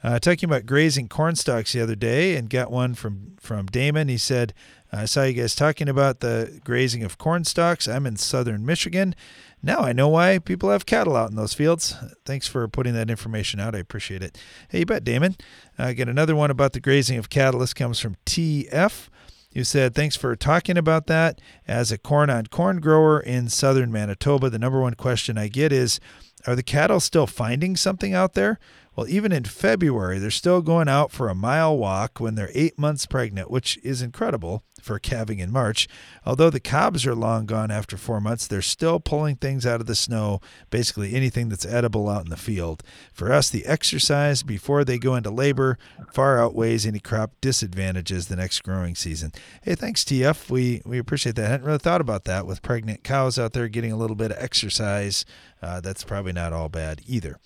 Uh, 0.04 0.20
talking 0.20 0.48
about 0.48 0.66
grazing 0.66 1.08
corn 1.08 1.36
stalks 1.36 1.74
the 1.74 1.82
other 1.82 1.96
day, 1.96 2.36
and 2.36 2.50
got 2.50 2.72
one 2.72 2.94
from 2.94 3.36
from 3.40 3.66
Damon. 3.66 4.08
He 4.10 4.18
said, 4.18 4.54
"I 4.92 5.06
saw 5.06 5.24
you 5.24 5.34
guys 5.34 5.56
talking 5.56 5.90
about 5.90 6.20
the 6.20 6.60
grazing 6.64 7.04
of 7.04 7.18
corn 7.18 7.44
stalks. 7.44 7.88
I'm 7.88 8.06
in 8.06 8.18
southern 8.18 8.66
Michigan." 8.66 9.16
Now 9.64 9.80
I 9.80 9.92
know 9.92 10.08
why 10.08 10.38
people 10.38 10.70
have 10.70 10.86
cattle 10.86 11.16
out 11.16 11.32
in 11.32 11.36
those 11.36 11.56
fields. 11.56 11.96
Thanks 12.26 12.48
for 12.48 12.68
putting 12.68 12.94
that 12.94 13.10
information 13.10 13.60
out. 13.60 13.76
I 13.76 13.80
appreciate 13.80 14.22
it. 14.22 14.38
Hey, 14.70 14.80
you 14.80 14.86
bet, 14.86 15.04
Damon. 15.04 15.36
I 15.80 15.90
uh, 15.90 15.94
get 15.94 16.08
another 16.08 16.36
one 16.36 16.52
about 16.52 16.74
the 16.74 16.80
grazing 16.80 17.18
of 17.18 17.30
cattle. 17.30 17.60
This 17.60 17.74
comes 17.74 18.00
from 18.00 18.16
TF. 18.26 19.10
You 19.52 19.64
said, 19.64 19.96
thanks 19.96 20.16
for 20.16 20.36
talking 20.36 20.78
about 20.78 21.08
that. 21.08 21.42
As 21.68 21.92
a 21.92 21.98
corn 21.98 22.30
on 22.30 22.46
corn 22.46 22.80
grower 22.80 23.20
in 23.20 23.50
southern 23.50 23.92
Manitoba, 23.92 24.52
the 24.52 24.60
number 24.60 24.80
one 24.80 24.94
question 24.94 25.38
I 25.38 25.48
get 25.48 25.72
is 25.72 26.00
Are 26.46 26.56
the 26.56 26.62
cattle 26.62 27.00
still 27.00 27.26
finding 27.26 27.76
something 27.76 28.14
out 28.14 28.34
there? 28.36 28.60
Well, 28.98 29.08
even 29.08 29.32
in 29.32 29.44
February, 29.44 30.18
they're 30.18 30.32
still 30.32 30.64
going 30.64 30.88
out 30.88 31.12
for 31.12 31.30
a 31.30 31.36
mile 31.36 31.78
walk 31.78 32.20
when 32.20 32.34
they're 32.34 32.50
eight 32.56 32.80
months 32.80 33.06
pregnant, 33.06 33.52
which 33.52 33.78
is 33.84 34.02
incredible 34.02 34.64
for 34.82 34.98
calving 34.98 35.38
in 35.38 35.52
March. 35.52 35.88
Although 36.26 36.50
the 36.50 36.60
cobs 36.60 37.06
are 37.06 37.14
long 37.14 37.46
gone 37.46 37.70
after 37.70 37.96
four 37.96 38.20
months, 38.20 38.48
they're 38.48 38.64
still 38.64 39.00
pulling 39.00 39.36
things 39.36 39.68
out 39.68 39.82
of 39.82 39.86
the 39.86 39.94
snow, 39.94 40.42
basically 40.72 41.14
anything 41.14 41.48
that's 41.48 41.64
edible 41.64 42.10
out 42.10 42.24
in 42.24 42.32
the 42.32 42.38
field. 42.38 42.82
For 43.14 43.32
us, 43.32 43.52
the 43.52 43.68
exercise 43.68 44.42
before 44.42 44.84
they 44.84 44.98
go 44.98 45.14
into 45.14 45.30
labor 45.30 45.78
far 46.12 46.42
outweighs 46.42 46.88
any 46.88 47.00
crop 47.00 47.34
disadvantages 47.40 48.28
the 48.28 48.36
next 48.36 48.62
growing 48.62 48.96
season. 48.96 49.32
Hey, 49.62 49.76
thanks, 49.76 50.04
TF. 50.06 50.50
We, 50.50 50.82
we 50.88 50.98
appreciate 50.98 51.36
that. 51.36 51.46
I 51.46 51.50
hadn't 51.50 51.68
really 51.68 51.78
thought 51.78 52.02
about 52.02 52.24
that 52.24 52.48
with 52.48 52.64
pregnant 52.64 53.04
cows 53.04 53.38
out 53.38 53.54
there 53.54 53.68
getting 53.68 53.92
a 53.92 53.98
little 53.98 54.16
bit 54.16 54.32
of 54.32 54.38
exercise. 54.40 55.24
Uh, 55.62 55.82
that's 55.82 56.04
probably 56.04 56.34
not 56.34 56.52
all 56.52 56.68
bad 56.68 57.02
either. 57.06 57.38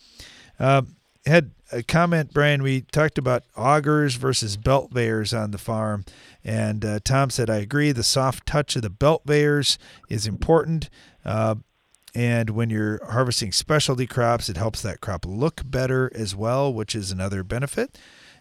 Uh, 0.57 0.83
had 1.26 1.51
a 1.72 1.84
comment, 1.84 2.34
Brian. 2.34 2.63
We 2.63 2.82
talked 2.82 3.17
about 3.17 3.43
augers 3.55 4.15
versus 4.15 4.57
belt 4.57 4.91
veyors 4.91 5.34
on 5.34 5.51
the 5.51 5.57
farm, 5.57 6.05
and 6.43 6.84
uh, 6.84 6.99
Tom 7.03 7.30
said, 7.30 7.49
"I 7.49 7.57
agree. 7.57 7.91
The 7.91 8.03
soft 8.03 8.45
touch 8.45 8.76
of 8.76 8.82
the 8.82 8.89
belt 8.89 9.24
veyors 9.26 9.78
is 10.09 10.26
important." 10.26 10.89
Uh, 11.24 11.55
and 12.13 12.49
when 12.51 12.69
you're 12.69 12.99
harvesting 13.05 13.51
specialty 13.51 14.05
crops, 14.05 14.49
it 14.49 14.57
helps 14.57 14.82
that 14.82 14.99
crop 14.99 15.26
look 15.26 15.61
better 15.63 16.11
as 16.13 16.36
well, 16.36 16.74
which 16.74 16.93
is 16.93 17.11
another 17.11 17.43
benefit. 17.43 17.97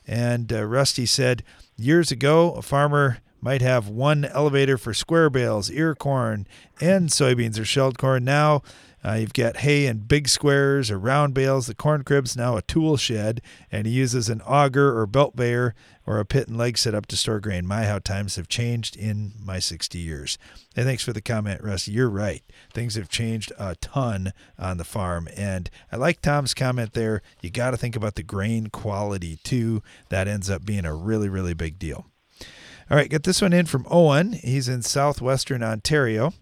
And 0.06 0.52
uh, 0.52 0.64
Rusty 0.64 1.06
said, 1.06 1.44
years 1.76 2.10
ago, 2.10 2.52
a 2.54 2.62
farmer 2.62 3.18
might 3.40 3.62
have 3.62 3.88
one 3.88 4.24
elevator 4.24 4.76
for 4.76 4.92
square 4.92 5.30
bales, 5.30 5.70
ear 5.70 5.94
corn, 5.94 6.46
and 6.80 7.10
soybeans 7.10 7.58
or 7.58 7.64
shelled 7.64 7.96
corn. 7.96 8.24
Now 8.24 8.62
uh, 9.04 9.14
you've 9.14 9.32
got 9.32 9.58
hay 9.58 9.86
in 9.86 9.98
big 9.98 10.28
squares 10.28 10.90
or 10.90 10.98
round 10.98 11.34
bales. 11.34 11.66
The 11.66 11.74
corn 11.74 12.04
crib's 12.04 12.36
now 12.36 12.56
a 12.56 12.62
tool 12.62 12.96
shed, 12.96 13.40
and 13.72 13.86
he 13.86 13.92
uses 13.92 14.28
an 14.28 14.42
auger 14.42 14.98
or 14.98 15.06
belt 15.06 15.36
veyor 15.36 15.72
or 16.06 16.18
a 16.18 16.24
pit 16.24 16.48
and 16.48 16.58
leg 16.58 16.76
setup 16.76 17.06
to 17.06 17.16
store 17.16 17.40
grain. 17.40 17.66
My, 17.66 17.84
how 17.84 17.98
times 17.98 18.36
have 18.36 18.48
changed 18.48 18.96
in 18.96 19.32
my 19.42 19.58
60 19.58 19.98
years. 19.98 20.38
And 20.76 20.84
thanks 20.84 21.04
for 21.04 21.12
the 21.12 21.20
comment, 21.20 21.62
Russ. 21.62 21.88
You're 21.88 22.10
right. 22.10 22.42
Things 22.72 22.94
have 22.96 23.08
changed 23.08 23.52
a 23.58 23.74
ton 23.76 24.32
on 24.58 24.76
the 24.76 24.84
farm. 24.84 25.28
And 25.36 25.70
I 25.90 25.96
like 25.96 26.20
Tom's 26.20 26.52
comment 26.52 26.92
there. 26.92 27.22
You 27.40 27.50
got 27.50 27.70
to 27.70 27.76
think 27.76 27.96
about 27.96 28.16
the 28.16 28.22
grain 28.22 28.68
quality 28.68 29.38
too. 29.42 29.82
That 30.08 30.28
ends 30.28 30.50
up 30.50 30.64
being 30.64 30.84
a 30.84 30.94
really, 30.94 31.28
really 31.28 31.54
big 31.54 31.78
deal. 31.78 32.06
All 32.90 32.96
right, 32.96 33.08
get 33.08 33.22
this 33.22 33.40
one 33.40 33.52
in 33.52 33.66
from 33.66 33.86
Owen. 33.88 34.32
He's 34.32 34.68
in 34.68 34.82
southwestern 34.82 35.62
Ontario. 35.62 36.32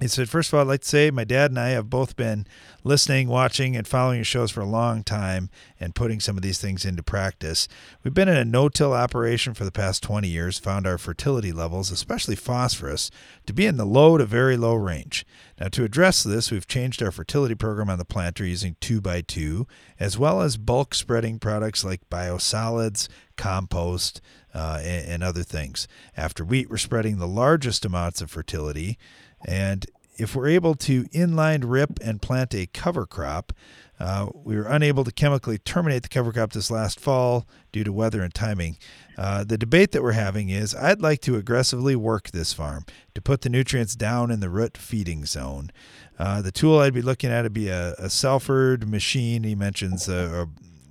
He 0.00 0.08
said, 0.08 0.30
First 0.30 0.48
of 0.48 0.54
all, 0.54 0.62
I'd 0.62 0.68
like 0.68 0.80
to 0.80 0.88
say 0.88 1.10
my 1.10 1.24
dad 1.24 1.50
and 1.50 1.60
I 1.60 1.68
have 1.70 1.90
both 1.90 2.16
been 2.16 2.46
listening, 2.82 3.28
watching, 3.28 3.76
and 3.76 3.86
following 3.86 4.16
your 4.16 4.24
shows 4.24 4.50
for 4.50 4.62
a 4.62 4.66
long 4.66 5.04
time 5.04 5.50
and 5.78 5.94
putting 5.94 6.18
some 6.18 6.36
of 6.36 6.42
these 6.42 6.58
things 6.58 6.86
into 6.86 7.02
practice. 7.02 7.68
We've 8.02 8.14
been 8.14 8.28
in 8.28 8.36
a 8.36 8.44
no 8.44 8.70
till 8.70 8.94
operation 8.94 9.52
for 9.52 9.64
the 9.64 9.70
past 9.70 10.02
20 10.02 10.26
years, 10.26 10.58
found 10.58 10.86
our 10.86 10.96
fertility 10.96 11.52
levels, 11.52 11.90
especially 11.90 12.36
phosphorus, 12.36 13.10
to 13.46 13.52
be 13.52 13.66
in 13.66 13.76
the 13.76 13.84
low 13.84 14.16
to 14.16 14.24
very 14.24 14.56
low 14.56 14.74
range. 14.74 15.26
Now, 15.60 15.68
to 15.68 15.84
address 15.84 16.22
this, 16.22 16.50
we've 16.50 16.66
changed 16.66 17.02
our 17.02 17.12
fertility 17.12 17.54
program 17.54 17.90
on 17.90 17.98
the 17.98 18.06
planter 18.06 18.46
using 18.46 18.76
2x2, 18.80 19.68
as 20.00 20.18
well 20.18 20.40
as 20.40 20.56
bulk 20.56 20.94
spreading 20.94 21.38
products 21.38 21.84
like 21.84 22.08
biosolids, 22.10 23.08
compost, 23.36 24.20
uh, 24.54 24.80
and, 24.82 25.08
and 25.08 25.22
other 25.22 25.42
things. 25.42 25.86
After 26.16 26.44
wheat, 26.44 26.70
we're 26.70 26.78
spreading 26.78 27.18
the 27.18 27.28
largest 27.28 27.84
amounts 27.84 28.20
of 28.20 28.30
fertility. 28.30 28.98
And 29.46 29.86
if 30.16 30.36
we're 30.36 30.48
able 30.48 30.74
to 30.74 31.04
inline 31.04 31.62
rip 31.64 31.98
and 32.02 32.20
plant 32.20 32.54
a 32.54 32.66
cover 32.66 33.06
crop, 33.06 33.52
uh, 33.98 34.28
we 34.34 34.56
were 34.56 34.66
unable 34.66 35.04
to 35.04 35.12
chemically 35.12 35.58
terminate 35.58 36.02
the 36.02 36.08
cover 36.08 36.32
crop 36.32 36.52
this 36.52 36.70
last 36.70 36.98
fall 36.98 37.46
due 37.70 37.84
to 37.84 37.92
weather 37.92 38.22
and 38.22 38.34
timing. 38.34 38.76
Uh, 39.16 39.44
the 39.44 39.56
debate 39.56 39.92
that 39.92 40.02
we're 40.02 40.12
having 40.12 40.48
is 40.48 40.74
I'd 40.74 41.00
like 41.00 41.20
to 41.22 41.36
aggressively 41.36 41.94
work 41.94 42.30
this 42.30 42.52
farm 42.52 42.84
to 43.14 43.22
put 43.22 43.42
the 43.42 43.48
nutrients 43.48 43.94
down 43.94 44.30
in 44.30 44.40
the 44.40 44.50
root 44.50 44.76
feeding 44.76 45.24
zone. 45.24 45.70
Uh, 46.18 46.42
the 46.42 46.52
tool 46.52 46.78
I'd 46.80 46.94
be 46.94 47.02
looking 47.02 47.30
at 47.30 47.42
would 47.42 47.52
be 47.52 47.68
a, 47.68 47.94
a 47.94 48.10
Salford 48.10 48.88
machine. 48.88 49.44
He 49.44 49.54
mentions 49.54 50.08
a, 50.08 50.46
a 50.46 50.48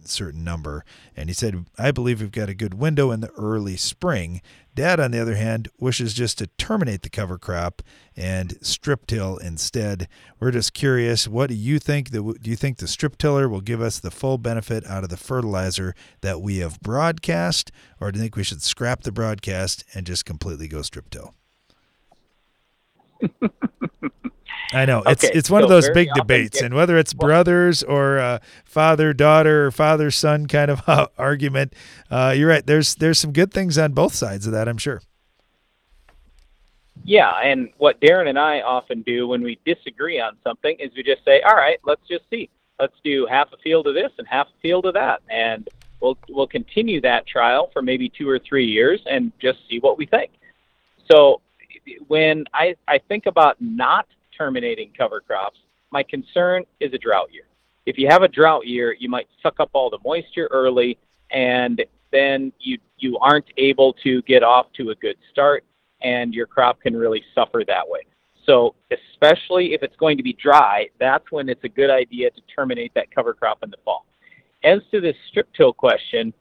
certain 0.10 0.44
number. 0.44 0.84
And 1.16 1.30
he 1.30 1.34
said, 1.34 1.66
I 1.78 1.92
believe 1.92 2.22
we've 2.22 2.32
got 2.32 2.50
a 2.50 2.54
good 2.54 2.74
window 2.74 3.12
in 3.12 3.22
the 3.22 3.32
early 3.32 3.78
spring. 3.78 4.42
Dad, 4.74 5.00
on 5.00 5.12
the 5.12 5.20
other 5.20 5.36
hand, 5.36 5.70
wishes 5.80 6.14
just 6.14 6.38
to 6.38 6.48
terminate 6.48 7.02
the 7.02 7.10
cover 7.10 7.38
crop 7.38 7.82
and 8.16 8.58
strip 8.62 9.06
till 9.06 9.38
instead. 9.38 10.08
We're 10.40 10.52
just 10.52 10.74
curious, 10.74 11.28
what 11.28 11.50
do 11.50 11.56
you 11.56 11.78
think? 11.78 12.10
do 12.12 12.36
you 12.44 12.56
think 12.56 12.78
the 12.78 12.88
strip 12.88 13.18
tiller 13.18 13.50
will 13.50 13.62
give 13.62 13.82
us 13.82 14.00
the 14.00 14.12
full 14.12 14.38
benefit 14.38 14.86
out 14.88 15.04
of 15.04 15.10
the 15.10 15.18
fertilizer 15.18 15.94
that 16.22 16.42
we 16.42 16.60
have 16.60 16.80
broadcast, 16.80 17.72
or 18.00 18.12
do 18.12 18.18
you 18.18 18.24
think 18.24 18.36
we 18.36 18.44
should 18.44 18.62
scrap 18.62 19.04
the 19.04 19.12
broadcast 19.12 19.84
and 19.94 20.06
just 20.06 20.26
completely 20.26 20.68
go 20.68 20.82
strip 20.82 21.10
till? 21.10 21.34
I 24.74 24.86
know 24.86 25.04
it's 25.06 25.24
okay, 25.24 25.38
it's 25.38 25.50
one 25.50 25.62
so 25.62 25.66
of 25.66 25.70
those 25.70 25.90
big 25.90 26.10
debates, 26.16 26.60
get, 26.60 26.66
and 26.66 26.76
whether 26.76 26.98
it's 26.98 27.14
well, 27.14 27.28
brothers 27.28 27.84
or 27.84 28.20
uh, 28.20 28.40
father 28.64 29.14
daughter 29.14 29.68
or 29.68 29.72
father 29.72 30.12
son 30.12 30.48
kind 30.48 30.72
of 30.72 30.82
uh, 30.88 31.08
argument, 31.18 31.74
uh, 32.10 32.34
you're 32.36 32.50
right. 32.50 32.66
There's 32.66 32.96
there's 32.96 33.20
some 33.20 33.34
good 33.34 33.54
things 33.54 33.78
on 33.78 33.94
both 33.94 34.14
sides 34.14 34.46
of 34.46 34.54
that, 34.54 34.68
I'm 34.68 34.78
sure. 34.78 35.02
Yeah, 37.04 37.32
and 37.44 37.70
what 37.78 38.00
Darren 38.00 38.30
and 38.30 38.38
I 38.38 38.62
often 38.62 39.02
do 39.02 39.28
when 39.28 39.42
we 39.42 39.60
disagree 39.66 40.20
on 40.20 40.38
something 40.44 40.78
is 40.80 40.92
we 40.96 41.04
just 41.04 41.26
say, 41.26 41.42
"All 41.42 41.56
right, 41.56 41.80
let's 41.84 42.08
just 42.08 42.30
see. 42.30 42.50
Let's 42.80 42.96
do 43.04 43.26
half 43.26 43.52
a 43.54 43.58
field 43.58 43.88
of 43.88 43.94
this 43.94 44.12
and 44.18 44.28
half 44.28 44.48
a 44.48 44.62
field 44.62 44.86
of 44.86 44.94
that, 44.94 45.22
and 45.30 45.68
we'll 46.00 46.18
we'll 46.30 46.48
continue 46.48 47.02
that 47.02 47.28
trial 47.28 47.70
for 47.74 47.82
maybe 47.82 48.08
two 48.08 48.30
or 48.30 48.40
three 48.40 48.66
years 48.66 49.02
and 49.10 49.32
just 49.40 49.60
see 49.70 49.80
what 49.80 49.98
we 49.98 50.06
think." 50.06 50.32
So 51.10 51.42
when 52.08 52.46
I 52.54 52.76
I 52.88 53.00
think 53.00 53.26
about 53.26 53.58
not 53.60 54.08
terminating 54.42 54.92
cover 54.98 55.22
crops. 55.22 55.60
My 55.92 56.02
concern 56.02 56.64
is 56.80 56.92
a 56.94 56.98
drought 56.98 57.30
year. 57.32 57.44
if 57.86 57.98
you 57.98 58.08
have 58.10 58.24
a 58.24 58.28
drought 58.28 58.66
year, 58.66 58.96
you 59.00 59.10
might 59.10 59.28
suck 59.42 59.60
up 59.60 59.70
all 59.74 59.90
the 59.90 60.00
moisture 60.04 60.48
early, 60.52 60.98
and 61.32 61.84
then 62.12 62.52
you 62.60 62.78
you 62.98 63.18
aren't 63.20 63.50
able 63.58 63.94
to 64.06 64.22
get 64.24 64.42
off 64.44 64.68
to 64.78 64.90
a 64.90 64.96
good 64.96 65.18
start, 65.32 65.64
and 66.02 66.34
your 66.34 66.48
crop 66.48 66.82
can 66.82 66.96
really 66.96 67.24
suffer 67.36 67.64
that 67.68 67.88
way. 67.88 68.02
So, 68.48 68.76
especially 68.92 69.74
if 69.76 69.84
it's 69.84 69.96
going 69.98 70.18
to 70.18 70.24
be 70.24 70.34
dry, 70.34 70.90
that's 71.00 71.32
when 71.32 71.50
it's 71.50 71.64
a 71.64 71.70
good 71.70 71.92
idea 71.92 72.32
to 72.32 72.42
terminate 72.56 72.92
that 72.96 73.14
cover 73.14 73.34
crop 73.34 73.60
in 73.64 73.70
the 73.70 73.78
fall. 73.86 74.06
As 74.64 74.80
to 74.92 75.02
this 75.02 75.16
strip 75.30 75.48
till 75.54 75.74
question, 75.74 76.34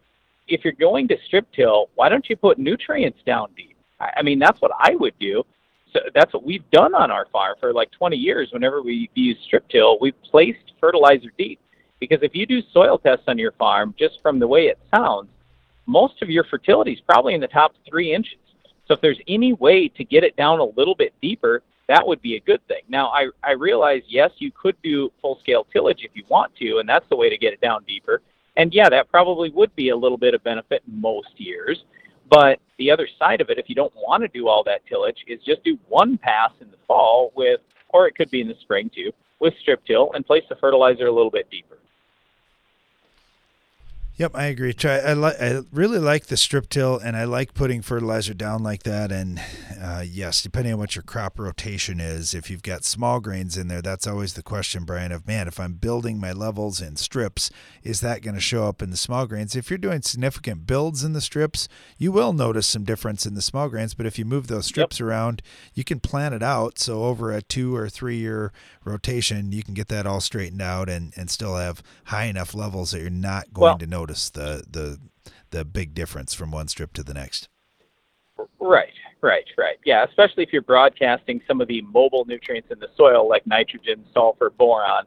if 0.48 0.64
you're 0.64 0.80
going 0.88 1.08
to 1.08 1.16
strip 1.26 1.46
till, 1.52 1.90
why 1.94 2.08
don't 2.08 2.28
you 2.30 2.36
put 2.36 2.58
nutrients 2.58 3.20
down 3.26 3.48
deep? 3.56 3.76
I, 4.00 4.22
mean, 4.22 4.38
that's 4.38 4.60
what 4.62 4.72
I 4.78 4.94
would 4.94 5.18
do. 5.18 5.44
So 5.92 6.00
that's 6.14 6.32
what 6.32 6.44
we've 6.44 6.68
done 6.70 6.94
on 6.94 7.10
our 7.10 7.26
farm 7.32 7.56
for 7.60 7.72
like 7.72 7.90
20 7.90 8.16
years. 8.16 8.50
Whenever 8.52 8.82
we 8.82 9.10
use 9.14 9.36
strip 9.44 9.68
till, 9.68 9.98
we've 10.00 10.20
placed 10.22 10.72
fertilizer 10.80 11.32
deep. 11.36 11.60
Because 11.98 12.20
if 12.22 12.34
you 12.34 12.46
do 12.46 12.62
soil 12.72 12.98
tests 12.98 13.24
on 13.28 13.38
your 13.38 13.52
farm, 13.52 13.94
just 13.98 14.20
from 14.22 14.38
the 14.38 14.46
way 14.46 14.66
it 14.66 14.78
sounds, 14.94 15.28
most 15.86 16.22
of 16.22 16.30
your 16.30 16.44
fertility 16.44 16.92
is 16.92 17.00
probably 17.00 17.34
in 17.34 17.40
the 17.40 17.48
top 17.48 17.74
three 17.88 18.14
inches. 18.14 18.38
So 18.86 18.94
if 18.94 19.00
there's 19.00 19.20
any 19.28 19.52
way 19.52 19.88
to 19.88 20.04
get 20.04 20.24
it 20.24 20.34
down 20.36 20.60
a 20.60 20.64
little 20.64 20.94
bit 20.94 21.12
deeper, 21.20 21.62
that 21.88 22.06
would 22.06 22.22
be 22.22 22.36
a 22.36 22.40
good 22.40 22.66
thing. 22.68 22.82
Now, 22.88 23.08
I, 23.08 23.28
I 23.42 23.52
realize, 23.52 24.02
yes, 24.08 24.30
you 24.38 24.50
could 24.52 24.76
do 24.82 25.12
full 25.20 25.38
scale 25.40 25.66
tillage 25.72 26.02
if 26.02 26.12
you 26.14 26.24
want 26.28 26.54
to, 26.56 26.78
and 26.78 26.88
that's 26.88 27.08
the 27.08 27.16
way 27.16 27.28
to 27.28 27.36
get 27.36 27.52
it 27.52 27.60
down 27.60 27.84
deeper. 27.84 28.22
And 28.56 28.72
yeah, 28.72 28.88
that 28.88 29.10
probably 29.10 29.50
would 29.50 29.74
be 29.74 29.88
a 29.90 29.96
little 29.96 30.18
bit 30.18 30.34
of 30.34 30.42
benefit 30.44 30.82
most 30.86 31.30
years. 31.36 31.84
But 32.30 32.60
the 32.78 32.90
other 32.90 33.08
side 33.18 33.40
of 33.40 33.50
it, 33.50 33.58
if 33.58 33.68
you 33.68 33.74
don't 33.74 33.92
want 33.96 34.22
to 34.22 34.28
do 34.28 34.48
all 34.48 34.62
that 34.64 34.86
tillage, 34.86 35.18
is 35.26 35.40
just 35.44 35.64
do 35.64 35.76
one 35.88 36.16
pass 36.16 36.52
in 36.60 36.70
the 36.70 36.76
fall 36.86 37.32
with, 37.34 37.60
or 37.88 38.06
it 38.06 38.14
could 38.14 38.30
be 38.30 38.40
in 38.40 38.48
the 38.48 38.54
spring 38.62 38.90
too, 38.94 39.10
with 39.40 39.52
strip 39.60 39.84
till 39.84 40.12
and 40.14 40.24
place 40.24 40.44
the 40.48 40.56
fertilizer 40.56 41.06
a 41.08 41.12
little 41.12 41.30
bit 41.30 41.50
deeper. 41.50 41.79
Yep, 44.20 44.36
I 44.36 44.48
agree. 44.48 44.74
Try. 44.74 44.98
I, 44.98 45.14
li- 45.14 45.32
I 45.40 45.62
really 45.72 45.98
like 45.98 46.26
the 46.26 46.36
strip 46.36 46.68
till, 46.68 46.98
and 46.98 47.16
I 47.16 47.24
like 47.24 47.54
putting 47.54 47.80
fertilizer 47.80 48.34
down 48.34 48.62
like 48.62 48.82
that. 48.82 49.10
And 49.10 49.40
uh, 49.82 50.04
yes, 50.06 50.42
depending 50.42 50.74
on 50.74 50.78
what 50.78 50.94
your 50.94 51.02
crop 51.02 51.38
rotation 51.38 52.00
is, 52.00 52.34
if 52.34 52.50
you've 52.50 52.62
got 52.62 52.84
small 52.84 53.20
grains 53.20 53.56
in 53.56 53.68
there, 53.68 53.80
that's 53.80 54.06
always 54.06 54.34
the 54.34 54.42
question, 54.42 54.84
Brian. 54.84 55.10
Of 55.10 55.26
man, 55.26 55.48
if 55.48 55.58
I'm 55.58 55.72
building 55.72 56.20
my 56.20 56.32
levels 56.32 56.82
in 56.82 56.96
strips, 56.96 57.50
is 57.82 58.02
that 58.02 58.20
going 58.20 58.34
to 58.34 58.42
show 58.42 58.68
up 58.68 58.82
in 58.82 58.90
the 58.90 58.98
small 58.98 59.26
grains? 59.26 59.56
If 59.56 59.70
you're 59.70 59.78
doing 59.78 60.02
significant 60.02 60.66
builds 60.66 61.02
in 61.02 61.14
the 61.14 61.22
strips, 61.22 61.66
you 61.96 62.12
will 62.12 62.34
notice 62.34 62.66
some 62.66 62.84
difference 62.84 63.24
in 63.24 63.32
the 63.32 63.40
small 63.40 63.70
grains. 63.70 63.94
But 63.94 64.04
if 64.04 64.18
you 64.18 64.26
move 64.26 64.48
those 64.48 64.66
strips 64.66 65.00
yep. 65.00 65.08
around, 65.08 65.40
you 65.72 65.82
can 65.82 65.98
plan 65.98 66.34
it 66.34 66.42
out. 66.42 66.78
So 66.78 67.04
over 67.04 67.32
a 67.32 67.40
two 67.40 67.74
or 67.74 67.88
three 67.88 68.18
year 68.18 68.52
rotation, 68.84 69.50
you 69.50 69.62
can 69.62 69.72
get 69.72 69.88
that 69.88 70.06
all 70.06 70.20
straightened 70.20 70.60
out 70.60 70.90
and 70.90 71.14
and 71.16 71.30
still 71.30 71.56
have 71.56 71.82
high 72.04 72.24
enough 72.24 72.54
levels 72.54 72.90
that 72.90 73.00
you're 73.00 73.08
not 73.08 73.54
going 73.54 73.64
well, 73.64 73.78
to 73.78 73.86
notice 73.86 74.09
notice 74.10 74.30
the 74.30 74.64
the 74.68 74.98
the 75.50 75.64
big 75.64 75.94
difference 75.94 76.34
from 76.34 76.50
one 76.50 76.68
strip 76.68 76.92
to 76.94 77.02
the 77.02 77.14
next. 77.14 77.48
Right, 78.58 78.92
right, 79.20 79.44
right. 79.58 79.76
Yeah, 79.84 80.04
especially 80.04 80.42
if 80.42 80.52
you're 80.52 80.62
broadcasting 80.62 81.40
some 81.46 81.60
of 81.60 81.68
the 81.68 81.82
mobile 81.82 82.24
nutrients 82.24 82.70
in 82.70 82.78
the 82.78 82.88
soil 82.96 83.28
like 83.28 83.46
nitrogen, 83.46 84.04
sulfur, 84.12 84.50
boron. 84.50 85.04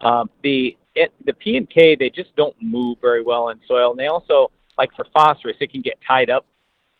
Um, 0.00 0.30
the 0.42 0.76
it, 0.94 1.12
the 1.24 1.32
P 1.32 1.56
and 1.56 1.68
K 1.68 1.96
they 1.96 2.10
just 2.10 2.34
don't 2.36 2.54
move 2.60 2.98
very 3.00 3.22
well 3.22 3.48
in 3.48 3.60
soil, 3.66 3.90
and 3.90 3.98
they 3.98 4.06
also 4.06 4.50
like 4.78 4.90
for 4.94 5.06
phosphorus 5.12 5.56
it 5.60 5.70
can 5.70 5.80
get 5.80 5.98
tied 6.06 6.30
up 6.30 6.46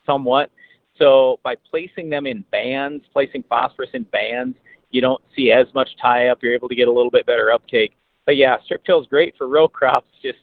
somewhat. 0.06 0.50
So 0.98 1.40
by 1.42 1.56
placing 1.70 2.08
them 2.08 2.26
in 2.26 2.44
bands, 2.50 3.04
placing 3.12 3.44
phosphorus 3.48 3.90
in 3.94 4.04
bands, 4.04 4.56
you 4.90 5.00
don't 5.00 5.22
see 5.34 5.50
as 5.50 5.66
much 5.74 5.90
tie 6.00 6.28
up. 6.28 6.38
You're 6.42 6.54
able 6.54 6.68
to 6.68 6.74
get 6.74 6.88
a 6.88 6.92
little 6.92 7.10
bit 7.10 7.26
better 7.26 7.52
uptake. 7.52 7.96
But 8.26 8.36
yeah, 8.36 8.56
strip 8.64 8.84
till 8.84 9.02
is 9.02 9.08
great 9.08 9.34
for 9.36 9.48
row 9.48 9.68
crops. 9.68 10.08
Just 10.22 10.38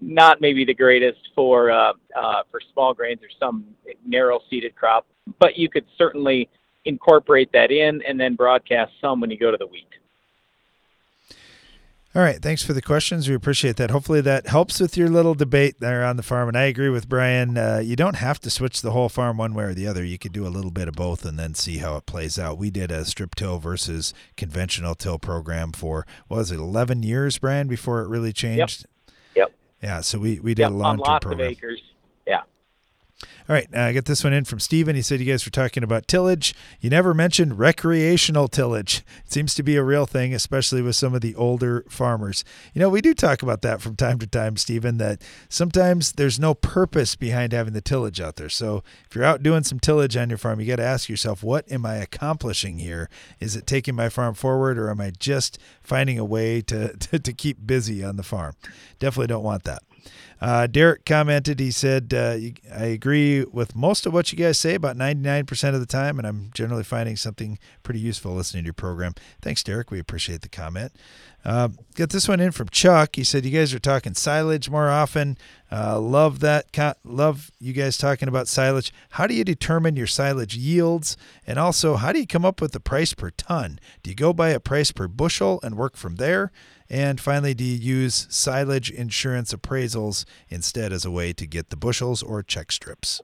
not 0.00 0.40
maybe 0.40 0.64
the 0.64 0.74
greatest 0.74 1.20
for 1.34 1.70
uh, 1.70 1.92
uh, 2.16 2.42
for 2.50 2.60
small 2.72 2.94
grains 2.94 3.20
or 3.22 3.28
some 3.38 3.64
narrow 4.06 4.40
seeded 4.50 4.74
crop, 4.74 5.06
but 5.38 5.56
you 5.56 5.68
could 5.68 5.84
certainly 5.96 6.48
incorporate 6.84 7.50
that 7.52 7.70
in 7.70 8.02
and 8.06 8.20
then 8.20 8.34
broadcast 8.34 8.92
some 9.00 9.20
when 9.20 9.30
you 9.30 9.38
go 9.38 9.50
to 9.50 9.56
the 9.56 9.66
wheat. 9.66 9.88
All 12.16 12.22
right, 12.22 12.40
thanks 12.40 12.62
for 12.62 12.74
the 12.74 12.82
questions. 12.82 13.28
We 13.28 13.34
appreciate 13.34 13.74
that. 13.78 13.90
Hopefully, 13.90 14.20
that 14.20 14.46
helps 14.46 14.78
with 14.78 14.96
your 14.96 15.08
little 15.08 15.34
debate 15.34 15.80
there 15.80 16.04
on 16.04 16.16
the 16.16 16.22
farm. 16.22 16.46
And 16.46 16.56
I 16.56 16.62
agree 16.64 16.88
with 16.88 17.08
Brian. 17.08 17.58
Uh, 17.58 17.80
you 17.82 17.96
don't 17.96 18.14
have 18.14 18.38
to 18.42 18.50
switch 18.50 18.82
the 18.82 18.92
whole 18.92 19.08
farm 19.08 19.36
one 19.36 19.52
way 19.52 19.64
or 19.64 19.74
the 19.74 19.88
other. 19.88 20.04
You 20.04 20.16
could 20.16 20.32
do 20.32 20.46
a 20.46 20.48
little 20.48 20.70
bit 20.70 20.86
of 20.86 20.94
both 20.94 21.24
and 21.24 21.36
then 21.36 21.54
see 21.54 21.78
how 21.78 21.96
it 21.96 22.06
plays 22.06 22.38
out. 22.38 22.56
We 22.56 22.70
did 22.70 22.92
a 22.92 23.04
strip 23.04 23.34
till 23.34 23.58
versus 23.58 24.14
conventional 24.36 24.94
till 24.94 25.18
program 25.18 25.72
for 25.72 26.06
was 26.28 26.52
it 26.52 26.60
11 26.60 27.02
years, 27.02 27.38
Brian, 27.38 27.66
before 27.66 28.02
it 28.02 28.08
really 28.08 28.32
changed. 28.32 28.86
Yeah, 29.84 30.00
so 30.00 30.18
we, 30.18 30.40
we 30.40 30.54
did 30.54 30.62
yep, 30.62 30.70
a 30.70 30.74
long 30.74 30.96
term 30.96 31.20
program. 31.20 31.48
Of 31.48 31.52
acres. 31.52 31.82
Yeah. 32.26 32.40
All 33.48 33.54
right, 33.54 33.68
uh, 33.74 33.80
I 33.80 33.92
got 33.92 34.06
this 34.06 34.24
one 34.24 34.32
in 34.32 34.44
from 34.44 34.58
Steven. 34.58 34.96
He 34.96 35.02
said 35.02 35.20
you 35.20 35.26
guys 35.30 35.44
were 35.44 35.50
talking 35.50 35.82
about 35.82 36.08
tillage. 36.08 36.54
You 36.80 36.90
never 36.90 37.12
mentioned 37.12 37.58
recreational 37.58 38.48
tillage. 38.48 39.04
It 39.24 39.32
seems 39.32 39.54
to 39.54 39.62
be 39.62 39.76
a 39.76 39.82
real 39.82 40.06
thing, 40.06 40.34
especially 40.34 40.80
with 40.82 40.96
some 40.96 41.14
of 41.14 41.20
the 41.20 41.34
older 41.34 41.84
farmers. 41.88 42.44
You 42.72 42.80
know, 42.80 42.88
we 42.88 43.00
do 43.00 43.12
talk 43.12 43.42
about 43.42 43.62
that 43.62 43.80
from 43.80 43.96
time 43.96 44.18
to 44.20 44.26
time, 44.26 44.56
Steven, 44.56 44.98
that 44.98 45.20
sometimes 45.48 46.12
there's 46.12 46.40
no 46.40 46.54
purpose 46.54 47.16
behind 47.16 47.52
having 47.52 47.74
the 47.74 47.80
tillage 47.80 48.20
out 48.20 48.36
there. 48.36 48.48
So 48.48 48.82
if 49.08 49.14
you're 49.14 49.24
out 49.24 49.42
doing 49.42 49.62
some 49.62 49.80
tillage 49.80 50.16
on 50.16 50.30
your 50.30 50.38
farm, 50.38 50.60
you 50.60 50.66
got 50.66 50.76
to 50.76 50.84
ask 50.84 51.08
yourself, 51.08 51.42
what 51.42 51.70
am 51.70 51.84
I 51.84 51.96
accomplishing 51.96 52.78
here? 52.78 53.10
Is 53.40 53.56
it 53.56 53.66
taking 53.66 53.94
my 53.94 54.08
farm 54.08 54.34
forward 54.34 54.78
or 54.78 54.90
am 54.90 55.00
I 55.00 55.10
just 55.10 55.58
finding 55.82 56.18
a 56.18 56.24
way 56.24 56.62
to, 56.62 56.96
to, 56.96 57.18
to 57.18 57.32
keep 57.32 57.66
busy 57.66 58.02
on 58.04 58.16
the 58.16 58.22
farm? 58.22 58.54
Definitely 58.98 59.28
don't 59.28 59.44
want 59.44 59.64
that. 59.64 59.82
Uh, 60.40 60.66
Derek 60.66 61.06
commented, 61.06 61.60
he 61.60 61.70
said, 61.70 62.12
uh, 62.12 62.36
I 62.72 62.84
agree 62.86 63.44
with 63.44 63.74
most 63.74 64.04
of 64.04 64.12
what 64.12 64.30
you 64.30 64.38
guys 64.38 64.58
say 64.58 64.74
about 64.74 64.96
99% 64.96 65.74
of 65.74 65.80
the 65.80 65.86
time, 65.86 66.18
and 66.18 66.26
I'm 66.26 66.50
generally 66.54 66.84
finding 66.84 67.16
something 67.16 67.58
pretty 67.82 68.00
useful 68.00 68.34
listening 68.34 68.64
to 68.64 68.66
your 68.66 68.74
program. 68.74 69.14
Thanks, 69.40 69.62
Derek. 69.62 69.90
We 69.90 69.98
appreciate 69.98 70.42
the 70.42 70.48
comment. 70.48 70.92
Uh, 71.44 71.68
got 71.94 72.08
this 72.08 72.26
one 72.26 72.40
in 72.40 72.52
from 72.52 72.68
Chuck. 72.70 73.16
He 73.16 73.24
said, 73.24 73.44
You 73.44 73.50
guys 73.50 73.74
are 73.74 73.78
talking 73.78 74.14
silage 74.14 74.70
more 74.70 74.88
often. 74.88 75.36
Uh, 75.70 76.00
love 76.00 76.40
that. 76.40 76.72
Co- 76.72 76.94
love 77.04 77.50
you 77.60 77.74
guys 77.74 77.98
talking 77.98 78.28
about 78.28 78.48
silage. 78.48 78.92
How 79.10 79.26
do 79.26 79.34
you 79.34 79.44
determine 79.44 79.94
your 79.96 80.06
silage 80.06 80.56
yields? 80.56 81.16
And 81.46 81.58
also, 81.58 81.96
how 81.96 82.12
do 82.12 82.18
you 82.18 82.26
come 82.26 82.46
up 82.46 82.62
with 82.62 82.72
the 82.72 82.80
price 82.80 83.12
per 83.12 83.30
ton? 83.30 83.78
Do 84.02 84.10
you 84.10 84.16
go 84.16 84.32
by 84.32 84.50
a 84.50 84.60
price 84.60 84.90
per 84.90 85.06
bushel 85.06 85.60
and 85.62 85.76
work 85.76 85.96
from 85.96 86.16
there? 86.16 86.50
And 86.94 87.20
finally, 87.20 87.54
do 87.54 87.64
you 87.64 87.74
use 87.74 88.28
silage 88.30 88.88
insurance 88.88 89.52
appraisals 89.52 90.24
instead 90.48 90.92
as 90.92 91.04
a 91.04 91.10
way 91.10 91.32
to 91.32 91.44
get 91.44 91.70
the 91.70 91.76
bushels 91.76 92.22
or 92.22 92.40
check 92.40 92.70
strips? 92.70 93.20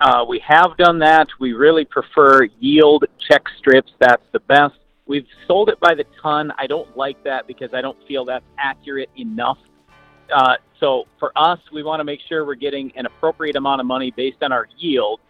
Uh, 0.00 0.24
we 0.26 0.38
have 0.38 0.74
done 0.78 0.98
that. 1.00 1.28
We 1.38 1.52
really 1.52 1.84
prefer 1.84 2.44
yield 2.58 3.04
check 3.18 3.42
strips. 3.58 3.92
That's 3.98 4.22
the 4.32 4.40
best. 4.40 4.76
We've 5.04 5.26
sold 5.46 5.68
it 5.68 5.78
by 5.78 5.94
the 5.94 6.06
ton. 6.22 6.50
I 6.56 6.66
don't 6.66 6.96
like 6.96 7.22
that 7.24 7.46
because 7.46 7.74
I 7.74 7.82
don't 7.82 7.98
feel 8.08 8.24
that's 8.24 8.46
accurate 8.56 9.10
enough. 9.18 9.58
Uh, 10.34 10.54
so 10.80 11.04
for 11.18 11.32
us, 11.36 11.58
we 11.70 11.82
want 11.82 12.00
to 12.00 12.04
make 12.04 12.20
sure 12.30 12.46
we're 12.46 12.54
getting 12.54 12.90
an 12.96 13.04
appropriate 13.04 13.56
amount 13.56 13.82
of 13.82 13.86
money 13.86 14.10
based 14.10 14.42
on 14.42 14.52
our 14.52 14.68
yield. 14.78 15.20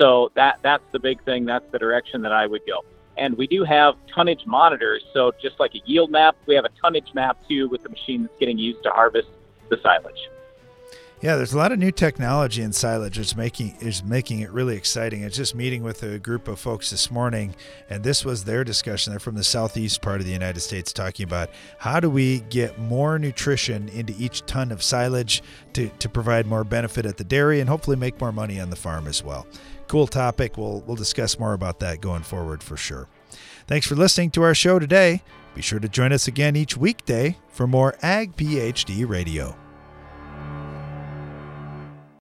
So 0.00 0.30
that 0.36 0.60
that's 0.62 0.84
the 0.92 1.00
big 1.00 1.24
thing. 1.24 1.44
That's 1.44 1.68
the 1.72 1.78
direction 1.80 2.22
that 2.22 2.32
I 2.32 2.46
would 2.46 2.62
go. 2.68 2.84
And 3.18 3.36
we 3.36 3.46
do 3.46 3.64
have 3.64 3.94
tonnage 4.14 4.46
monitors. 4.46 5.04
So 5.12 5.32
just 5.42 5.58
like 5.58 5.74
a 5.74 5.80
yield 5.84 6.10
map, 6.10 6.36
we 6.46 6.54
have 6.54 6.64
a 6.64 6.70
tonnage 6.80 7.12
map 7.14 7.38
too 7.48 7.68
with 7.68 7.82
the 7.82 7.88
machine 7.88 8.22
that's 8.22 8.38
getting 8.38 8.58
used 8.58 8.82
to 8.84 8.90
harvest 8.90 9.28
the 9.68 9.78
silage. 9.82 10.28
Yeah, 11.20 11.34
there's 11.34 11.52
a 11.52 11.58
lot 11.58 11.72
of 11.72 11.80
new 11.80 11.90
technology 11.90 12.62
in 12.62 12.72
silage. 12.72 13.18
It's 13.18 13.34
making 13.34 13.76
is 13.80 14.04
making 14.04 14.38
it 14.38 14.52
really 14.52 14.76
exciting. 14.76 15.22
I 15.22 15.24
was 15.24 15.36
just 15.36 15.52
meeting 15.52 15.82
with 15.82 16.04
a 16.04 16.20
group 16.20 16.46
of 16.46 16.60
folks 16.60 16.90
this 16.90 17.10
morning, 17.10 17.56
and 17.90 18.04
this 18.04 18.24
was 18.24 18.44
their 18.44 18.62
discussion. 18.62 19.12
They're 19.12 19.18
from 19.18 19.34
the 19.34 19.42
southeast 19.42 20.00
part 20.00 20.20
of 20.20 20.26
the 20.26 20.32
United 20.32 20.60
States, 20.60 20.92
talking 20.92 21.24
about 21.24 21.50
how 21.78 21.98
do 21.98 22.08
we 22.08 22.40
get 22.50 22.78
more 22.78 23.18
nutrition 23.18 23.88
into 23.88 24.14
each 24.16 24.46
ton 24.46 24.70
of 24.70 24.80
silage 24.80 25.42
to, 25.72 25.88
to 25.88 26.08
provide 26.08 26.46
more 26.46 26.62
benefit 26.62 27.04
at 27.04 27.16
the 27.16 27.24
dairy 27.24 27.58
and 27.58 27.68
hopefully 27.68 27.96
make 27.96 28.20
more 28.20 28.30
money 28.30 28.60
on 28.60 28.70
the 28.70 28.76
farm 28.76 29.08
as 29.08 29.24
well 29.24 29.44
cool 29.88 30.06
topic. 30.06 30.56
We'll 30.56 30.80
we'll 30.82 30.96
discuss 30.96 31.38
more 31.38 31.54
about 31.54 31.80
that 31.80 32.00
going 32.00 32.22
forward 32.22 32.62
for 32.62 32.76
sure. 32.76 33.08
Thanks 33.66 33.86
for 33.86 33.96
listening 33.96 34.30
to 34.32 34.42
our 34.42 34.54
show 34.54 34.78
today. 34.78 35.22
Be 35.54 35.62
sure 35.62 35.80
to 35.80 35.88
join 35.88 36.12
us 36.12 36.28
again 36.28 36.56
each 36.56 36.76
weekday 36.76 37.36
for 37.48 37.66
more 37.66 37.96
Ag 38.02 38.36
PhD 38.36 39.08
Radio. 39.08 39.56